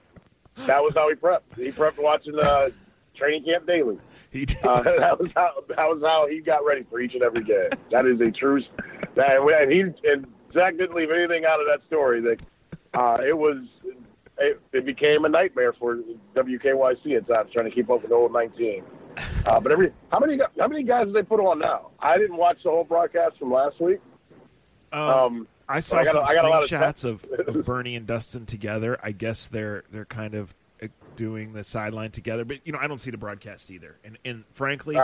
that 0.66 0.82
was 0.82 0.94
how 0.94 1.08
he 1.08 1.14
prepped. 1.14 1.40
He 1.56 1.70
prepped 1.70 1.98
watching 2.02 2.38
uh, 2.38 2.70
training 3.16 3.44
camp 3.44 3.66
daily. 3.66 3.98
he 4.32 4.44
did. 4.46 4.64
Uh, 4.64 4.82
that 4.98 5.18
was 5.18 5.30
how 5.34 5.52
that 5.68 5.88
was 5.88 6.02
how 6.02 6.26
he 6.28 6.40
got 6.40 6.64
ready 6.64 6.84
for 6.88 7.00
each 7.00 7.14
and 7.14 7.22
every 7.22 7.42
game. 7.44 7.70
That 7.90 8.06
is 8.06 8.20
a 8.20 8.30
true. 8.30 8.62
That 9.14 9.40
and 9.40 9.72
he 9.72 9.80
and 10.08 10.26
Zach 10.52 10.76
didn't 10.76 10.94
leave 10.94 11.10
anything 11.10 11.44
out 11.44 11.60
of 11.60 11.66
that 11.66 11.86
story. 11.86 12.20
That 12.20 12.42
uh, 12.94 13.18
it 13.26 13.36
was. 13.36 13.58
It, 14.36 14.60
it 14.72 14.84
became 14.84 15.24
a 15.24 15.28
nightmare 15.28 15.72
for 15.74 16.00
WKYC 16.34 17.16
at 17.16 17.28
times 17.28 17.52
trying 17.52 17.66
to 17.66 17.70
keep 17.70 17.88
up 17.88 18.00
with 18.02 18.08
the 18.08 18.16
old 18.16 18.32
19. 18.32 18.82
Uh, 19.46 19.60
but 19.60 19.70
every 19.70 19.92
how 20.10 20.18
many 20.18 20.40
how 20.58 20.66
many 20.66 20.82
guys 20.82 21.06
did 21.06 21.14
they 21.14 21.22
put 21.22 21.38
on 21.38 21.60
now? 21.60 21.90
I 22.00 22.18
didn't 22.18 22.36
watch 22.36 22.58
the 22.64 22.70
whole 22.70 22.82
broadcast 22.82 23.38
from 23.38 23.52
last 23.52 23.80
week. 23.80 24.00
Um, 24.92 25.00
Um, 25.00 25.48
I 25.68 25.80
saw 25.80 25.98
I 25.98 26.04
got 26.04 26.12
some 26.12 26.24
I 26.26 26.34
got 26.34 26.44
of 26.64 26.68
screenshots 26.70 27.04
of, 27.04 27.24
of 27.56 27.64
Bernie 27.66 27.96
and 27.96 28.06
Dustin 28.06 28.46
together. 28.46 28.98
I 29.02 29.12
guess 29.12 29.46
they're 29.46 29.84
they're 29.90 30.04
kind 30.04 30.34
of 30.34 30.54
uh, 30.82 30.88
doing 31.16 31.52
the 31.52 31.64
sideline 31.64 32.10
together, 32.10 32.44
but 32.44 32.58
you 32.64 32.72
know 32.72 32.78
I 32.80 32.86
don't 32.86 33.00
see 33.00 33.10
the 33.10 33.16
broadcast 33.18 33.70
either. 33.70 33.96
And 34.04 34.18
and 34.24 34.44
frankly, 34.52 34.96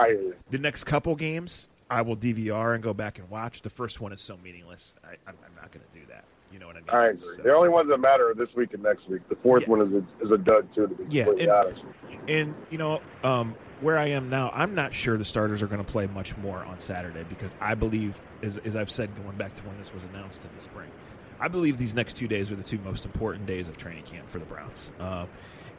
the 0.50 0.58
next 0.58 0.84
couple 0.84 1.14
games 1.16 1.68
I 1.90 2.02
will 2.02 2.16
DVR 2.16 2.74
and 2.74 2.82
go 2.82 2.94
back 2.94 3.18
and 3.18 3.28
watch. 3.30 3.62
The 3.62 3.70
first 3.70 4.00
one 4.00 4.12
is 4.12 4.20
so 4.20 4.36
meaningless. 4.44 4.94
I, 5.02 5.12
I'm, 5.26 5.34
I'm 5.44 5.54
not 5.56 5.72
going 5.72 5.84
to 5.92 5.98
do 5.98 6.06
that. 6.08 6.24
You 6.52 6.60
know 6.60 6.68
what 6.68 6.76
I 6.76 6.80
mean? 6.80 6.88
I 6.90 7.06
agree. 7.08 7.18
So- 7.36 7.42
The 7.42 7.52
only 7.52 7.68
ones 7.68 7.88
that 7.88 7.98
matter 7.98 8.30
are 8.30 8.34
this 8.34 8.54
week 8.54 8.74
and 8.74 8.82
next 8.82 9.08
week. 9.08 9.22
The 9.28 9.34
fourth 9.36 9.62
Yes. 9.62 9.68
one 9.68 9.80
is 9.80 9.92
a, 9.92 10.04
is 10.24 10.30
a 10.30 10.38
dud 10.38 10.68
too. 10.74 10.86
To 10.86 10.94
be 10.94 11.04
Yeah, 11.08 11.24
completely 11.24 11.48
and- 11.52 11.66
honest. 11.66 11.82
And 12.28 12.54
you 12.70 12.78
know, 12.78 13.00
um, 13.24 13.56
where 13.82 13.98
I 13.98 14.08
am 14.08 14.28
now, 14.28 14.50
I'm 14.54 14.74
not 14.74 14.92
sure 14.92 15.16
the 15.16 15.24
starters 15.24 15.62
are 15.62 15.66
going 15.66 15.84
to 15.84 15.90
play 15.90 16.06
much 16.06 16.36
more 16.36 16.58
on 16.64 16.78
Saturday 16.78 17.24
because 17.28 17.54
I 17.60 17.74
believe, 17.74 18.20
as, 18.42 18.58
as 18.58 18.76
I've 18.76 18.90
said, 18.90 19.10
going 19.22 19.36
back 19.36 19.54
to 19.54 19.62
when 19.62 19.76
this 19.78 19.92
was 19.92 20.04
announced 20.04 20.44
in 20.44 20.50
the 20.56 20.62
spring, 20.62 20.90
I 21.38 21.48
believe 21.48 21.78
these 21.78 21.94
next 21.94 22.14
two 22.14 22.28
days 22.28 22.50
are 22.50 22.56
the 22.56 22.62
two 22.62 22.78
most 22.78 23.06
important 23.06 23.46
days 23.46 23.68
of 23.68 23.76
training 23.76 24.04
camp 24.04 24.28
for 24.28 24.38
the 24.38 24.44
Browns. 24.44 24.92
Uh, 25.00 25.26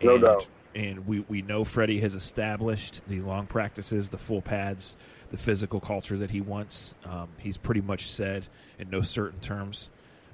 No 0.02 0.16
and, 0.16 0.24
doubt. 0.24 0.48
And 0.74 1.06
we 1.06 1.20
we 1.28 1.42
know 1.42 1.64
Freddie 1.64 2.00
has 2.00 2.16
established 2.16 3.02
the 3.08 3.20
long 3.22 3.46
practices, 3.46 4.10
the 4.10 4.18
full 4.18 4.42
pads, 4.42 4.96
the 5.30 5.38
physical 5.38 5.80
culture 5.80 6.18
that 6.18 6.32
he 6.32 6.42
wants. 6.42 6.96
Um, 7.06 7.28
he's 7.38 7.58
pretty 7.58 7.82
much 7.82 8.08
said 8.08 8.48
in 8.80 8.90
no 8.90 9.02
certain 9.02 9.40
terms. 9.40 9.90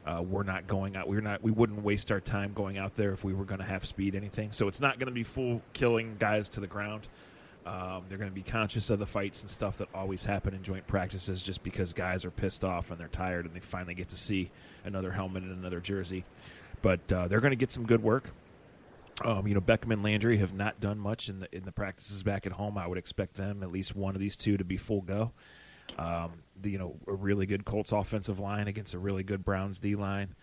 Uh, 0.06 0.22
we're 0.22 0.44
not 0.44 0.68
going 0.68 0.96
out. 0.96 1.10
We're 1.10 1.22
not. 1.22 1.44
We 1.44 1.52
wouldn't 1.52 1.84
waste 1.84 2.12
our 2.12 2.22
time 2.22 2.54
going 2.54 2.78
out 2.78 2.96
there 2.96 3.12
if 3.12 3.24
we 3.24 3.34
were 3.34 3.46
going 3.46 3.60
to 3.60 3.66
have 3.66 3.86
speed 3.86 4.16
anything. 4.16 4.52
So 4.52 4.68
it's 4.68 4.80
not 4.80 5.00
going 5.00 5.08
to 5.08 5.14
be 5.14 5.24
full 5.24 5.62
killing 5.74 6.16
guys 6.20 6.48
to 6.50 6.62
the 6.62 6.68
ground. 6.68 7.08
Um, 7.68 8.06
they're 8.08 8.18
going 8.18 8.30
to 8.30 8.36
be 8.36 8.44
conscious 8.44 8.90
of 8.90 8.98
the 8.98 9.06
fights 9.06 9.42
and 9.42 9.50
stuff 9.50 9.80
that 9.80 9.90
always 9.94 10.24
happen 10.24 10.54
in 10.54 10.64
joint 10.64 10.88
practices, 10.88 11.44
just 11.44 11.64
because 11.64 11.92
guys 11.92 12.24
are 12.24 12.32
pissed 12.32 12.64
off 12.64 12.92
and 12.92 13.00
they're 13.00 13.10
tired 13.10 13.46
and 13.46 13.54
they 13.54 13.60
finally 13.60 13.94
get 13.94 14.08
to 14.10 14.16
see 14.16 14.52
another 14.86 15.12
helmet 15.12 15.44
and 15.44 15.52
another 15.52 15.82
jersey. 15.82 16.24
But 16.82 17.12
uh, 17.12 17.28
they're 17.28 17.42
going 17.42 17.52
to 17.52 17.58
get 17.58 17.72
some 17.72 17.86
good 17.86 18.02
work. 18.02 18.30
Um, 19.26 19.48
you 19.48 19.54
know, 19.54 19.60
Beckham 19.60 19.92
and 19.92 20.02
Landry 20.02 20.38
have 20.38 20.54
not 20.54 20.80
done 20.80 20.98
much 20.98 21.28
in 21.28 21.40
the 21.40 21.54
in 21.54 21.66
the 21.66 21.72
practices 21.74 22.24
back 22.24 22.46
at 22.46 22.54
home. 22.54 22.78
I 22.78 22.88
would 22.88 23.00
expect 23.00 23.34
them 23.34 23.64
at 23.64 23.72
least 23.72 23.96
one 23.96 24.16
of 24.16 24.22
these 24.22 24.38
two 24.38 24.56
to 24.58 24.64
be 24.64 24.78
full 24.78 25.02
go. 25.02 25.32
Um, 25.98 26.44
the, 26.62 26.72
you 26.72 26.78
know, 26.78 26.96
a 27.08 27.14
really 27.14 27.48
good 27.48 27.66
Colts 27.66 27.92
offensive 27.92 28.40
line 28.40 28.68
against 28.68 28.94
a 28.94 29.00
really 29.00 29.24
good 29.24 29.44
Browns 29.44 29.80
D 29.80 29.96
line. 29.96 30.36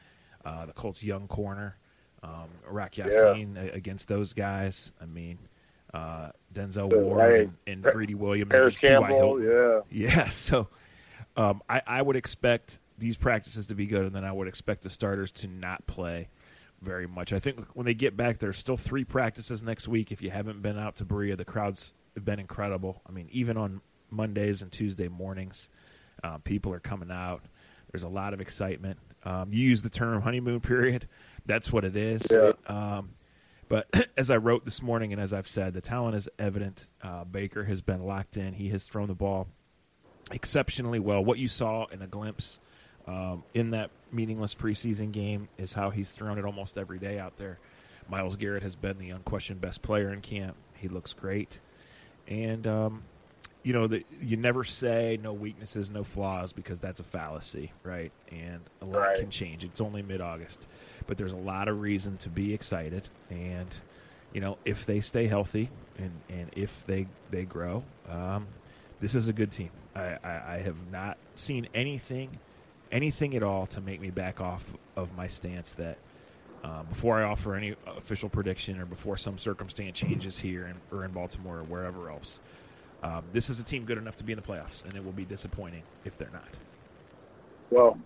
Uh, 0.44 0.66
the 0.66 0.72
Colts 0.72 1.02
young 1.02 1.26
corner, 1.28 1.78
um, 2.22 2.48
Rock 2.68 2.96
Ya-Sin 2.98 3.56
a- 3.56 3.74
against 3.74 4.08
those 4.08 4.32
guys. 4.34 4.92
I 5.00 5.06
mean, 5.06 5.38
uh, 5.94 6.30
Denzel 6.52 6.92
Ward 6.92 7.20
hey, 7.20 7.40
and, 7.42 7.84
and 7.84 7.94
Greedy 7.94 8.14
Williams 8.14 8.50
Parris 8.50 8.78
against 8.78 8.82
T.Y. 8.82 9.08
Campbell, 9.08 9.42
yeah. 9.42 9.80
Yeah, 9.90 10.28
so 10.28 10.68
um, 11.36 11.62
I, 11.68 11.82
I 11.86 12.02
would 12.02 12.16
expect 12.16 12.80
these 12.98 13.16
practices 13.16 13.68
to 13.68 13.74
be 13.74 13.86
good, 13.86 14.04
and 14.04 14.14
then 14.14 14.24
I 14.24 14.32
would 14.32 14.48
expect 14.48 14.82
the 14.82 14.90
starters 14.90 15.30
to 15.32 15.46
not 15.46 15.86
play 15.86 16.28
very 16.82 17.06
much. 17.06 17.32
I 17.32 17.38
think 17.38 17.64
when 17.74 17.86
they 17.86 17.94
get 17.94 18.16
back, 18.16 18.38
there's 18.38 18.58
still 18.58 18.76
three 18.76 19.04
practices 19.04 19.62
next 19.62 19.86
week. 19.86 20.10
If 20.10 20.20
you 20.20 20.30
haven't 20.30 20.62
been 20.62 20.78
out 20.78 20.96
to 20.96 21.04
Berea, 21.04 21.36
the 21.36 21.44
crowds 21.44 21.94
have 22.14 22.24
been 22.24 22.40
incredible. 22.40 23.00
I 23.08 23.12
mean, 23.12 23.28
even 23.30 23.56
on 23.56 23.80
Mondays 24.10 24.62
and 24.62 24.72
Tuesday 24.72 25.08
mornings, 25.08 25.70
uh, 26.24 26.38
people 26.38 26.72
are 26.72 26.80
coming 26.80 27.10
out. 27.10 27.42
There's 27.92 28.04
a 28.04 28.08
lot 28.08 28.34
of 28.34 28.40
excitement. 28.40 28.98
Um, 29.22 29.52
you 29.52 29.60
use 29.60 29.82
the 29.82 29.90
term 29.90 30.20
honeymoon 30.22 30.60
period. 30.60 31.08
That's 31.46 31.72
what 31.72 31.84
it 31.84 31.96
is. 31.96 32.26
Yeah. 32.30 32.52
Um, 32.66 33.10
but 33.68 33.88
as 34.16 34.30
I 34.30 34.36
wrote 34.36 34.64
this 34.64 34.82
morning, 34.82 35.12
and 35.12 35.20
as 35.20 35.32
I've 35.32 35.48
said, 35.48 35.74
the 35.74 35.80
talent 35.80 36.16
is 36.16 36.28
evident. 36.38 36.86
Uh, 37.02 37.24
Baker 37.24 37.64
has 37.64 37.80
been 37.80 38.00
locked 38.00 38.36
in. 38.36 38.54
He 38.54 38.70
has 38.70 38.86
thrown 38.86 39.08
the 39.08 39.14
ball 39.14 39.48
exceptionally 40.30 40.98
well. 40.98 41.24
What 41.24 41.38
you 41.38 41.48
saw 41.48 41.86
in 41.86 42.02
a 42.02 42.06
glimpse 42.06 42.60
um, 43.06 43.44
in 43.52 43.70
that 43.70 43.90
meaningless 44.12 44.54
preseason 44.54 45.12
game 45.12 45.48
is 45.58 45.72
how 45.72 45.90
he's 45.90 46.10
thrown 46.10 46.38
it 46.38 46.44
almost 46.44 46.78
every 46.78 46.98
day 46.98 47.18
out 47.18 47.36
there. 47.36 47.58
Myles 48.08 48.36
Garrett 48.36 48.62
has 48.62 48.76
been 48.76 48.98
the 48.98 49.10
unquestioned 49.10 49.60
best 49.60 49.82
player 49.82 50.12
in 50.12 50.20
camp. 50.20 50.56
He 50.74 50.88
looks 50.88 51.12
great, 51.12 51.58
and 52.28 52.66
um, 52.66 53.02
you 53.64 53.72
know 53.72 53.86
the, 53.86 54.04
you 54.20 54.36
never 54.36 54.62
say 54.62 55.18
no 55.22 55.32
weaknesses, 55.32 55.90
no 55.90 56.04
flaws 56.04 56.52
because 56.52 56.78
that's 56.80 57.00
a 57.00 57.04
fallacy, 57.04 57.72
right? 57.82 58.12
And 58.30 58.60
a 58.82 58.84
lot 58.84 58.98
Right. 59.00 59.18
can 59.18 59.30
change. 59.30 59.64
It's 59.64 59.80
only 59.80 60.02
mid-August, 60.02 60.68
but 61.06 61.16
there's 61.16 61.32
a 61.32 61.36
lot 61.36 61.68
of 61.68 61.80
reason 61.80 62.16
to 62.18 62.28
be 62.28 62.54
excited, 62.54 63.08
and 63.30 63.74
you 64.32 64.40
know 64.40 64.58
if 64.64 64.86
they 64.86 65.00
stay 65.00 65.26
healthy 65.26 65.70
and 65.96 66.12
and 66.28 66.50
if 66.56 66.84
they 66.86 67.06
they 67.30 67.44
grow, 67.44 67.82
um, 68.08 68.46
this 69.00 69.14
is 69.14 69.28
a 69.28 69.32
good 69.32 69.50
team. 69.50 69.70
I, 69.96 70.18
I, 70.22 70.42
I 70.56 70.58
have 70.64 70.90
not 70.90 71.16
seen 71.34 71.68
anything, 71.74 72.40
anything 72.92 73.34
at 73.34 73.42
all 73.42 73.66
to 73.68 73.80
make 73.80 74.00
me 74.00 74.10
back 74.10 74.40
off 74.40 74.74
of 74.96 75.16
my 75.16 75.26
stance 75.26 75.72
that 75.72 75.98
Uh, 76.64 76.82
before 76.82 77.20
I 77.20 77.24
offer 77.24 77.54
any 77.54 77.76
official 77.86 78.30
prediction 78.30 78.80
or 78.80 78.86
before 78.86 79.18
some 79.18 79.36
circumstance 79.36 79.98
changes 79.98 80.38
here 80.38 80.66
in, 80.66 80.80
or 80.90 81.04
in 81.04 81.12
Baltimore 81.12 81.58
or 81.58 81.62
wherever 81.64 82.08
else, 82.08 82.40
um, 83.04 83.22
this 83.32 83.50
is 83.50 83.60
a 83.60 83.64
team 83.64 83.84
good 83.84 83.98
enough 83.98 84.16
to 84.16 84.24
be 84.24 84.32
in 84.32 84.36
the 84.36 84.42
playoffs, 84.42 84.82
and 84.84 84.94
it 84.94 85.04
will 85.04 85.12
be 85.12 85.26
disappointing 85.26 85.82
if 86.06 86.16
they're 86.16 86.30
not. 86.32 86.48
Well, 87.70 87.98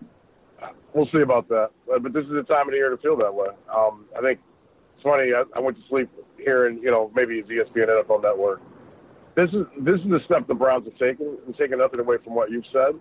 we'll 0.93 1.07
see 1.13 1.21
about 1.21 1.47
that. 1.47 1.69
But 1.87 2.11
this 2.11 2.25
is 2.25 2.31
the 2.31 2.43
time 2.43 2.67
of 2.67 2.71
the 2.71 2.77
year 2.77 2.89
to 2.89 2.97
feel 2.97 3.15
that 3.17 3.33
way. 3.33 3.47
Um, 3.73 4.05
I 4.17 4.21
think 4.21 4.39
it's 4.95 5.03
funny. 5.03 5.31
I, 5.33 5.43
I 5.55 5.59
went 5.61 5.77
to 5.77 5.83
sleep 5.89 6.09
hearing, 6.37 6.79
you 6.83 6.91
know, 6.91 7.11
maybe 7.15 7.35
it's 7.39 7.49
ESPN 7.49 7.87
NFL 7.87 8.21
Network. 8.21 8.61
This 9.35 9.49
is 9.51 9.65
this 9.79 10.01
is 10.01 10.09
the 10.09 10.19
step 10.25 10.47
the 10.47 10.53
Browns 10.53 10.85
have 10.85 10.97
taken, 10.97 11.37
and 11.45 11.55
taking 11.55 11.77
nothing 11.77 12.01
away 12.01 12.17
from 12.21 12.35
what 12.35 12.51
you've 12.51 12.65
said. 12.73 12.99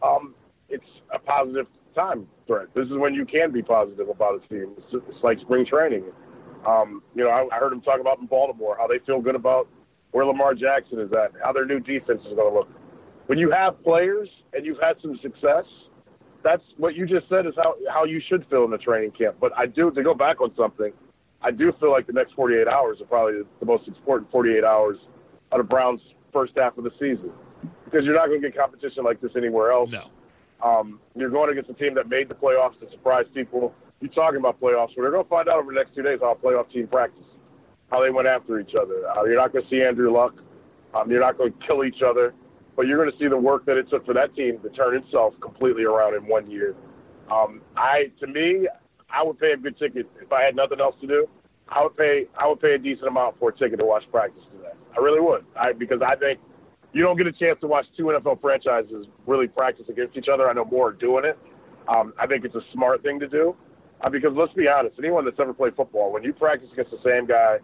Um, 0.00 0.36
it's 0.68 0.84
a 1.12 1.18
positive 1.18 1.66
time 1.94 2.28
threat. 2.46 2.68
This 2.74 2.86
is 2.86 2.92
when 2.92 3.14
you 3.14 3.26
can 3.26 3.50
be 3.50 3.62
positive 3.62 4.08
about 4.08 4.40
a 4.44 4.48
team. 4.48 4.74
It's, 4.78 5.04
it's 5.08 5.24
like 5.24 5.40
spring 5.40 5.66
training. 5.66 6.04
Um, 6.66 7.02
you 7.16 7.24
know, 7.24 7.30
I, 7.30 7.48
I 7.52 7.58
heard 7.58 7.72
him 7.72 7.80
talk 7.80 8.00
about 8.00 8.20
in 8.20 8.26
Baltimore 8.26 8.76
how 8.78 8.86
they 8.86 9.00
feel 9.04 9.20
good 9.20 9.34
about 9.34 9.66
where 10.12 10.24
Lamar 10.24 10.54
Jackson 10.54 11.00
is 11.00 11.10
at, 11.12 11.32
how 11.42 11.52
their 11.52 11.66
new 11.66 11.80
defense 11.80 12.20
is 12.20 12.34
going 12.34 12.52
to 12.52 12.58
look. 12.58 12.68
When 13.26 13.38
you 13.38 13.50
have 13.50 13.82
players 13.82 14.28
and 14.52 14.64
you've 14.64 14.80
had 14.80 14.96
some 15.02 15.18
success, 15.22 15.64
that's 16.44 16.62
what 16.76 16.94
you 16.94 17.06
just 17.06 17.28
said 17.28 17.46
is 17.46 17.54
how 17.56 17.74
how 17.90 18.04
you 18.04 18.20
should 18.28 18.46
feel 18.50 18.64
in 18.64 18.70
the 18.70 18.78
training 18.78 19.12
camp. 19.12 19.36
But 19.40 19.52
I 19.56 19.66
do 19.66 19.90
to 19.90 20.02
go 20.02 20.14
back 20.14 20.40
on 20.40 20.52
something. 20.56 20.92
I 21.40 21.50
do 21.50 21.72
feel 21.80 21.90
like 21.90 22.06
the 22.06 22.12
next 22.12 22.34
48 22.34 22.68
hours 22.68 23.00
are 23.00 23.06
probably 23.06 23.42
the 23.58 23.66
most 23.66 23.88
important 23.88 24.30
48 24.30 24.64
hours 24.64 24.96
out 25.52 25.60
of 25.60 25.68
Browns' 25.68 26.00
first 26.32 26.52
half 26.56 26.78
of 26.78 26.84
the 26.84 26.90
season 26.98 27.32
because 27.84 28.04
you're 28.04 28.14
not 28.14 28.28
going 28.28 28.40
to 28.40 28.48
get 28.48 28.56
competition 28.56 29.04
like 29.04 29.20
this 29.20 29.32
anywhere 29.36 29.72
else. 29.72 29.90
No. 29.90 30.08
Um, 30.62 31.00
you're 31.16 31.30
going 31.30 31.50
against 31.50 31.70
a 31.70 31.74
team 31.74 31.94
that 31.96 32.08
made 32.08 32.28
the 32.28 32.34
playoffs 32.34 32.78
to 32.80 32.90
surprise 32.90 33.26
people. 33.34 33.74
You're 34.00 34.12
talking 34.12 34.38
about 34.38 34.60
playoffs, 34.60 34.90
but 34.96 35.02
they're 35.02 35.10
going 35.10 35.24
to 35.24 35.28
find 35.28 35.48
out 35.48 35.58
over 35.58 35.72
the 35.72 35.78
next 35.78 35.94
two 35.94 36.02
days 36.02 36.18
how 36.20 36.32
a 36.32 36.36
playoff 36.36 36.70
team 36.70 36.86
practice, 36.86 37.24
how 37.92 38.02
they 38.02 38.10
went 38.10 38.26
after 38.26 38.58
each 38.58 38.74
other. 38.74 39.06
Uh, 39.10 39.24
you're 39.24 39.36
not 39.36 39.52
going 39.52 39.62
to 39.62 39.70
see 39.70 39.82
Andrew 39.82 40.10
Luck. 40.10 40.34
Um, 40.94 41.10
you're 41.10 41.20
not 41.20 41.36
going 41.36 41.52
to 41.52 41.66
kill 41.66 41.84
each 41.84 42.02
other, 42.04 42.34
but 42.74 42.86
you're 42.86 42.96
going 42.96 43.12
to 43.12 43.18
see 43.18 43.28
the 43.28 43.36
work 43.36 43.66
that 43.66 43.76
it 43.76 43.88
took 43.90 44.04
for 44.06 44.14
that 44.14 44.34
team 44.34 44.58
to 44.62 44.70
turn 44.70 44.96
itself 44.96 45.34
completely 45.40 45.84
around 45.84 46.14
in 46.14 46.26
one 46.26 46.50
year. 46.50 46.74
Um, 47.30 47.60
I, 47.76 48.10
to 48.20 48.26
me, 48.26 48.66
I 49.10 49.22
would 49.22 49.38
pay 49.38 49.52
a 49.52 49.56
good 49.56 49.78
ticket 49.78 50.06
if 50.20 50.32
I 50.32 50.42
had 50.42 50.56
nothing 50.56 50.80
else 50.80 50.96
to 51.02 51.06
do. 51.06 51.28
I 51.68 51.82
would 51.82 51.96
pay, 51.96 52.26
I 52.38 52.48
would 52.48 52.60
pay 52.60 52.74
a 52.74 52.78
decent 52.78 53.08
amount 53.08 53.38
for 53.38 53.50
a 53.50 53.56
ticket 53.56 53.78
to 53.78 53.84
watch 53.84 54.04
practice 54.10 54.42
today. 54.56 54.72
I 54.96 55.00
really 55.00 55.20
would, 55.20 55.44
I, 55.58 55.72
because 55.72 56.00
I 56.04 56.16
think 56.16 56.40
you 56.92 57.02
don't 57.02 57.16
get 57.16 57.26
a 57.26 57.32
chance 57.32 57.58
to 57.60 57.66
watch 57.66 57.86
two 57.96 58.04
NFL 58.04 58.40
franchises 58.40 59.06
really 59.26 59.48
practice 59.48 59.86
against 59.88 60.16
each 60.16 60.28
other. 60.32 60.48
I 60.48 60.54
know 60.54 60.64
more 60.64 60.88
are 60.88 60.92
doing 60.92 61.24
it. 61.24 61.38
Um, 61.88 62.12
I 62.18 62.26
think 62.26 62.44
it's 62.44 62.54
a 62.54 62.64
smart 62.72 63.02
thing 63.02 63.20
to 63.20 63.28
do 63.28 63.56
uh, 64.02 64.10
because 64.10 64.32
let's 64.34 64.52
be 64.52 64.68
honest, 64.68 64.96
anyone 64.98 65.24
that's 65.24 65.40
ever 65.40 65.54
played 65.54 65.74
football, 65.76 66.12
when 66.12 66.22
you 66.22 66.32
practice 66.32 66.68
against 66.72 66.90
the 66.90 67.00
same 67.04 67.26
guy 67.26 67.58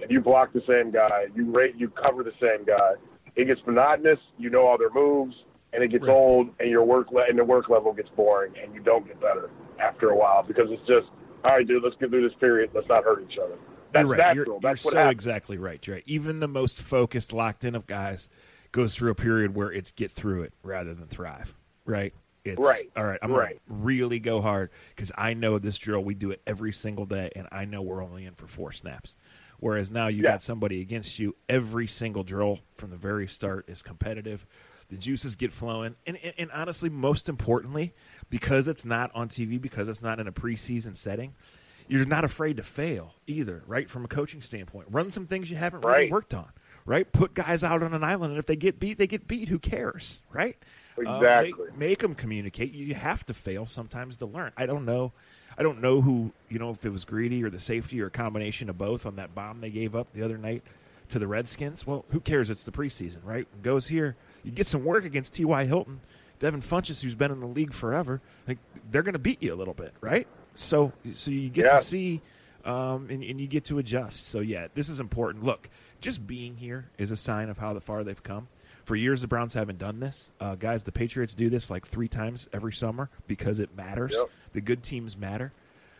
and 0.00 0.10
you 0.10 0.20
block 0.20 0.52
the 0.52 0.62
same 0.66 0.90
guy, 0.90 1.26
you 1.34 1.50
rate, 1.50 1.74
you 1.76 1.88
cover 1.90 2.22
the 2.22 2.32
same 2.40 2.64
guy, 2.64 2.92
it 3.34 3.46
gets 3.46 3.60
monotonous. 3.66 4.18
You 4.38 4.50
know 4.50 4.66
all 4.66 4.78
their 4.78 4.92
moves, 4.92 5.34
and 5.72 5.82
it 5.82 5.88
gets 5.88 6.04
Right. 6.04 6.12
old, 6.12 6.50
and 6.60 6.70
your 6.70 6.84
work 6.84 7.10
le- 7.12 7.26
and 7.28 7.38
the 7.38 7.44
work 7.44 7.68
level 7.68 7.92
gets 7.92 8.08
boring, 8.10 8.52
and 8.62 8.74
you 8.74 8.80
don't 8.80 9.06
get 9.06 9.20
better 9.20 9.50
after 9.78 10.10
a 10.10 10.16
while 10.16 10.42
because 10.42 10.70
it's 10.70 10.86
just 10.86 11.06
all 11.44 11.52
right, 11.52 11.66
dude. 11.66 11.82
Let's 11.82 11.96
get 11.96 12.10
through 12.10 12.28
this 12.28 12.36
period. 12.40 12.70
Let's 12.74 12.88
not 12.88 13.04
hurt 13.04 13.22
each 13.30 13.38
other. 13.38 13.54
That's 13.92 14.02
you're 14.04 14.10
right. 14.12 14.18
natural. 14.18 14.58
You're, 14.60 14.60
That's 14.70 14.84
you're 14.84 14.88
what 14.88 14.92
so 14.92 14.98
happens. 14.98 15.12
exactly 15.12 15.58
right, 15.58 15.80
Dre. 15.80 16.02
Even 16.06 16.40
the 16.40 16.48
most 16.48 16.80
focused, 16.80 17.32
locked 17.32 17.62
in 17.62 17.74
of 17.74 17.86
guys 17.86 18.28
goes 18.72 18.96
through 18.96 19.10
a 19.10 19.14
period 19.14 19.54
where 19.54 19.70
it's 19.72 19.92
get 19.92 20.10
through 20.10 20.42
it 20.42 20.52
rather 20.62 20.92
than 20.92 21.06
thrive. 21.06 21.54
Right. 21.84 22.12
It's, 22.44 22.58
Right. 22.58 22.90
All 22.96 23.04
right. 23.04 23.18
I'm 23.22 23.32
Right. 23.32 23.60
gonna 23.68 23.82
really 23.82 24.18
go 24.18 24.40
hard 24.40 24.70
because 24.94 25.12
I 25.16 25.34
know 25.34 25.58
this 25.58 25.78
drill. 25.78 26.02
We 26.04 26.14
do 26.14 26.30
it 26.30 26.40
every 26.46 26.72
single 26.72 27.04
day, 27.06 27.30
and 27.36 27.46
I 27.52 27.64
know 27.64 27.80
we're 27.82 28.02
only 28.02 28.24
in 28.24 28.34
for 28.34 28.46
four 28.46 28.72
snaps. 28.72 29.16
Whereas 29.60 29.90
now 29.90 30.08
you 30.08 30.22
Yeah. 30.22 30.32
got 30.32 30.42
somebody 30.42 30.80
against 30.80 31.18
you. 31.18 31.34
Every 31.48 31.86
single 31.86 32.22
drill 32.22 32.60
from 32.76 32.90
the 32.90 32.96
very 32.96 33.26
start 33.26 33.68
is 33.68 33.82
competitive. 33.82 34.46
The 34.88 34.96
juices 34.96 35.34
get 35.34 35.52
flowing, 35.52 35.96
and, 36.06 36.16
and, 36.22 36.32
and 36.38 36.50
honestly, 36.52 36.88
most 36.88 37.28
importantly, 37.28 37.92
because 38.30 38.68
it's 38.68 38.84
not 38.84 39.10
on 39.14 39.28
TV, 39.28 39.60
because 39.60 39.88
it's 39.88 40.00
not 40.02 40.20
in 40.20 40.28
a 40.28 40.32
preseason 40.32 40.96
setting, 40.96 41.34
you're 41.88 42.06
not 42.06 42.24
afraid 42.24 42.56
to 42.58 42.62
fail 42.62 43.14
either, 43.26 43.62
right? 43.66 43.90
From 43.90 44.04
a 44.04 44.08
coaching 44.08 44.40
standpoint, 44.40 44.86
run 44.90 45.10
some 45.10 45.26
things 45.26 45.50
you 45.50 45.56
haven't 45.56 45.84
really 45.84 46.10
worked 46.10 46.34
on, 46.34 46.48
right? 46.84 47.10
Put 47.12 47.34
guys 47.34 47.64
out 47.64 47.82
on 47.82 47.94
an 47.94 48.04
island, 48.04 48.32
and 48.32 48.38
if 48.38 48.46
they 48.46 48.54
get 48.56 48.78
beat, 48.78 48.96
they 48.98 49.06
get 49.08 49.26
beat. 49.26 49.48
Who 49.48 49.58
cares, 49.58 50.22
right? 50.32 50.56
Uh, 50.98 51.00
Exactly. 51.18 51.66
make, 51.70 51.76
make 51.78 51.98
them 52.00 52.14
communicate. 52.14 52.72
You 52.72 52.94
have 52.94 53.24
to 53.26 53.34
fail 53.34 53.66
sometimes 53.66 54.16
to 54.18 54.26
learn. 54.26 54.52
I 54.56 54.66
don't 54.66 54.84
know. 54.84 55.12
I 55.58 55.62
don't 55.62 55.80
know 55.80 56.00
who 56.00 56.32
you 56.48 56.58
know 56.58 56.70
if 56.70 56.84
it 56.84 56.90
was 56.90 57.04
greedy 57.04 57.42
or 57.42 57.50
the 57.50 57.60
safety 57.60 58.00
or 58.02 58.06
a 58.06 58.10
combination 58.10 58.68
of 58.68 58.76
both 58.78 59.06
on 59.06 59.16
that 59.16 59.34
bomb 59.34 59.60
they 59.60 59.70
gave 59.70 59.94
up 59.96 60.08
the 60.12 60.22
other 60.22 60.36
night 60.38 60.62
to 61.08 61.18
the 61.18 61.26
Redskins. 61.26 61.86
Well, 61.86 62.04
who 62.10 62.20
cares? 62.20 62.50
It's 62.50 62.64
the 62.64 62.72
preseason, 62.72 63.18
right? 63.24 63.46
Goes 63.62 63.86
here. 63.88 64.16
You 64.44 64.50
get 64.50 64.66
some 64.66 64.84
work 64.84 65.04
against 65.04 65.34
T.Y. 65.34 65.64
Hilton, 65.64 66.00
Devin 66.40 66.60
Funchess, 66.62 67.00
who's 67.02 67.14
been 67.14 67.30
in 67.30 67.40
the 67.40 67.46
league 67.46 67.72
forever. 67.72 68.20
Like 68.48 68.58
they're 68.90 69.02
going 69.04 69.12
to 69.14 69.18
beat 69.20 69.42
you 69.42 69.54
a 69.54 69.56
little 69.56 69.74
bit, 69.74 69.94
right? 70.00 70.26
So, 70.54 70.92
so 71.14 71.30
you 71.30 71.48
get 71.48 71.66
Yeah. 71.66 71.76
to 71.76 71.82
see, 71.84 72.22
um, 72.64 73.08
and, 73.10 73.22
and 73.22 73.40
you 73.40 73.46
get 73.46 73.64
to 73.66 73.78
adjust. 73.78 74.26
So 74.26 74.40
yeah, 74.40 74.66
this 74.74 74.88
is 74.88 74.98
important. 75.00 75.44
Look, 75.44 75.68
just 76.00 76.26
being 76.26 76.56
here 76.56 76.86
is 76.98 77.10
a 77.12 77.16
sign 77.16 77.48
of 77.50 77.58
how 77.58 77.78
far 77.78 78.02
they've 78.02 78.22
come. 78.22 78.48
For 78.86 78.94
years, 78.94 79.20
the 79.20 79.26
Browns 79.26 79.52
haven't 79.52 79.78
done 79.78 79.98
this. 79.98 80.30
Uh, 80.38 80.54
guys, 80.54 80.84
the 80.84 80.92
Patriots 80.92 81.34
do 81.34 81.50
this 81.50 81.70
like 81.72 81.84
three 81.84 82.06
times 82.06 82.48
every 82.52 82.72
summer 82.72 83.10
because 83.26 83.58
it 83.58 83.76
matters. 83.76 84.12
Yep. 84.16 84.30
The 84.52 84.60
good 84.60 84.84
teams 84.84 85.16
matter. 85.16 85.52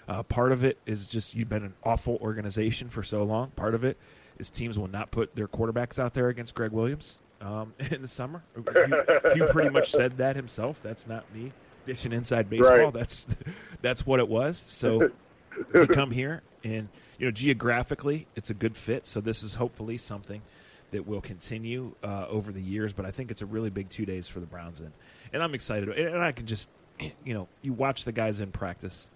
Uh, 0.09 0.23
part 0.23 0.53
of 0.53 0.63
it 0.63 0.79
is 0.87 1.09
just 1.09 1.35
you've 1.35 1.49
been 1.49 1.65
an 1.65 1.75
awful 1.83 2.17
organization 2.23 2.89
for 2.89 3.03
so 3.03 3.25
long. 3.25 3.51
Part 3.51 3.75
of 3.75 3.83
it 3.83 3.99
is 4.39 4.51
teams 4.51 4.79
will 4.79 4.87
not 4.87 5.11
put 5.11 5.35
their 5.35 5.49
quarterbacks 5.49 5.99
out 5.99 6.15
there 6.15 6.29
against 6.29 6.55
Gregg 6.55 6.71
Williams 6.71 7.19
um, 7.41 7.75
in 7.91 8.03
the 8.03 8.09
summer. 8.09 8.45
Hue, 8.55 9.03
Hue 9.35 9.47
pretty 9.49 9.71
much 9.71 9.91
said 9.91 10.19
that 10.19 10.37
himself. 10.37 10.79
That's 10.81 11.09
not 11.09 11.25
me 11.35 11.51
dishing 11.87 12.13
inside 12.13 12.49
baseball. 12.49 12.77
Right. 12.77 12.93
That's 12.93 13.27
that's 13.83 14.07
what 14.07 14.21
it 14.21 14.29
was. 14.29 14.63
So 14.69 15.11
you 15.75 15.89
come 15.89 16.13
here, 16.13 16.43
and 16.63 16.89
you 17.19 17.27
know 17.27 17.33
geographically, 17.33 18.29
it's 18.37 18.51
a 18.51 18.55
good 18.55 18.77
fit. 18.77 19.09
So 19.09 19.21
this 19.21 19.43
is 19.43 19.55
hopefully 19.55 19.97
something 19.97 20.41
that 20.91 21.07
will 21.07 21.21
continue 21.21 21.95
uh, 22.03 22.27
over 22.29 22.53
the 22.53 22.61
years. 22.61 22.93
But 22.93 23.07
I 23.07 23.11
think 23.11 23.31
it's 23.31 23.43
a 23.43 23.47
really 23.47 23.71
big 23.71 23.89
two 23.89 24.07
days 24.07 24.29
for 24.29 24.41
the 24.41 24.47
Browns, 24.47 24.81
and 24.81 24.93
and 25.33 25.43
I'm 25.43 25.55
excited. 25.55 25.89
And 25.89 26.15
and 26.15 26.23
I 26.23 26.33
can 26.33 26.47
just, 26.47 26.69
you 27.25 27.35
know, 27.35 27.49
you 27.63 27.73
watch 27.73 28.05
the 28.05 28.13
guys 28.13 28.41
in 28.41 28.53
practice. 28.53 29.11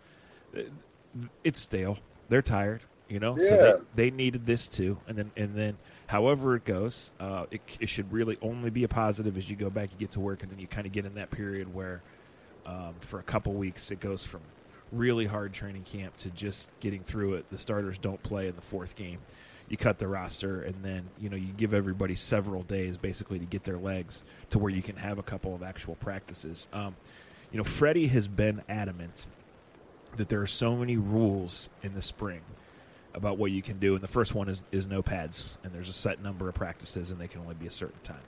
It's 1.45 1.61
stale. 1.61 1.99
They're 2.29 2.43
tired. 2.43 2.83
You 3.09 3.19
know, 3.19 3.37
so 3.39 3.83
they, 3.95 4.11
they 4.11 4.17
needed 4.17 4.47
this 4.47 4.69
too, 4.69 4.97
and 5.09 5.19
then 5.19 5.33
and 5.37 5.57
then 5.57 5.77
however 6.07 6.55
it 6.55 6.65
goes, 6.65 7.11
uh, 7.19 7.47
it, 7.51 7.61
it 7.81 7.89
should 7.89 8.13
really 8.13 8.39
only 8.41 8.71
be 8.71 8.85
a 8.85 8.89
positive 8.89 9.37
as 9.37 9.51
you 9.51 9.57
go 9.57 9.69
back, 9.69 9.91
you 9.91 9.99
get 9.99 10.13
to 10.13 10.21
work, 10.21 10.45
and 10.45 10.53
then 10.53 10.61
you 10.61 10.69
kind 10.69 10.87
of 10.87 10.93
get 10.93 11.05
in 11.05 11.15
that 11.15 11.29
period 11.33 11.75
where 11.75 12.03
um, 12.67 12.95
for 13.01 13.19
a 13.19 13.23
couple 13.25 13.53
weeks 13.55 13.91
it 13.91 13.99
goes 13.99 14.25
from 14.25 14.41
really 14.93 15.27
hard 15.27 15.53
training 15.53 15.83
camp 15.83 16.17
to 16.19 16.31
just 16.31 16.71
getting 16.79 17.03
through 17.03 17.35
it. 17.35 17.51
The 17.51 17.59
starters 17.59 17.99
don't 17.99 18.23
play 18.23 18.47
in 18.47 18.55
the 18.55 18.63
fourth 18.63 18.95
game. 18.95 19.19
You 19.71 19.77
cut 19.77 19.99
the 19.99 20.09
roster, 20.09 20.63
and 20.63 20.75
then 20.83 21.09
you 21.19 21.31
know 21.31 21.37
you 21.37 21.53
give 21.53 21.73
everybody 21.73 22.17
several 22.17 22.65
days 22.65 22.99
basically 22.99 23.39
to 23.39 23.47
get 23.47 23.65
their 23.65 23.79
legs 23.79 24.25
to 24.51 24.59
where 24.59 24.71
you 24.71 24.83
can 24.83 24.97
have 24.97 25.19
a 25.19 25.23
couple 25.23 25.55
of 25.55 25.63
actual 25.63 25.95
practices. 25.95 26.69
Um, 26.73 26.97
you 27.53 27.59
know, 27.59 27.65
Freddie 27.65 28.09
has 28.09 28.29
been 28.29 28.63
adamant 28.69 29.27
that 30.17 30.29
there 30.29 30.41
are 30.41 30.47
so 30.47 30.77
many 30.77 30.97
rules 30.97 31.71
in 31.83 31.95
the 31.95 32.03
spring 32.03 32.41
about 33.15 33.39
what 33.39 33.53
you 33.53 33.63
can 33.63 33.79
do, 33.79 33.95
and 33.95 34.03
the 34.03 34.09
first 34.09 34.35
one 34.35 34.49
is 34.49 34.63
is 34.73 34.89
no 34.89 35.03
pads, 35.03 35.57
and 35.63 35.73
there's 35.73 35.89
a 35.89 35.95
set 35.95 36.21
number 36.21 36.49
of 36.49 36.55
practices, 36.57 37.13
and 37.13 37.21
they 37.21 37.29
can 37.29 37.41
only 37.41 37.55
be 37.55 37.69
a 37.69 37.71
certain 37.71 38.01
time. 38.03 38.23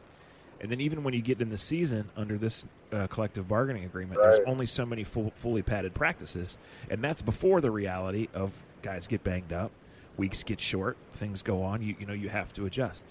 And 0.60 0.70
then 0.70 0.80
even 0.80 1.02
when 1.02 1.12
you 1.12 1.22
get 1.22 1.40
in 1.40 1.50
the 1.50 1.58
season 1.58 2.08
under 2.16 2.38
this 2.38 2.66
uh, 2.92 3.08
collective 3.08 3.48
bargaining 3.48 3.84
agreement, 3.84 4.22
there's 4.22 4.38
only 4.46 4.66
so 4.66 4.86
many 4.86 5.02
full, 5.02 5.32
fully 5.34 5.62
padded 5.62 5.92
practices, 5.92 6.56
and 6.88 7.02
that's 7.02 7.20
before 7.20 7.60
the 7.60 7.70
reality 7.72 8.28
of 8.32 8.52
guys 8.80 9.08
get 9.08 9.24
banged 9.24 9.52
up, 9.52 9.72
weeks 10.16 10.42
get 10.42 10.60
short, 10.60 10.96
things 11.12 11.42
go 11.42 11.62
on. 11.62 11.82
You 11.82 11.96
you 11.98 12.06
know 12.06 12.12
you 12.12 12.28
have 12.28 12.52
to 12.54 12.66
adjust. 12.66 13.04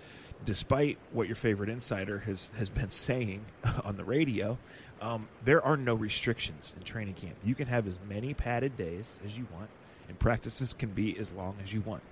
Despite 0.44 0.98
what 1.12 1.28
your 1.28 1.36
favorite 1.36 1.70
insider 1.70 2.20
has 2.20 2.50
has 2.58 2.70
been 2.70 2.92
saying 2.92 3.46
on 3.84 3.96
the 3.98 4.04
radio, 4.04 4.58
um, 5.02 5.28
there 5.44 5.64
are 5.64 5.78
no 5.78 5.96
restrictions 5.96 6.76
in 6.78 6.84
training 6.84 7.16
camp. 7.16 7.36
You 7.44 7.56
can 7.56 7.68
have 7.68 7.88
as 7.88 7.98
many 8.08 8.34
padded 8.34 8.78
days 8.78 9.20
as 9.26 9.38
you 9.38 9.48
want, 9.54 9.70
and 10.08 10.18
practices 10.20 10.74
can 10.74 10.90
be 10.90 11.18
as 11.18 11.32
long 11.32 11.56
as 11.64 11.74
you 11.74 11.82
want. 11.82 12.04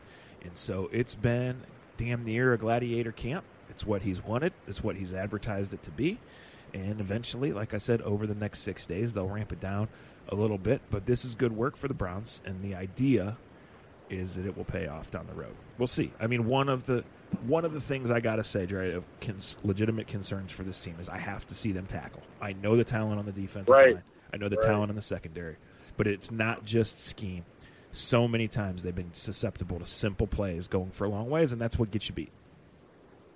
And 0.43 0.58
so 0.58 0.89
it's 0.91 1.15
been 1.15 1.62
damn 1.97 2.23
near 2.23 2.54
a 2.54 2.58
gladiator 2.58 3.12
camp. 3.12 3.43
It's 3.69 3.86
what 3.86 4.02
he's 4.02 4.23
wanted. 4.23 4.54
It's 4.67 4.84
what 4.84 4.95
he's 4.95 5.13
advertised 5.13 5.73
it 5.73 5.84
to 5.84 5.91
be. 5.91 6.17
And 6.73 7.02
eventually, 7.02 7.52
like 7.52 7.73
I 7.73 7.78
said, 7.78 8.02
over 8.02 8.25
the 8.25 8.36
next 8.36 8.60
six 8.60 8.86
days, 8.86 9.13
they'll 9.13 9.28
ramp 9.28 9.52
it 9.52 9.60
down 9.60 9.89
a 10.28 10.36
little 10.36 10.58
bit. 10.58 10.82
But 10.89 11.06
this 11.06 11.25
is 11.25 11.36
good 11.36 11.52
work 11.52 11.75
for 11.75 11.88
the 11.88 11.93
Browns, 11.93 12.41
and 12.45 12.62
the 12.63 12.75
idea 12.75 13.38
is 14.10 14.36
that 14.36 14.45
it 14.45 14.56
will 14.58 14.65
pay 14.65 14.88
off 14.88 15.12
down 15.12 15.28
the 15.28 15.34
road. 15.34 15.54
We'll 15.78 15.88
see. 15.88 16.12
I 16.19 16.28
mean, 16.28 16.45
one 16.48 16.69
of 16.69 16.86
the 16.86 17.04
one 17.45 17.63
of 17.65 17.74
the 17.74 17.82
things 17.82 18.10
I 18.10 18.19
gotta 18.19 18.43
say, 18.43 18.65
Dre, 18.65 18.91
of 18.93 19.04
cons- 19.22 19.58
legitimate 19.63 20.08
concerns 20.08 20.52
for 20.52 20.63
this 20.63 20.84
team 20.84 20.95
is 21.00 21.08
I 21.10 21.17
have 21.17 21.45
to 21.48 21.54
see 21.54 21.72
them 21.72 21.86
tackle. 21.86 22.22
I 22.41 22.54
know 22.54 22.76
the 22.76 22.84
talent 22.84 23.19
on 23.19 23.26
the 23.26 23.32
defensive 23.32 23.69
Right. 23.69 23.93
line. 23.95 24.04
I 24.34 24.38
know 24.38 24.50
the 24.50 24.56
Right. 24.58 24.65
talent 24.65 24.89
in 24.89 24.95
the 24.95 25.02
secondary, 25.02 25.58
but 25.98 26.08
it's 26.08 26.32
not 26.32 26.65
just 26.65 27.00
scheme. 27.06 27.45
so 27.91 28.28
many 28.28 28.48
times 28.48 28.84
they've 28.84 28.93
been 28.93 29.12
susceptible 29.15 29.80
to 29.80 29.86
simple 29.88 30.28
plays 30.28 30.67
going 30.67 30.91
for 30.91 31.08
long 31.08 31.28
ways, 31.28 31.52
and 31.52 31.60
that's 31.60 31.80
what 31.80 31.89
gets 31.89 32.08
you 32.08 32.13
beat. 32.13 32.30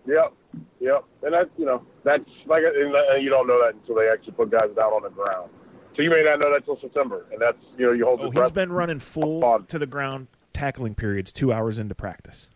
Yep, 0.06 0.34
yep, 0.80 1.04
and 1.24 1.34
that's 1.34 1.50
you 1.58 1.66
know 1.66 1.82
that's 2.04 2.24
like 2.46 2.62
and 2.64 2.94
uh, 2.96 3.16
you 3.16 3.30
don't 3.32 3.48
know 3.48 3.60
that 3.66 3.74
until 3.74 3.96
they 3.96 4.10
actually 4.10 4.34
put 4.34 4.52
guys 4.52 4.70
down 4.76 4.92
on 4.92 5.02
the 5.02 5.10
ground. 5.10 5.50
So 5.96 6.02
you 6.04 6.10
may 6.12 6.24
not 6.24 6.40
know 6.40 6.52
that 6.54 6.66
till 6.66 6.80
September, 6.80 7.26
and 7.32 7.42
that's 7.42 7.58
you 7.78 7.86
know 7.88 7.94
you 7.94 8.06
hold. 8.06 8.22
Oh, 8.22 8.30
he's 8.30 8.52
been 8.52 8.72
running 8.72 9.00
full 9.00 9.64
to 9.68 9.80
the 9.80 9.88
ground 9.88 10.28
tackling 10.54 10.96
periods 10.96 11.32
two 11.32 11.52
hours 11.52 11.80
into 11.80 11.96
practice. 11.96 12.50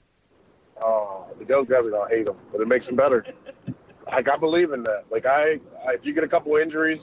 Oh, 0.81 1.25
those 1.47 1.67
guys 1.67 1.85
are 1.85 1.89
gonna 1.89 2.09
hate 2.09 2.25
them, 2.25 2.37
but 2.51 2.61
it 2.61 2.67
makes 2.67 2.85
them 2.85 2.95
better. 2.95 3.25
like 4.11 4.29
I 4.29 4.37
believe 4.37 4.71
in 4.71 4.83
that. 4.83 5.05
Like 5.11 5.25
I, 5.25 5.59
I, 5.87 5.93
if 5.93 6.01
you 6.03 6.13
get 6.13 6.23
a 6.23 6.27
couple 6.27 6.55
injuries, 6.55 7.01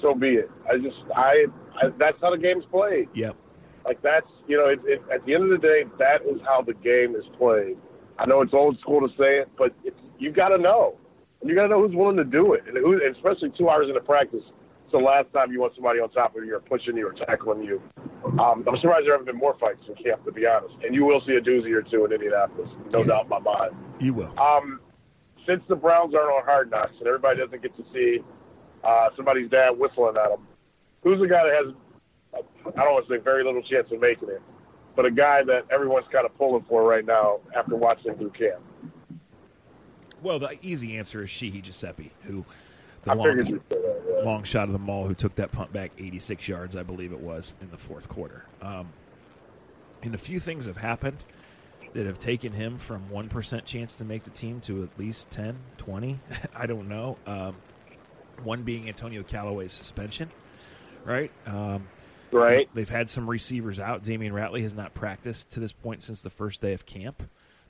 so 0.00 0.14
be 0.14 0.34
it. 0.34 0.50
I 0.70 0.78
just, 0.78 0.96
I, 1.14 1.46
I 1.82 1.88
that's 1.98 2.16
how 2.20 2.30
the 2.30 2.38
game's 2.38 2.64
played. 2.70 3.08
Yep. 3.14 3.36
Like 3.84 4.02
that's, 4.02 4.26
you 4.46 4.56
know, 4.56 4.66
it, 4.66 4.80
it, 4.84 5.02
at 5.12 5.24
the 5.24 5.34
end 5.34 5.44
of 5.44 5.50
the 5.50 5.58
day, 5.58 5.84
that 5.98 6.22
is 6.22 6.40
how 6.44 6.62
the 6.62 6.74
game 6.74 7.16
is 7.16 7.24
played. 7.38 7.76
I 8.18 8.26
know 8.26 8.42
it's 8.42 8.52
old 8.52 8.78
school 8.80 9.00
to 9.00 9.08
say 9.16 9.38
it, 9.38 9.48
but 9.56 9.72
it's, 9.84 9.96
you 10.18 10.30
got 10.32 10.48
to 10.48 10.58
know, 10.58 10.96
and 11.40 11.48
you 11.48 11.56
got 11.56 11.62
to 11.62 11.68
know 11.68 11.86
who's 11.86 11.96
willing 11.96 12.16
to 12.16 12.24
do 12.24 12.52
it, 12.52 12.64
and 12.66 12.76
who, 12.76 13.00
especially 13.14 13.50
two 13.56 13.70
hours 13.70 13.88
into 13.88 14.00
practice. 14.00 14.42
It's 14.84 14.92
the 14.92 14.98
last 14.98 15.32
time 15.32 15.52
you 15.52 15.60
want 15.60 15.74
somebody 15.74 16.00
on 16.00 16.10
top 16.10 16.36
of 16.36 16.44
you 16.44 16.56
or 16.56 16.60
pushing 16.60 16.96
you 16.96 17.08
or 17.08 17.12
tackling 17.12 17.62
you. 17.62 17.80
Um, 18.24 18.64
I'm 18.66 18.76
surprised 18.78 19.06
there 19.06 19.12
haven't 19.12 19.26
been 19.26 19.36
more 19.36 19.56
fights 19.58 19.82
in 19.88 19.94
camp, 19.94 20.24
to 20.24 20.32
be 20.32 20.46
honest. 20.46 20.74
And 20.84 20.94
you 20.94 21.04
will 21.04 21.22
see 21.26 21.34
a 21.34 21.40
doozy 21.40 21.72
or 21.72 21.82
two 21.82 22.04
in 22.04 22.12
Indianapolis, 22.12 22.68
no 22.92 23.00
yeah. 23.00 23.06
doubt 23.06 23.24
in 23.24 23.28
my 23.28 23.38
mind. 23.38 23.72
You 24.00 24.14
will. 24.14 24.38
Um, 24.38 24.80
since 25.46 25.62
the 25.68 25.76
Browns 25.76 26.14
aren't 26.14 26.30
on 26.30 26.44
Hard 26.44 26.70
Knocks 26.70 26.92
and 26.98 27.06
everybody 27.06 27.38
doesn't 27.38 27.62
get 27.62 27.76
to 27.76 27.84
see 27.92 28.18
uh, 28.84 29.08
somebody's 29.16 29.50
dad 29.50 29.70
whistling 29.70 30.16
at 30.16 30.28
them, 30.28 30.46
who's 31.02 31.20
the 31.20 31.26
guy 31.26 31.42
that 31.44 31.54
has, 31.54 32.44
I 32.76 32.84
don't 32.84 32.94
want 32.94 33.08
to 33.08 33.14
say 33.14 33.18
very 33.18 33.44
little 33.44 33.62
chance 33.62 33.88
of 33.92 34.00
making 34.00 34.28
it, 34.28 34.42
but 34.94 35.06
a 35.06 35.10
guy 35.10 35.42
that 35.44 35.64
everyone's 35.70 36.06
kind 36.12 36.26
of 36.26 36.36
pulling 36.36 36.64
for 36.68 36.82
right 36.82 37.06
now 37.06 37.40
after 37.56 37.76
watching 37.76 38.14
through 38.16 38.30
camp? 38.30 38.60
Well, 40.22 40.38
the 40.38 40.58
easy 40.60 40.98
answer 40.98 41.22
is 41.22 41.30
Sheehy-Guiseppi, 41.30 42.10
who 42.24 42.44
the 43.08 43.14
longest, 43.14 43.54
that, 43.68 44.22
long 44.24 44.42
shot 44.44 44.68
of 44.68 44.72
them 44.72 44.88
all, 44.88 45.06
who 45.06 45.14
took 45.14 45.34
that 45.36 45.52
punt 45.52 45.72
back 45.72 45.92
86 45.98 46.48
yards, 46.48 46.76
I 46.76 46.82
believe 46.82 47.12
it 47.12 47.20
was, 47.20 47.54
in 47.60 47.70
the 47.70 47.76
fourth 47.76 48.08
quarter. 48.08 48.44
Um, 48.62 48.90
and 50.02 50.14
a 50.14 50.18
few 50.18 50.40
things 50.40 50.66
have 50.66 50.76
happened 50.76 51.18
that 51.94 52.06
have 52.06 52.18
taken 52.18 52.52
him 52.52 52.78
from 52.78 53.08
1% 53.08 53.64
chance 53.64 53.94
to 53.96 54.04
make 54.04 54.22
the 54.22 54.30
team 54.30 54.60
to 54.62 54.82
at 54.82 54.98
least 54.98 55.30
10, 55.30 55.58
20. 55.78 56.20
I 56.54 56.66
don't 56.66 56.88
know. 56.88 57.16
Um, 57.26 57.56
one 58.42 58.62
being 58.62 58.88
Antonio 58.88 59.22
Callaway's 59.22 59.72
suspension, 59.72 60.30
right? 61.04 61.30
Um, 61.46 61.88
right. 62.30 62.68
They've 62.74 62.88
had 62.88 63.10
some 63.10 63.28
receivers 63.28 63.80
out. 63.80 64.04
Damion 64.04 64.32
Ratley 64.32 64.62
has 64.62 64.74
not 64.74 64.94
practiced 64.94 65.50
to 65.50 65.60
this 65.60 65.72
point 65.72 66.02
since 66.02 66.22
the 66.22 66.30
first 66.30 66.60
day 66.60 66.72
of 66.72 66.86
camp. 66.86 67.22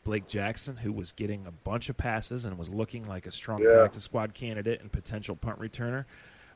Blake 0.08 0.26
Jackson, 0.26 0.74
who 0.74 0.90
was 0.90 1.12
getting 1.12 1.46
a 1.46 1.50
bunch 1.50 1.90
of 1.90 1.98
passes 1.98 2.46
and 2.46 2.56
was 2.56 2.70
looking 2.70 3.04
like 3.04 3.26
a 3.26 3.30
strong 3.30 3.62
yeah. 3.62 3.74
practice 3.74 4.04
squad 4.04 4.32
candidate 4.32 4.80
and 4.80 4.90
potential 4.90 5.36
punt 5.36 5.58
returner, 5.58 6.06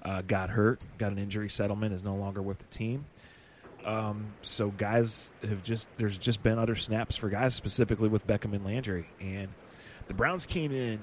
uh, 0.01 0.23
got 0.23 0.49
hurt, 0.49 0.81
got 0.97 1.13
an 1.13 1.19
injury 1.19 1.51
settlement, 1.51 1.93
is 1.93 2.03
no 2.03 2.15
longer 2.15 2.41
with 2.41 2.57
the 2.61 2.65
team. 2.65 3.05
Um, 3.85 4.33
so 4.41 4.71
guys 4.71 5.33
have 5.47 5.63
just 5.63 5.87
there's 5.99 6.17
just 6.17 6.43
been 6.43 6.59
other 6.59 6.75
snaps 6.75 7.15
for 7.15 7.29
guys 7.29 7.55
specifically 7.55 8.09
with 8.09 8.27
Beckham 8.27 8.55
and 8.55 8.65
Landry, 8.65 9.07
and 9.21 9.49
the 10.07 10.15
Browns 10.15 10.47
came 10.47 10.73
in 10.73 10.99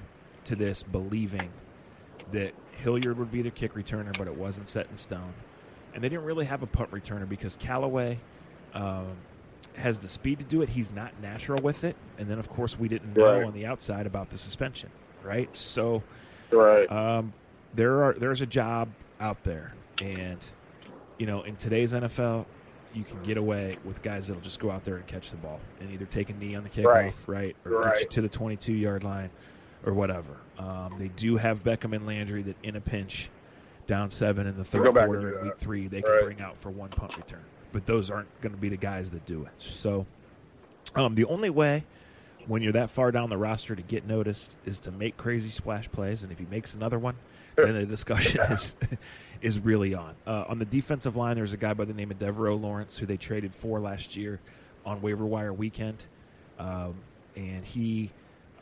to 0.46 0.56
this 0.56 0.82
believing 0.82 1.50
that 2.32 2.52
Hilliard 2.82 3.16
would 3.16 3.30
be 3.30 3.42
the 3.42 3.52
kick 3.52 3.74
returner, 3.74 4.18
but 4.18 4.26
it 4.26 4.34
wasn't 4.34 4.66
set 4.66 4.88
in 4.90 4.96
stone, 4.96 5.34
and 5.94 6.02
they 6.02 6.08
didn't 6.08 6.24
really 6.24 6.46
have 6.46 6.64
a 6.64 6.66
punt 6.66 6.90
returner 6.90 7.28
because 7.28 7.54
Callaway 7.54 8.18
um, 8.74 9.18
has 9.74 9.98
the 9.98 10.08
speed 10.08 10.38
to 10.40 10.44
do 10.44 10.62
it. 10.62 10.68
He's 10.68 10.90
not 10.90 11.12
natural 11.20 11.62
with 11.62 11.84
it, 11.84 11.96
and 12.18 12.28
then 12.28 12.38
of 12.38 12.48
course 12.48 12.78
we 12.78 12.88
didn't 12.88 13.16
know 13.16 13.38
right. 13.38 13.46
on 13.46 13.52
the 13.52 13.66
outside 13.66 14.06
about 14.06 14.30
the 14.30 14.38
suspension, 14.38 14.90
right? 15.22 15.54
So, 15.56 16.02
right, 16.50 16.90
um, 16.90 17.32
there 17.74 18.02
are 18.02 18.14
there's 18.14 18.40
a 18.40 18.46
job 18.46 18.88
out 19.20 19.42
there, 19.44 19.74
and 20.00 20.48
you 21.18 21.26
know 21.26 21.42
in 21.42 21.56
today's 21.56 21.92
NFL 21.92 22.46
you 22.94 23.04
can 23.04 23.22
get 23.22 23.36
away 23.36 23.78
with 23.84 24.02
guys 24.02 24.26
that'll 24.26 24.42
just 24.42 24.58
go 24.58 24.70
out 24.70 24.82
there 24.82 24.96
and 24.96 25.06
catch 25.06 25.30
the 25.30 25.36
ball 25.36 25.60
and 25.80 25.90
either 25.92 26.06
take 26.06 26.30
a 26.30 26.32
knee 26.32 26.54
on 26.54 26.64
the 26.64 26.68
kickoff, 26.68 26.86
right, 26.86 27.14
right 27.26 27.56
or 27.64 27.80
right. 27.80 27.94
get 27.94 28.02
you 28.02 28.08
to 28.08 28.20
the 28.22 28.28
22 28.28 28.72
yard 28.72 29.04
line 29.04 29.30
or 29.84 29.92
whatever. 29.92 30.36
Um, 30.58 30.96
they 30.98 31.08
do 31.08 31.36
have 31.36 31.62
Beckham 31.62 31.94
and 31.94 32.06
Landry 32.06 32.42
that 32.42 32.56
in 32.62 32.76
a 32.76 32.80
pinch, 32.80 33.30
down 33.86 34.10
seven 34.10 34.46
in 34.46 34.56
the 34.56 34.64
third 34.64 34.92
quarter 34.92 35.38
in 35.38 35.46
week 35.46 35.58
three, 35.58 35.88
they 35.88 36.02
can 36.02 36.24
bring 36.24 36.40
out 36.40 36.60
for 36.60 36.70
one 36.70 36.90
punt 36.90 37.16
return. 37.16 37.44
But 37.72 37.86
those 37.86 38.10
aren't 38.10 38.40
going 38.40 38.54
to 38.54 38.60
be 38.60 38.68
the 38.68 38.76
guys 38.76 39.10
that 39.10 39.24
do 39.26 39.44
it. 39.44 39.52
So 39.58 40.06
um, 40.94 41.14
the 41.14 41.24
only 41.26 41.50
way 41.50 41.84
when 42.46 42.62
you're 42.62 42.72
that 42.72 42.90
far 42.90 43.12
down 43.12 43.30
the 43.30 43.38
roster 43.38 43.76
to 43.76 43.82
get 43.82 44.06
noticed 44.06 44.58
is 44.64 44.80
to 44.80 44.90
make 44.90 45.16
crazy 45.16 45.50
splash 45.50 45.90
plays, 45.90 46.22
and 46.22 46.32
if 46.32 46.38
he 46.38 46.46
makes 46.50 46.74
another 46.74 46.98
one, 46.98 47.14
then 47.56 47.74
the 47.74 47.86
discussion 47.86 48.40
is 48.42 48.74
is 49.42 49.58
really 49.58 49.94
on. 49.94 50.14
Uh, 50.26 50.44
on 50.48 50.58
the 50.58 50.64
defensive 50.64 51.16
line, 51.16 51.36
there's 51.36 51.52
a 51.52 51.56
guy 51.56 51.74
by 51.74 51.84
the 51.84 51.94
name 51.94 52.10
of 52.10 52.18
Devaroe 52.18 52.60
Lawrence 52.60 52.96
who 52.98 53.06
they 53.06 53.16
traded 53.16 53.54
for 53.54 53.80
last 53.80 54.16
year 54.16 54.40
on 54.84 55.00
waiver 55.02 55.26
wire 55.26 55.52
weekend, 55.52 56.04
um, 56.58 56.94
and 57.36 57.64
he 57.64 58.10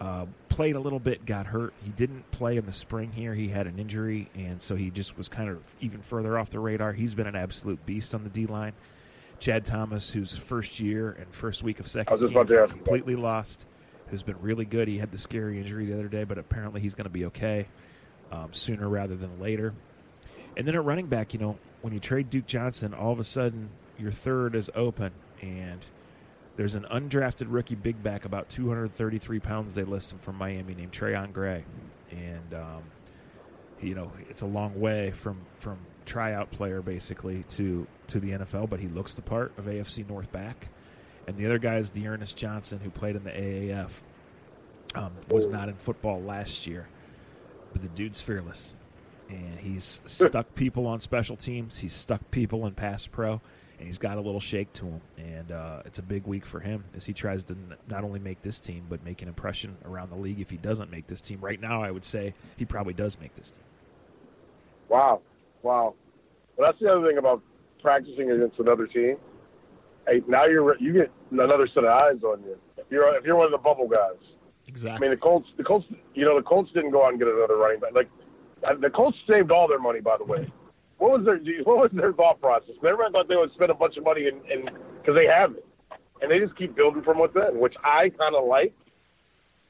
uh, 0.00 0.26
played 0.48 0.76
a 0.76 0.80
little 0.80 1.00
bit, 1.00 1.24
got 1.24 1.46
hurt. 1.46 1.72
He 1.84 1.90
didn't 1.90 2.30
play 2.30 2.56
in 2.56 2.66
the 2.66 2.72
spring 2.72 3.12
here. 3.12 3.34
He 3.34 3.48
had 3.48 3.66
an 3.66 3.78
injury, 3.78 4.28
and 4.34 4.60
so 4.60 4.76
he 4.76 4.90
just 4.90 5.16
was 5.16 5.28
kind 5.28 5.48
of 5.48 5.58
even 5.80 6.02
further 6.02 6.38
off 6.38 6.50
the 6.50 6.60
radar. 6.60 6.92
He's 6.92 7.14
been 7.14 7.26
an 7.26 7.36
absolute 7.36 7.84
beast 7.86 8.14
on 8.14 8.24
the 8.24 8.30
D 8.30 8.46
line. 8.46 8.72
Chad 9.40 9.64
Thomas, 9.64 10.10
whose 10.10 10.36
first 10.36 10.80
year 10.80 11.12
and 11.12 11.32
first 11.32 11.62
week 11.62 11.80
of 11.80 11.88
second 11.88 12.12
team 12.28 12.36
completely 12.68 13.16
lost, 13.16 13.66
who's 14.08 14.22
been 14.22 14.40
really 14.40 14.64
good. 14.64 14.88
He 14.88 14.98
had 14.98 15.10
the 15.10 15.18
scary 15.18 15.58
injury 15.58 15.86
the 15.86 15.94
other 15.94 16.08
day, 16.08 16.24
but 16.24 16.38
apparently 16.38 16.80
he's 16.80 16.94
going 16.94 17.04
to 17.04 17.10
be 17.10 17.26
okay 17.26 17.66
um, 18.32 18.52
sooner 18.52 18.88
rather 18.88 19.16
than 19.16 19.40
later. 19.40 19.74
And 20.56 20.66
then 20.66 20.74
at 20.74 20.84
running 20.84 21.06
back, 21.06 21.32
you 21.34 21.40
know, 21.40 21.58
when 21.82 21.92
you 21.92 22.00
trade 22.00 22.30
Duke 22.30 22.46
Johnson, 22.46 22.92
all 22.94 23.12
of 23.12 23.20
a 23.20 23.24
sudden 23.24 23.70
your 23.98 24.10
third 24.10 24.54
is 24.54 24.70
open, 24.74 25.12
and 25.40 25.86
there's 26.56 26.74
an 26.74 26.86
undrafted 26.90 27.46
rookie 27.48 27.76
big 27.76 28.02
back, 28.02 28.24
about 28.24 28.48
233 28.48 29.38
pounds. 29.38 29.74
They 29.74 29.84
list 29.84 30.12
him 30.12 30.18
from 30.18 30.36
Miami, 30.36 30.74
named 30.74 30.92
Trayone 30.92 31.32
Gray, 31.32 31.64
and 32.10 32.54
um, 32.54 32.82
you 33.80 33.94
know 33.94 34.10
it's 34.28 34.42
a 34.42 34.46
long 34.46 34.78
way 34.80 35.12
from 35.12 35.38
from 35.56 35.78
tryout 36.08 36.50
player 36.50 36.82
basically 36.82 37.44
to 37.50 37.86
to 38.08 38.20
the 38.20 38.32
NFL, 38.32 38.68
but 38.70 38.80
he 38.80 38.88
looks 38.88 39.14
the 39.14 39.22
part 39.22 39.52
of 39.58 39.66
AFC 39.66 40.08
North 40.08 40.30
back. 40.32 40.68
And 41.26 41.36
the 41.36 41.46
other 41.46 41.58
guy 41.58 41.76
is 41.76 41.90
D'Ernest 41.90 42.36
Johnson, 42.36 42.80
who 42.80 42.90
played 42.90 43.14
in 43.14 43.22
the 43.22 43.30
AAF. 43.30 44.02
Um, 44.94 45.12
was 45.28 45.46
not 45.46 45.68
in 45.68 45.74
football 45.74 46.22
last 46.22 46.66
year, 46.66 46.88
but 47.72 47.82
the 47.82 47.88
dude's 47.88 48.20
fearless 48.20 48.74
and 49.28 49.58
he's 49.58 50.00
stuck 50.06 50.54
people 50.54 50.86
on 50.86 51.00
special 51.00 51.36
teams. 51.36 51.78
He's 51.78 51.92
stuck 51.92 52.30
people 52.30 52.66
in 52.66 52.74
pass 52.74 53.06
pro, 53.06 53.40
and 53.78 53.86
he's 53.86 53.98
got 53.98 54.18
a 54.18 54.20
little 54.20 54.40
shake 54.40 54.72
to 54.74 54.86
him. 54.86 55.00
And 55.16 55.52
uh, 55.52 55.82
it's 55.84 55.98
a 55.98 56.02
big 56.02 56.26
week 56.26 56.46
for 56.46 56.60
him 56.60 56.84
as 56.96 57.04
he 57.04 57.12
tries 57.12 57.44
to 57.44 57.54
n- 57.54 57.76
not 57.88 58.04
only 58.04 58.18
make 58.18 58.42
this 58.42 58.60
team, 58.60 58.86
but 58.88 59.04
make 59.04 59.22
an 59.22 59.28
impression 59.28 59.76
around 59.84 60.10
the 60.10 60.16
league. 60.16 60.40
If 60.40 60.50
he 60.50 60.56
doesn't 60.56 60.90
make 60.90 61.06
this 61.06 61.20
team 61.20 61.40
right 61.40 61.60
now, 61.60 61.82
I 61.82 61.90
would 61.90 62.04
say 62.04 62.34
he 62.56 62.64
probably 62.64 62.94
does 62.94 63.18
make 63.20 63.34
this 63.34 63.50
team. 63.50 63.64
Wow, 64.88 65.20
wow. 65.62 65.94
Well, 66.56 66.68
that's 66.68 66.80
the 66.80 66.90
other 66.90 67.06
thing 67.06 67.18
about 67.18 67.42
practicing 67.80 68.30
against 68.30 68.58
another 68.58 68.86
team. 68.86 69.16
Hey, 70.06 70.22
now 70.26 70.46
you're 70.46 70.76
you 70.78 70.92
get 70.92 71.12
another 71.30 71.68
set 71.72 71.84
of 71.84 71.90
eyes 71.90 72.22
on 72.24 72.42
you. 72.42 72.56
If 72.76 72.86
you're 72.90 73.16
if 73.16 73.24
you're 73.24 73.36
one 73.36 73.46
of 73.46 73.52
the 73.52 73.58
bubble 73.58 73.88
guys. 73.88 74.18
Exactly. 74.66 75.06
I 75.06 75.10
mean, 75.10 75.18
the 75.18 75.22
Colts, 75.22 75.48
the 75.56 75.64
Colts, 75.64 75.86
you 76.14 76.24
know, 76.26 76.36
the 76.36 76.42
Colts 76.42 76.70
didn't 76.74 76.90
go 76.90 77.04
out 77.04 77.10
and 77.10 77.18
get 77.18 77.26
another 77.26 77.56
running 77.56 77.80
back. 77.80 77.94
Like 77.94 78.10
uh, 78.64 78.74
the 78.80 78.90
Colts 78.90 79.16
saved 79.26 79.50
all 79.50 79.66
their 79.66 79.78
money, 79.78 80.00
by 80.00 80.16
the 80.18 80.24
way. 80.24 80.50
What 80.98 81.12
was 81.12 81.24
their 81.24 81.38
what 81.64 81.78
was 81.78 81.90
their 81.92 82.12
thought 82.12 82.40
process? 82.40 82.74
Everyone 82.78 83.12
thought 83.12 83.28
they 83.28 83.36
would 83.36 83.52
spend 83.54 83.70
a 83.70 83.74
bunch 83.74 83.96
of 83.96 84.04
money 84.04 84.28
and 84.28 84.70
because 85.00 85.14
they 85.14 85.26
have 85.26 85.52
it, 85.52 85.64
and 86.20 86.30
they 86.30 86.38
just 86.38 86.56
keep 86.56 86.74
building 86.74 87.02
from 87.02 87.18
within, 87.18 87.60
which 87.60 87.74
I 87.84 88.10
kind 88.10 88.34
of 88.34 88.44
like. 88.46 88.74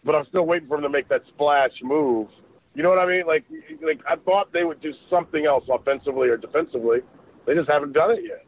But 0.05 0.15
I'm 0.15 0.25
still 0.27 0.47
waiting 0.47 0.69
for 0.69 0.79
them 0.79 0.85
to 0.85 0.89
make 0.89 1.09
that 1.09 1.23
splash 1.29 1.73
move. 1.83 2.29
You 2.75 2.83
know 2.83 2.91
what 2.91 2.99
I 2.99 3.07
mean? 3.07 3.27
Like, 3.27 3.45
like 3.83 4.01
I 4.09 4.17
thought 4.17 4.53
they 4.53 4.65
would 4.65 4.81
do 4.81 4.93
something 5.11 5.47
else 5.47 5.65
offensively 5.69 6.29
or 6.29 6.37
defensively. 6.37 7.01
They 7.47 7.55
just 7.55 7.69
haven't 7.69 7.93
done 7.93 8.13
it 8.13 8.23
yet. 8.25 8.45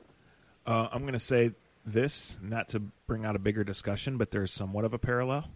Uh, 0.66 0.88
I'm 0.92 1.02
going 1.02 1.14
to 1.14 1.18
say 1.18 1.52
this, 1.84 2.38
not 2.42 2.68
to 2.68 2.80
bring 3.06 3.24
out 3.24 3.34
a 3.34 3.38
bigger 3.38 3.64
discussion, 3.64 4.18
but 4.18 4.30
there's 4.30 4.52
somewhat 4.52 4.84
of 4.84 4.94
a 4.94 4.98
parallel. 4.98 5.50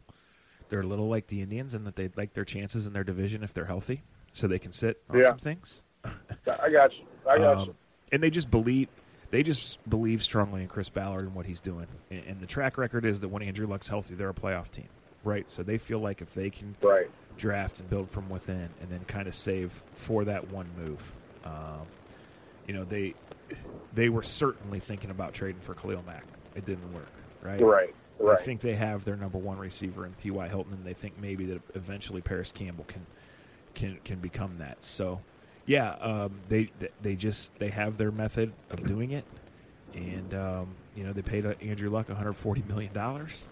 They're 0.69 0.81
a 0.81 0.87
little 0.87 1.09
like 1.09 1.27
the 1.29 1.43
Indians 1.43 1.75
in 1.75 1.85
that 1.85 1.95
they 1.95 2.11
like 2.17 2.33
their 2.33 2.45
chances 2.45 2.87
in 2.87 2.93
their 2.93 3.05
division 3.05 3.45
if 3.45 3.53
they're 3.53 3.67
healthy 3.67 4.03
so 4.33 4.49
they 4.49 4.59
can 4.59 4.73
sit 4.73 5.03
on 5.09 5.19
yeah. 5.19 5.25
some 5.27 5.39
things. 5.39 5.83
I 6.05 6.71
got 6.71 6.93
you. 6.93 7.05
I 7.29 7.39
got 7.39 7.59
um, 7.59 7.69
you. 7.69 7.75
And 8.13 8.23
they 8.23 8.31
just 8.31 8.51
believe 8.51 8.89
they 9.31 9.43
just 9.43 9.79
believe 9.89 10.23
strongly 10.23 10.63
in 10.63 10.69
Chris 10.69 10.89
Ballard 10.89 11.27
and 11.27 11.35
what 11.35 11.47
he's 11.47 11.61
doing. 11.61 11.87
And, 12.11 12.25
and, 12.27 12.41
the 12.41 12.47
track 12.47 12.79
record 12.79 13.05
is 13.05 13.21
that 13.21 13.29
when 13.29 13.43
Andrew 13.43 13.67
Luck's 13.67 13.89
healthy, 13.89 14.15
they're 14.15 14.29
a 14.29 14.35
playoff 14.35 14.71
team, 14.71 14.89
right? 15.25 15.51
So 15.51 15.63
they 15.63 15.79
feel 15.79 15.99
like 15.99 16.23
if 16.23 16.35
they 16.35 16.51
can 16.51 16.77
right. 16.83 17.11
Draft 17.37 17.81
and 17.81 17.91
build 17.91 18.11
from 18.11 18.29
within, 18.29 18.69
and 18.81 18.91
then 18.91 19.01
kind 19.07 19.29
of 19.29 19.35
save 19.35 19.83
for 19.95 20.25
that 20.25 20.51
one 20.51 20.69
move, 20.77 21.13
um, 21.45 21.87
you 22.67 22.75
know 22.75 22.85
they 22.85 23.15
they 23.95 24.09
were 24.09 24.23
certainly 24.23 24.81
thinking 24.81 25.11
about 25.11 25.35
trading 25.35 25.61
for 25.61 25.75
Khalil 25.75 26.03
Mack 26.07 26.25
It 26.55 26.65
didn't 26.65 26.93
work, 26.93 27.13
right? 27.43 27.61
Right. 27.61 27.95
Right. 28.19 28.39
I 28.39 28.43
think 28.43 28.61
they 28.61 28.75
have 28.75 29.05
their 29.05 29.17
number 29.17 29.39
one 29.39 29.59
receiver 29.59 30.07
in 30.07 30.13
T.Y. 30.13 30.47
Hilton, 30.49 30.73
and 30.73 30.85
they 30.85 30.95
think 30.95 31.19
maybe 31.21 31.47
that 31.47 31.61
eventually 31.75 32.21
Parris 32.21 32.53
Campbell 32.53 32.85
can 32.85 33.05
can 33.75 33.99
can 34.05 34.21
become 34.21 34.59
that. 34.59 34.85
So, 34.85 35.21
yeah, 35.67 35.95
um, 35.95 36.41
they 36.49 36.71
they 37.03 37.17
just 37.17 37.59
they 37.59 37.69
have 37.69 37.97
their 37.97 38.13
method 38.13 38.53
of 38.71 38.87
doing 38.87 39.11
it, 39.11 39.25
and 39.95 40.33
um, 40.33 40.69
you 40.95 41.03
know 41.03 41.13
they 41.13 41.23
paid 41.23 41.45
Andrew 41.61 41.91
Luck 41.91 42.09
140 42.09 42.63
million 42.69 42.93
dollars. 42.93 43.49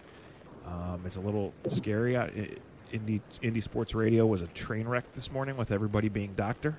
Um, 0.65 1.01
it's 1.05 1.17
a 1.17 1.21
little 1.21 1.53
scary. 1.67 2.15
Indy 2.93 3.21
Indy 3.41 3.59
Sports 3.59 3.95
Radio 3.95 4.25
was 4.25 4.41
a 4.41 4.47
train 4.47 4.87
wreck 4.87 5.11
this 5.13 5.31
morning 5.31 5.57
with 5.57 5.71
everybody 5.71 6.09
being 6.09 6.33
doctor. 6.35 6.77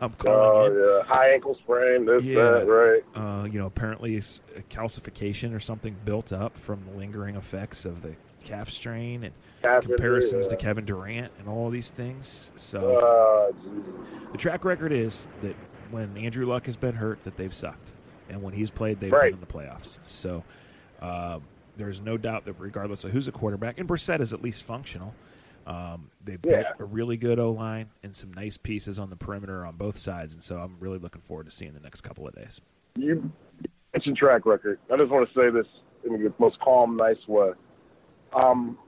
I'm 0.00 0.12
calling 0.18 0.26
oh 0.26 0.66
in. 0.66 0.74
yeah, 0.74 1.06
high 1.06 1.32
ankle 1.32 1.54
sprain. 1.54 2.04
This 2.04 2.24
yeah, 2.24 2.42
that 2.42 2.66
right. 2.66 3.02
Uh, 3.14 3.44
you 3.44 3.58
know, 3.58 3.66
apparently 3.66 4.16
calcification 4.16 5.54
or 5.54 5.60
something 5.60 5.96
built 6.04 6.32
up 6.32 6.58
from 6.58 6.84
the 6.84 6.98
lingering 6.98 7.36
effects 7.36 7.84
of 7.84 8.02
the 8.02 8.16
calf 8.42 8.68
strain 8.68 9.24
and 9.62 9.82
comparisons 9.82 10.46
yeah. 10.46 10.50
to 10.50 10.56
Kevin 10.56 10.84
Durant 10.84 11.30
and 11.38 11.48
all 11.48 11.70
these 11.70 11.88
things. 11.88 12.50
So 12.56 12.96
uh, 12.96 13.52
the 14.32 14.38
track 14.38 14.64
record 14.64 14.92
is 14.92 15.28
that 15.42 15.54
when 15.92 16.16
Andrew 16.16 16.46
Luck 16.46 16.66
has 16.66 16.76
been 16.76 16.96
hurt, 16.96 17.22
that 17.22 17.36
they've 17.36 17.54
sucked, 17.54 17.92
and 18.28 18.42
when 18.42 18.54
he's 18.54 18.70
played, 18.70 18.98
they've 18.98 19.12
right. 19.12 19.32
been 19.32 19.34
in 19.34 19.40
the 19.40 19.46
playoffs. 19.46 20.00
So. 20.02 20.42
Um, 21.00 21.42
there's 21.76 22.00
no 22.00 22.16
doubt 22.16 22.44
that 22.44 22.54
regardless 22.58 23.04
of 23.04 23.12
who's 23.12 23.28
a 23.28 23.32
quarterback, 23.32 23.78
and 23.78 23.88
Brissett 23.88 24.20
is 24.20 24.32
at 24.32 24.42
least 24.42 24.62
functional. 24.62 25.14
Um, 25.66 26.10
they've 26.24 26.40
yeah. 26.44 26.62
built 26.62 26.66
a 26.80 26.84
really 26.84 27.16
good 27.16 27.38
O 27.38 27.52
line 27.52 27.88
and 28.02 28.14
some 28.14 28.32
nice 28.32 28.56
pieces 28.56 28.98
on 28.98 29.10
the 29.10 29.16
perimeter 29.16 29.64
on 29.64 29.76
both 29.76 29.96
sides, 29.96 30.34
and 30.34 30.42
so 30.42 30.58
I'm 30.58 30.76
really 30.80 30.98
looking 30.98 31.20
forward 31.20 31.46
to 31.46 31.52
seeing 31.52 31.72
the 31.72 31.80
next 31.80 32.00
couple 32.00 32.26
of 32.26 32.34
days. 32.34 32.60
You 32.96 33.30
mentioned 33.92 34.16
track 34.16 34.44
record. 34.44 34.78
I 34.92 34.96
just 34.96 35.10
want 35.10 35.28
to 35.28 35.34
say 35.34 35.50
this 35.50 35.66
in 36.04 36.12
the 36.22 36.32
most 36.38 36.58
calm, 36.60 36.96
nice 36.96 37.16
way. 37.28 37.52
Um, 38.34 38.78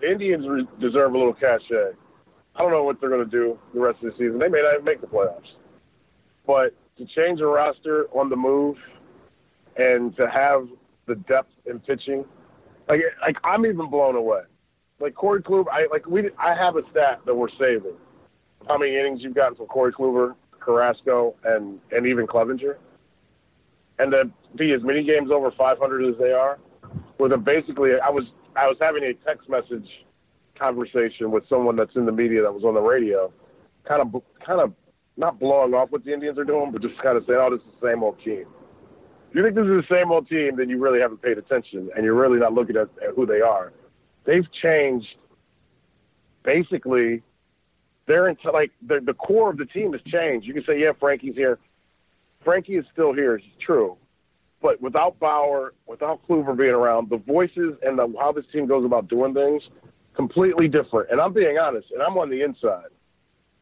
the 0.00 0.10
Indians 0.10 0.46
re- 0.46 0.68
deserve 0.80 1.14
a 1.14 1.18
little 1.18 1.32
cachet. 1.32 1.92
I 2.54 2.62
don't 2.62 2.70
know 2.70 2.84
what 2.84 3.00
they're 3.00 3.10
going 3.10 3.24
to 3.24 3.30
do 3.30 3.58
the 3.72 3.80
rest 3.80 4.02
of 4.02 4.12
the 4.12 4.18
season. 4.18 4.38
They 4.38 4.48
may 4.48 4.60
not 4.60 4.74
even 4.74 4.84
make 4.84 5.00
the 5.00 5.06
playoffs, 5.06 5.40
but 6.46 6.74
to 6.98 7.06
change 7.14 7.40
a 7.40 7.46
roster 7.46 8.06
on 8.12 8.28
the 8.28 8.36
move 8.36 8.76
and 9.76 10.14
to 10.16 10.28
have 10.28 10.68
the 11.08 11.16
depth 11.16 11.50
in 11.66 11.80
pitching. 11.80 12.24
Like, 12.88 13.00
like 13.20 13.36
I'm 13.44 13.66
even 13.66 13.90
blown 13.90 14.14
away. 14.14 14.42
Like 15.00 15.14
Corey 15.14 15.42
Kluber, 15.42 15.66
I 15.70 15.86
like 15.90 16.06
we. 16.06 16.30
I 16.38 16.54
have 16.54 16.76
a 16.76 16.82
stat 16.90 17.20
that 17.26 17.34
we're 17.34 17.50
saving. 17.58 17.94
How 18.66 18.78
many 18.78 18.96
innings 18.96 19.20
you've 19.22 19.34
gotten 19.34 19.56
from 19.56 19.66
Corey 19.66 19.92
Kluber, 19.92 20.34
Carrasco, 20.60 21.34
and 21.44 21.78
and 21.92 22.06
even 22.06 22.26
Clevinger, 22.26 22.76
and 23.98 24.12
to 24.12 24.30
be 24.56 24.72
as 24.72 24.82
many 24.82 25.04
games 25.04 25.30
over 25.30 25.52
500 25.52 26.04
as 26.12 26.18
they 26.18 26.32
are, 26.32 26.58
with 27.18 27.32
a 27.32 27.36
basically, 27.36 27.90
I 28.04 28.10
was 28.10 28.24
I 28.56 28.66
was 28.66 28.76
having 28.80 29.04
a 29.04 29.14
text 29.24 29.48
message 29.48 29.86
conversation 30.58 31.30
with 31.30 31.44
someone 31.48 31.76
that's 31.76 31.94
in 31.94 32.04
the 32.04 32.12
media 32.12 32.42
that 32.42 32.52
was 32.52 32.64
on 32.64 32.74
the 32.74 32.80
radio, 32.80 33.32
kind 33.86 34.02
of 34.02 34.22
kind 34.44 34.60
of 34.60 34.72
not 35.16 35.38
blowing 35.38 35.74
off 35.74 35.90
what 35.90 36.04
the 36.04 36.12
Indians 36.12 36.38
are 36.38 36.44
doing, 36.44 36.70
but 36.72 36.82
just 36.82 37.00
kind 37.02 37.16
of 37.16 37.24
saying, 37.26 37.38
"Oh, 37.40 37.50
this 37.50 37.60
is 37.60 37.80
the 37.80 37.88
same 37.88 38.02
old 38.02 38.18
team." 38.24 38.46
If 39.30 39.34
you 39.34 39.42
think 39.42 39.54
this 39.54 39.64
is 39.64 39.84
the 39.88 39.94
same 39.94 40.10
old 40.10 40.28
team, 40.28 40.56
then 40.56 40.68
you 40.68 40.78
really 40.78 41.00
haven't 41.00 41.22
paid 41.22 41.38
attention 41.38 41.90
and 41.94 42.04
you're 42.04 42.14
really 42.14 42.38
not 42.38 42.52
looking 42.52 42.76
at, 42.76 42.88
at 43.06 43.14
who 43.14 43.26
they 43.26 43.40
are. 43.40 43.72
They've 44.24 44.46
changed 44.62 45.06
basically 46.44 47.22
they're 48.06 48.28
into 48.28 48.50
like 48.50 48.72
the 48.86 49.00
the 49.04 49.12
core 49.12 49.50
of 49.50 49.58
the 49.58 49.66
team 49.66 49.92
has 49.92 50.00
changed. 50.06 50.46
You 50.46 50.54
can 50.54 50.64
say, 50.64 50.80
yeah, 50.80 50.92
Frankie's 50.98 51.34
here. 51.34 51.58
Frankie 52.42 52.76
is 52.76 52.84
still 52.92 53.12
here. 53.12 53.36
It's 53.36 53.46
true, 53.64 53.96
but 54.62 54.80
without 54.80 55.18
Bauer, 55.20 55.74
without 55.86 56.20
Kluber 56.26 56.56
being 56.56 56.70
around, 56.70 57.10
the 57.10 57.18
voices 57.18 57.74
and 57.82 57.98
the, 57.98 58.12
how 58.18 58.32
this 58.32 58.44
team 58.52 58.66
goes 58.66 58.84
about 58.84 59.08
doing 59.08 59.34
things 59.34 59.62
completely 60.16 60.68
different. 60.68 61.10
And 61.10 61.20
I'm 61.20 61.32
being 61.32 61.58
honest, 61.58 61.88
and 61.92 62.02
I'm 62.02 62.16
on 62.16 62.30
the 62.30 62.42
inside. 62.42 62.88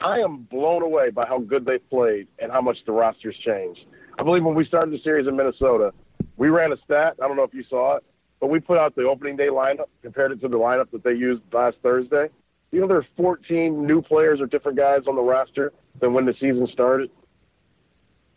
I 0.00 0.18
am 0.18 0.46
blown 0.50 0.82
away 0.82 1.10
by 1.10 1.26
how 1.26 1.38
good 1.40 1.64
they 1.64 1.78
played 1.78 2.28
and 2.38 2.52
how 2.52 2.60
much 2.60 2.76
the 2.86 2.92
roster's 2.92 3.36
changed. 3.44 3.80
I 4.18 4.22
believe 4.22 4.44
when 4.44 4.54
we 4.54 4.64
started 4.64 4.92
the 4.92 5.02
series 5.02 5.26
in 5.26 5.36
Minnesota, 5.36 5.92
we 6.36 6.48
ran 6.48 6.72
a 6.72 6.76
stat. 6.84 7.16
I 7.22 7.28
don't 7.28 7.36
know 7.36 7.42
if 7.42 7.52
you 7.52 7.64
saw 7.68 7.96
it, 7.96 8.04
but 8.40 8.48
we 8.48 8.60
put 8.60 8.78
out 8.78 8.94
the 8.94 9.02
opening 9.02 9.36
day 9.36 9.48
lineup, 9.48 9.86
compared 10.02 10.32
it 10.32 10.40
to 10.40 10.48
the 10.48 10.56
lineup 10.56 10.90
that 10.92 11.04
they 11.04 11.12
used 11.12 11.42
last 11.52 11.76
Thursday. 11.82 12.28
You 12.72 12.80
know, 12.80 12.88
there 12.88 13.00
there's 13.00 13.10
14 13.16 13.86
new 13.86 14.02
players 14.02 14.40
or 14.40 14.46
different 14.46 14.76
guys 14.78 15.02
on 15.06 15.16
the 15.16 15.22
roster 15.22 15.72
than 16.00 16.12
when 16.12 16.26
the 16.26 16.34
season 16.34 16.68
started. 16.72 17.10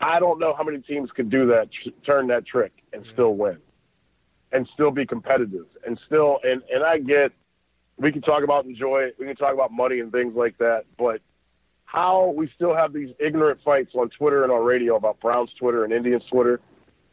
I 0.01 0.19
don't 0.19 0.39
know 0.39 0.53
how 0.55 0.63
many 0.63 0.79
teams 0.79 1.09
could 1.11 1.29
do 1.29 1.47
that, 1.47 1.69
turn 2.05 2.27
that 2.27 2.45
trick, 2.45 2.71
and 2.93 3.05
still 3.13 3.35
win, 3.35 3.57
and 4.51 4.67
still 4.73 4.91
be 4.91 5.05
competitive, 5.05 5.65
and 5.85 5.99
still. 6.05 6.39
And 6.43 6.61
and 6.73 6.83
I 6.83 6.99
get, 6.99 7.31
we 7.97 8.11
can 8.11 8.21
talk 8.21 8.43
about 8.43 8.65
enjoy, 8.65 9.09
we 9.19 9.25
can 9.25 9.35
talk 9.35 9.53
about 9.53 9.71
money 9.71 9.99
and 9.99 10.11
things 10.11 10.33
like 10.35 10.57
that, 10.59 10.85
but 10.97 11.21
how 11.91 12.31
we 12.35 12.47
still 12.53 12.75
have 12.75 12.93
these 12.93 13.09
ignorant 13.19 13.59
fights 13.65 13.95
on 13.95 14.09
Twitter 14.09 14.43
and 14.43 14.51
on 14.51 14.63
radio 14.63 14.95
about 14.95 15.19
Browns 15.19 15.49
Twitter 15.59 15.83
and 15.83 15.91
Indians 15.91 16.23
Twitter. 16.31 16.61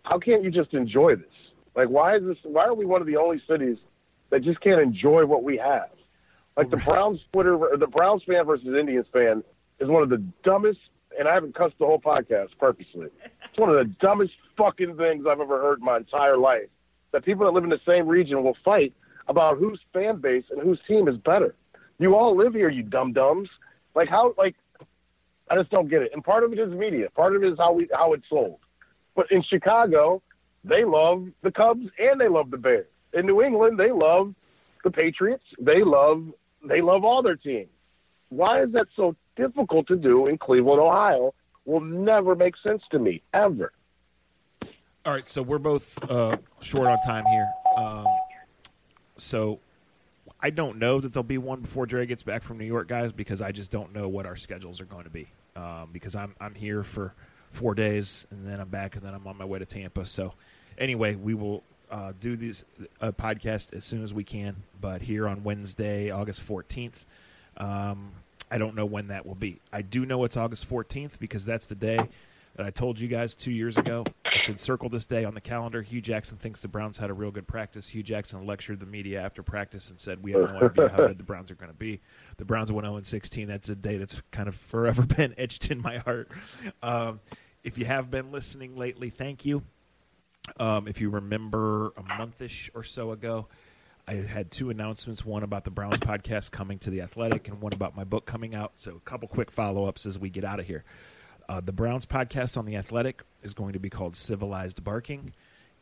How 0.02 0.18
can't 0.18 0.44
you 0.44 0.50
just 0.50 0.74
enjoy 0.74 1.16
this? 1.16 1.24
Like, 1.74 1.88
why 1.88 2.16
is 2.16 2.24
this? 2.24 2.36
Why 2.42 2.64
are 2.64 2.74
we 2.74 2.84
one 2.84 3.00
of 3.00 3.06
the 3.06 3.16
only 3.16 3.40
cities 3.48 3.78
that 4.30 4.42
just 4.42 4.60
can't 4.60 4.80
enjoy 4.80 5.24
what 5.24 5.42
we 5.42 5.56
have? 5.56 5.88
Like 6.58 6.70
the 6.70 6.76
Browns 6.76 7.20
Twitter, 7.32 7.58
the 7.78 7.86
Browns 7.86 8.22
fan 8.24 8.44
versus 8.44 8.66
Indians 8.66 9.06
fan 9.12 9.42
is 9.80 9.88
one 9.88 10.02
of 10.02 10.10
the 10.10 10.22
dumbest. 10.44 10.80
And 11.18 11.26
I 11.26 11.32
haven't 11.32 11.54
cussed 11.54 11.78
the 11.78 11.86
whole 11.86 12.00
podcast 12.00 12.48
purposely. 12.58 13.06
It's 13.24 13.56
one 13.56 13.70
of 13.70 13.76
the 13.76 13.90
dumbest 14.00 14.34
fucking 14.58 14.98
things 14.98 15.24
I've 15.26 15.40
ever 15.40 15.58
heard 15.58 15.78
in 15.78 15.84
my 15.86 15.96
entire 15.96 16.36
life. 16.36 16.68
That 17.12 17.24
people 17.24 17.46
that 17.46 17.52
live 17.52 17.64
in 17.64 17.70
the 17.70 17.80
same 17.86 18.06
region 18.06 18.44
will 18.44 18.56
fight 18.62 18.92
about 19.26 19.56
whose 19.56 19.80
fan 19.94 20.20
base 20.20 20.44
and 20.50 20.60
whose 20.60 20.78
team 20.86 21.08
is 21.08 21.16
better. 21.16 21.54
You 21.98 22.14
all 22.14 22.36
live 22.36 22.52
here, 22.52 22.68
you 22.68 22.82
dumb 22.82 23.14
dumbs. 23.14 23.48
Like 23.94 24.08
how? 24.08 24.34
Like 24.36 24.54
I 25.48 25.56
just 25.56 25.70
don't 25.70 25.88
get 25.88 26.02
it. 26.02 26.10
And 26.12 26.24
part 26.24 26.44
of 26.44 26.52
it 26.52 26.58
is 26.58 26.72
media. 26.72 27.08
Part 27.10 27.36
of 27.36 27.42
it 27.42 27.52
is 27.52 27.58
how 27.58 27.72
we 27.72 27.88
how 27.92 28.12
it's 28.12 28.28
sold. 28.28 28.58
But 29.14 29.30
in 29.30 29.42
Chicago, 29.42 30.22
they 30.64 30.84
love 30.84 31.28
the 31.42 31.50
Cubs 31.50 31.86
and 31.98 32.20
they 32.20 32.28
love 32.28 32.50
the 32.50 32.56
Bears. 32.56 32.86
In 33.12 33.26
New 33.26 33.42
England, 33.42 33.78
they 33.78 33.90
love 33.90 34.34
the 34.84 34.90
Patriots. 34.90 35.44
They 35.60 35.82
love 35.82 36.24
they 36.68 36.80
love 36.80 37.04
all 37.04 37.22
their 37.22 37.36
teams. 37.36 37.68
Why 38.28 38.62
is 38.62 38.72
that 38.72 38.88
so 38.96 39.14
difficult 39.36 39.86
to 39.88 39.96
do 39.96 40.26
in 40.26 40.38
Cleveland, 40.38 40.80
Ohio? 40.80 41.34
Will 41.64 41.80
never 41.80 42.34
make 42.34 42.54
sense 42.62 42.82
to 42.92 42.98
me 42.98 43.22
ever. 43.34 43.72
All 45.04 45.12
right, 45.12 45.28
so 45.28 45.42
we're 45.42 45.58
both 45.58 45.98
uh, 46.10 46.36
short 46.60 46.88
on 46.88 46.98
time 47.00 47.24
here. 47.26 47.48
Um, 47.76 48.06
so 49.16 49.60
I 50.46 50.50
don't 50.50 50.78
know 50.78 51.00
that 51.00 51.12
there'll 51.12 51.24
be 51.24 51.38
one 51.38 51.62
before 51.62 51.86
Dre 51.86 52.06
gets 52.06 52.22
back 52.22 52.40
from 52.40 52.56
New 52.56 52.66
York, 52.66 52.86
guys, 52.86 53.10
because 53.10 53.42
I 53.42 53.50
just 53.50 53.72
don't 53.72 53.92
know 53.92 54.08
what 54.08 54.26
our 54.26 54.36
schedules 54.36 54.80
are 54.80 54.84
going 54.84 55.02
to 55.02 55.10
be. 55.10 55.26
Um, 55.56 55.88
because 55.92 56.14
I'm 56.14 56.36
I'm 56.40 56.54
here 56.54 56.84
for 56.84 57.14
four 57.50 57.74
days, 57.74 58.28
and 58.30 58.46
then 58.46 58.60
I'm 58.60 58.68
back, 58.68 58.94
and 58.94 59.04
then 59.04 59.12
I'm 59.12 59.26
on 59.26 59.36
my 59.36 59.44
way 59.44 59.58
to 59.58 59.66
Tampa. 59.66 60.04
So, 60.04 60.34
anyway, 60.78 61.16
we 61.16 61.34
will 61.34 61.64
uh, 61.90 62.12
do 62.20 62.36
this 62.36 62.64
uh, 63.00 63.10
podcast 63.10 63.74
as 63.74 63.84
soon 63.84 64.04
as 64.04 64.14
we 64.14 64.22
can. 64.22 64.62
But 64.80 65.02
here 65.02 65.26
on 65.26 65.42
Wednesday, 65.42 66.12
August 66.12 66.46
14th, 66.46 67.04
um, 67.56 68.12
I 68.48 68.58
don't 68.58 68.76
know 68.76 68.86
when 68.86 69.08
that 69.08 69.26
will 69.26 69.34
be. 69.34 69.58
I 69.72 69.82
do 69.82 70.06
know 70.06 70.22
it's 70.22 70.36
August 70.36 70.70
14th 70.70 71.18
because 71.18 71.44
that's 71.44 71.66
the 71.66 71.74
day 71.74 72.08
that 72.54 72.64
I 72.64 72.70
told 72.70 73.00
you 73.00 73.08
guys 73.08 73.34
two 73.34 73.50
years 73.50 73.76
ago. 73.76 74.04
I 74.36 74.38
said, 74.38 74.60
circle 74.60 74.88
this 74.88 75.06
day 75.06 75.24
on 75.24 75.34
the 75.34 75.40
calendar. 75.40 75.80
Hue 75.82 76.00
Jackson 76.00 76.36
thinks 76.36 76.60
the 76.60 76.68
Browns 76.68 76.98
had 76.98 77.08
a 77.08 77.14
real 77.14 77.30
good 77.30 77.46
practice. 77.46 77.88
Hue 77.88 78.02
Jackson 78.02 78.44
lectured 78.44 78.80
the 78.80 78.86
media 78.86 79.22
after 79.22 79.42
practice 79.42 79.88
and 79.90 79.98
said, 79.98 80.22
We 80.22 80.32
have 80.32 80.42
no 80.42 80.68
idea 80.70 80.88
how 80.88 81.06
good 81.06 81.18
the 81.18 81.24
Browns 81.24 81.50
are 81.50 81.54
going 81.54 81.72
to 81.72 81.76
be. 81.76 82.00
The 82.36 82.44
Browns 82.44 82.70
went 82.70 82.86
0 82.86 83.00
16. 83.02 83.48
That's 83.48 83.68
a 83.70 83.74
day 83.74 83.96
that's 83.96 84.20
kind 84.32 84.48
of 84.48 84.54
forever 84.54 85.02
been 85.06 85.34
etched 85.38 85.70
in 85.70 85.80
my 85.80 85.98
heart. 85.98 86.30
Um, 86.82 87.20
if 87.64 87.78
you 87.78 87.86
have 87.86 88.10
been 88.10 88.30
listening 88.30 88.76
lately, 88.76 89.10
thank 89.10 89.46
you. 89.46 89.62
Um, 90.60 90.86
if 90.86 91.00
you 91.00 91.10
remember 91.10 91.92
a 91.96 92.02
monthish 92.02 92.70
or 92.74 92.84
so 92.84 93.12
ago, 93.12 93.48
I 94.06 94.14
had 94.14 94.52
two 94.52 94.70
announcements 94.70 95.24
one 95.24 95.42
about 95.42 95.64
the 95.64 95.70
Browns 95.70 95.98
podcast 95.98 96.52
coming 96.52 96.78
to 96.80 96.90
the 96.90 97.00
Athletic, 97.00 97.48
and 97.48 97.60
one 97.60 97.72
about 97.72 97.96
my 97.96 98.04
book 98.04 98.24
coming 98.24 98.54
out. 98.54 98.74
So, 98.76 98.94
a 98.96 99.00
couple 99.00 99.26
quick 99.26 99.50
follow 99.50 99.86
ups 99.86 100.06
as 100.06 100.16
we 100.16 100.30
get 100.30 100.44
out 100.44 100.60
of 100.60 100.66
here. 100.66 100.84
Uh, 101.48 101.60
the 101.60 101.72
Browns 101.72 102.06
podcast 102.06 102.58
on 102.58 102.66
The 102.66 102.76
Athletic 102.76 103.22
is 103.42 103.54
going 103.54 103.74
to 103.74 103.78
be 103.78 103.88
called 103.88 104.16
Civilized 104.16 104.82
Barking. 104.82 105.32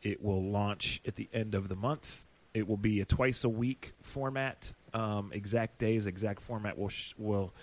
It 0.03 0.23
will 0.23 0.43
launch 0.43 1.01
at 1.07 1.15
the 1.15 1.27
end 1.33 1.55
of 1.55 1.69
the 1.69 1.75
month. 1.75 2.23
It 2.53 2.67
will 2.67 2.77
be 2.77 3.01
a 3.01 3.05
twice 3.05 3.43
a 3.43 3.49
week 3.49 3.93
format. 4.01 4.71
Um, 4.93 5.31
exact 5.33 5.79
days, 5.79 6.05
exact 6.05 6.41
format 6.41 6.77
will 6.77 6.89
sh- 6.89 7.13
will 7.17 7.53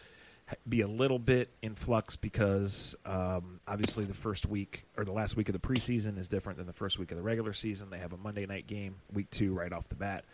be 0.68 0.80
a 0.80 0.88
little 0.88 1.20
bit 1.20 1.48
in 1.62 1.76
flux 1.76 2.16
because 2.16 2.96
um, 3.06 3.60
obviously 3.66 4.04
the 4.04 4.12
first 4.12 4.46
week 4.46 4.84
or 4.98 5.04
the 5.04 5.12
last 5.12 5.36
week 5.36 5.48
of 5.48 5.52
the 5.52 5.60
preseason 5.60 6.18
is 6.18 6.28
different 6.28 6.58
than 6.58 6.66
the 6.66 6.72
first 6.72 6.98
week 6.98 7.12
of 7.12 7.16
the 7.16 7.22
regular 7.22 7.52
season. 7.52 7.88
They 7.88 7.98
have 7.98 8.12
a 8.12 8.18
Monday 8.18 8.44
night 8.44 8.66
game, 8.66 8.96
week 9.12 9.30
two, 9.30 9.54
right 9.54 9.72
off 9.72 9.88
the 9.88 9.94
bat 9.94 10.24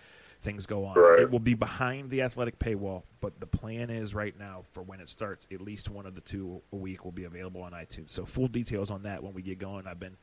things 0.41 0.67
go 0.67 0.85
on. 0.85 0.97
Right. 0.97 1.21
It 1.21 1.31
will 1.31 1.39
be 1.41 1.55
behind 1.55 2.11
the 2.11 2.23
athletic 2.23 2.59
paywall, 2.59 3.03
but 3.21 3.41
the 3.41 3.47
plan 3.47 3.91
is 3.91 4.15
right 4.15 4.39
now 4.39 4.63
for 4.73 4.83
when 4.83 5.01
it 5.01 5.09
starts, 5.09 5.47
at 5.53 5.61
least 5.61 5.89
one 5.89 6.07
of 6.07 6.15
the 6.15 6.21
two 6.21 6.63
a 6.73 6.77
week 6.77 7.05
will 7.05 7.13
be 7.13 7.25
available 7.25 7.63
on 7.63 7.73
iTunes. 7.73 8.11
So 8.11 8.25
full 8.25 8.49
details 8.49 8.91
on 8.91 9.03
that 9.03 9.23
when 9.23 9.35
we 9.35 9.43
get 9.43 9.59
going. 9.59 9.87
I've 9.87 10.01
been 10.01 10.17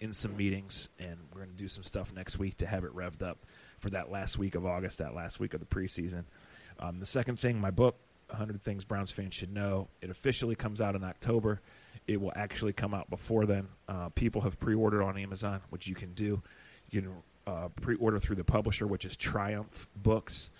in 0.00 0.12
some 0.12 0.36
meetings, 0.36 0.88
and 0.98 1.16
we're 1.32 1.40
going 1.40 1.54
to 1.54 1.62
do 1.62 1.68
some 1.68 1.82
stuff 1.82 2.12
next 2.14 2.38
week 2.38 2.56
to 2.58 2.66
have 2.66 2.84
it 2.84 2.94
revved 2.94 3.22
up 3.22 3.38
for 3.78 3.90
that 3.90 4.10
last 4.10 4.38
week 4.38 4.54
of 4.54 4.64
August, 4.64 4.98
that 4.98 5.14
last 5.14 5.40
week 5.40 5.54
of 5.54 5.60
the 5.60 5.66
preseason. 5.66 6.24
Um, 6.78 7.00
the 7.00 7.06
second 7.06 7.38
thing, 7.38 7.60
my 7.60 7.70
book, 7.70 7.96
100 8.28 8.62
Things 8.62 8.84
Browns 8.84 9.10
Fans 9.10 9.34
Should 9.34 9.52
Know, 9.52 9.88
it 10.00 10.10
officially 10.10 10.54
comes 10.54 10.80
out 10.80 10.94
in 10.94 11.02
October. 11.02 11.60
It 12.06 12.20
will 12.20 12.32
actually 12.36 12.72
come 12.72 12.94
out 12.94 13.10
before 13.10 13.46
then. 13.46 13.68
Uh, 13.88 14.08
people 14.10 14.40
have 14.42 14.58
pre 14.60 14.74
ordered 14.74 15.02
on 15.02 15.18
Amazon, 15.18 15.60
which 15.70 15.86
you 15.86 15.94
can 15.94 16.12
do. 16.14 16.40
You 16.90 17.02
can 17.02 17.12
uh, 17.48 17.68
pre 17.80 17.96
order 17.96 18.18
through 18.18 18.36
the 18.36 18.44
publisher, 18.44 18.86
which 18.86 19.04
is 19.04 19.16
Triumph 19.16 19.88
Books. 19.96 20.50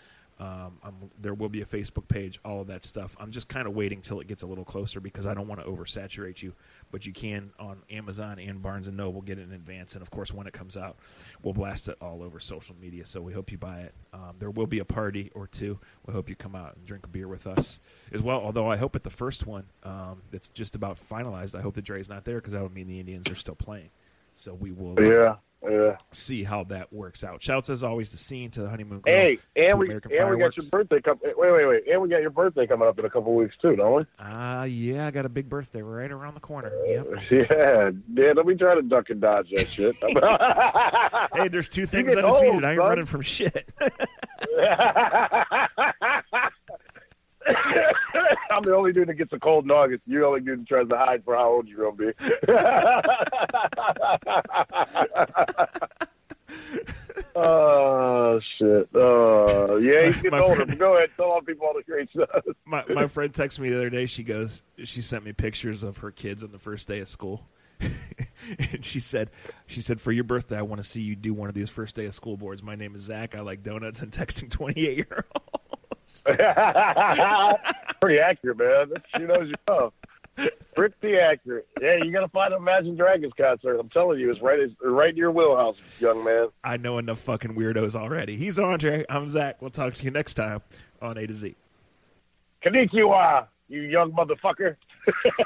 Um, 0.41 0.79
there 1.21 1.35
will 1.35 1.49
be 1.49 1.63
a 1.63 1.67
Facebook 1.67 2.07
page, 2.07 2.39
all 2.45 2.61
of 2.61 2.69
that 2.69 2.85
stuff. 2.85 3.17
I'm 3.19 3.33
just 3.33 3.49
kind 3.49 3.67
of 3.67 3.75
waiting 3.75 4.01
till 4.01 4.21
it 4.21 4.29
gets 4.29 4.45
a 4.45 4.47
little 4.47 4.65
closer 4.65 5.01
because 5.01 5.27
I 5.27 5.35
don't 5.35 5.49
want 5.49 5.61
to 5.61 5.67
oversaturate 5.67 6.41
you. 6.45 6.55
But 6.93 7.07
you 7.07 7.13
can 7.13 7.51
on 7.59 7.83
Amazon 7.91 8.39
and 8.39 8.63
Barnes 8.63 8.87
and 8.87 8.97
Noble 8.97 9.21
get 9.21 9.41
it 9.41 9.43
in 9.43 9.53
advance, 9.53 9.95
and 9.95 10.03
of 10.03 10.13
course, 10.13 10.33
when 10.33 10.47
it 10.47 10.53
comes 10.53 10.77
out, 10.77 10.97
we'll 11.43 11.55
blast 11.55 11.89
it 11.89 11.97
all 12.01 12.23
over 12.23 12.39
social 12.39 12.77
media. 12.81 13.05
So 13.05 13.21
we 13.21 13.33
hope 13.33 13.51
you 13.51 13.59
buy 13.59 13.81
it. 13.81 13.95
Um, 14.15 14.37
there 14.39 14.51
will 14.51 14.69
be 14.69 14.79
a 14.79 14.85
party 14.85 15.33
or 15.35 15.49
two. 15.49 15.81
We 16.07 16.15
hope 16.15 16.29
you 16.29 16.37
come 16.37 16.55
out 16.55 16.77
and 16.77 16.87
drink 16.87 17.05
a 17.05 17.09
beer 17.09 17.27
with 17.27 17.49
us 17.49 17.81
as 18.13 18.23
well. 18.23 18.41
Although 18.41 18.71
I 18.71 18.77
hope 18.77 18.95
at 18.95 19.03
the 19.03 19.11
first 19.11 19.45
one 19.45 19.65
um, 19.83 20.23
that's 20.31 20.49
just 20.49 20.77
about 20.77 20.99
finalized, 20.99 21.59
I 21.59 21.63
hope 21.63 21.75
that 21.75 21.85
Dre's 21.85 22.09
not 22.09 22.25
there 22.25 22.37
because 22.37 22.53
that 22.53 22.63
would 22.63 22.73
mean 22.73 22.87
the 22.87 23.01
Indians 23.01 23.29
are 23.29 23.35
still 23.35 23.57
playing. 23.57 23.91
So 24.37 24.55
we 24.55 24.71
will. 24.71 24.95
Yeah. 25.03 25.35
Yeah. 25.63 25.97
See 26.13 26.45
how 26.45 26.65
that 26.65 26.93
works 26.93 27.25
out. 27.25 27.43
Shouts 27.43 27.69
as 27.69 27.83
always 27.83 28.11
to 28.11 28.17
scene 28.17 28.51
to 28.53 28.63
the 28.63 28.69
honeymoon. 28.69 29.01
Girl, 29.01 29.13
hey, 29.13 29.39
and 29.57 29.79
we 29.79 29.87
American 29.87 30.13
and 30.13 30.31
we 30.31 30.39
got 30.39 30.57
your 30.57 30.67
birthday. 30.67 31.01
Com- 31.01 31.19
wait, 31.23 31.37
wait, 31.37 31.67
wait, 31.67 31.89
and 31.89 32.01
we 32.01 32.09
got 32.09 32.21
your 32.21 32.31
birthday 32.31 32.67
coming 32.67 32.87
up 32.87 32.99
in 32.99 33.05
a 33.05 33.11
couple 33.11 33.35
weeks 33.35 33.57
too, 33.61 33.75
don't 33.75 33.97
we? 33.97 34.05
Ah, 34.21 34.61
uh, 34.61 34.65
yeah, 34.65 35.07
I 35.07 35.11
got 35.11 35.27
a 35.27 35.29
big 35.29 35.49
birthday 35.49 35.83
right 35.83 36.11
around 36.11 36.35
the 36.35 36.41
corner. 36.41 36.71
Yep. 36.87 37.07
Uh, 37.07 37.21
yeah, 37.35 37.91
yeah. 38.15 38.33
Let 38.37 38.47
me 38.47 38.55
try 38.55 38.77
to 38.77 38.83
duck 38.83 39.11
and 39.11 39.21
dodge 39.21 39.51
that 39.51 39.69
shit. 39.69 39.97
hey, 41.35 41.49
there's 41.49 41.69
two 41.69 41.87
things 41.87 42.15
undefeated. 42.15 42.55
Old, 42.55 42.65
I 42.65 42.73
ain't 42.73 42.79
son. 42.79 42.89
running 42.89 43.07
from 43.07 43.23
shit. 43.23 43.69
I'm 48.59 48.65
the 48.65 48.75
only 48.75 48.93
dude 48.93 49.09
that 49.09 49.15
gets 49.15 49.33
a 49.33 49.39
cold 49.39 49.67
in 49.67 49.71
August. 49.71 50.03
You're 50.05 50.23
the 50.23 50.27
only 50.27 50.41
dude 50.41 50.63
that 50.63 50.67
tries 50.67 50.89
to 50.89 50.97
hide 50.97 51.25
for 51.25 51.37
how 51.37 51.49
old 51.49 51.69
you're 51.69 51.93
gonna 51.93 51.97
be. 51.97 52.13
oh 57.37 58.41
shit! 58.59 58.89
Oh 58.95 59.77
yeah, 59.77 60.07
he's 60.07 60.17
getting 60.17 60.41
older. 60.41 60.65
Friend, 60.65 60.77
go 60.77 60.97
ahead, 60.97 61.11
tell 61.17 61.27
all 61.27 61.41
people 61.41 61.69
all 61.69 61.75
the 61.75 61.85
great 61.85 62.11
stuff. 62.11 62.43
My 62.65 62.85
my 62.89 63.07
friend 63.07 63.33
texted 63.33 63.61
me 63.61 63.71
the 63.71 63.77
other 63.77 63.91
day. 63.91 64.07
She 64.07 64.25
goes, 64.25 64.65
she 64.83 65.03
sent 65.03 65.25
me 65.25 65.33
pictures 65.33 65.85
of 65.85 65.99
her 65.99 66.11
kids 66.11 66.43
on 66.43 66.51
the 66.51 66.59
first 66.59 66.89
day 66.89 66.99
of 66.99 67.07
school. 67.07 67.47
and 68.59 68.85
she 68.85 68.99
said, 68.99 69.31
she 69.67 69.81
said, 69.81 70.01
for 70.01 70.11
your 70.11 70.25
birthday, 70.25 70.59
I 70.59 70.63
want 70.63 70.83
to 70.83 70.89
see 70.89 71.01
you 71.01 71.15
do 71.15 71.33
one 71.33 71.49
of 71.49 71.55
these 71.55 71.71
first 71.71 71.95
day 71.95 72.07
of 72.07 72.15
school 72.15 72.37
boards. 72.37 72.61
My 72.61 72.75
name 72.75 72.97
is 72.97 73.03
Zach. 73.03 73.37
I 73.37 73.41
like 73.41 73.63
donuts 73.63 74.01
and 74.01 74.11
texting 74.11 74.51
28 74.51 74.97
year 74.97 75.25
olds. 75.33 75.48
Pretty 78.01 78.19
accurate, 78.19 78.59
man. 78.59 78.93
She 79.17 79.23
knows 79.23 79.49
you 79.49 79.55
know. 79.69 79.93
Pretty 80.75 81.17
accurate. 81.17 81.67
Yeah, 81.81 81.97
you're 81.97 82.13
gonna 82.13 82.29
find 82.29 82.55
an 82.55 82.61
Imagine 82.61 82.97
Dragons 82.97 83.33
concert. 83.37 83.79
I'm 83.79 83.89
telling 83.89 84.21
you, 84.21 84.31
it's 84.31 84.41
right, 84.41 84.59
it's 84.59 84.75
right 84.83 85.11
in 85.11 85.17
your 85.17 85.33
wheelhouse, 85.33 85.77
young 85.99 86.25
man. 86.25 86.49
I 86.63 86.77
know 86.77 86.99
enough 86.99 87.19
fucking 87.21 87.55
weirdos 87.55 87.97
already. 87.97 88.37
He's 88.37 88.59
Andre. 88.59 89.05
I'm 89.09 89.29
Zach. 89.29 89.61
We'll 89.61 89.71
talk 89.71 89.95
to 89.95 90.05
you 90.05 90.11
next 90.13 90.35
time 90.35 90.63
on 91.03 91.19
A 91.19 91.27
to 91.27 91.35
Z. 91.35 91.57
Konnichiwa, 92.65 93.47
you 93.69 93.83
young 93.83 94.13
motherfucker. 94.13 94.77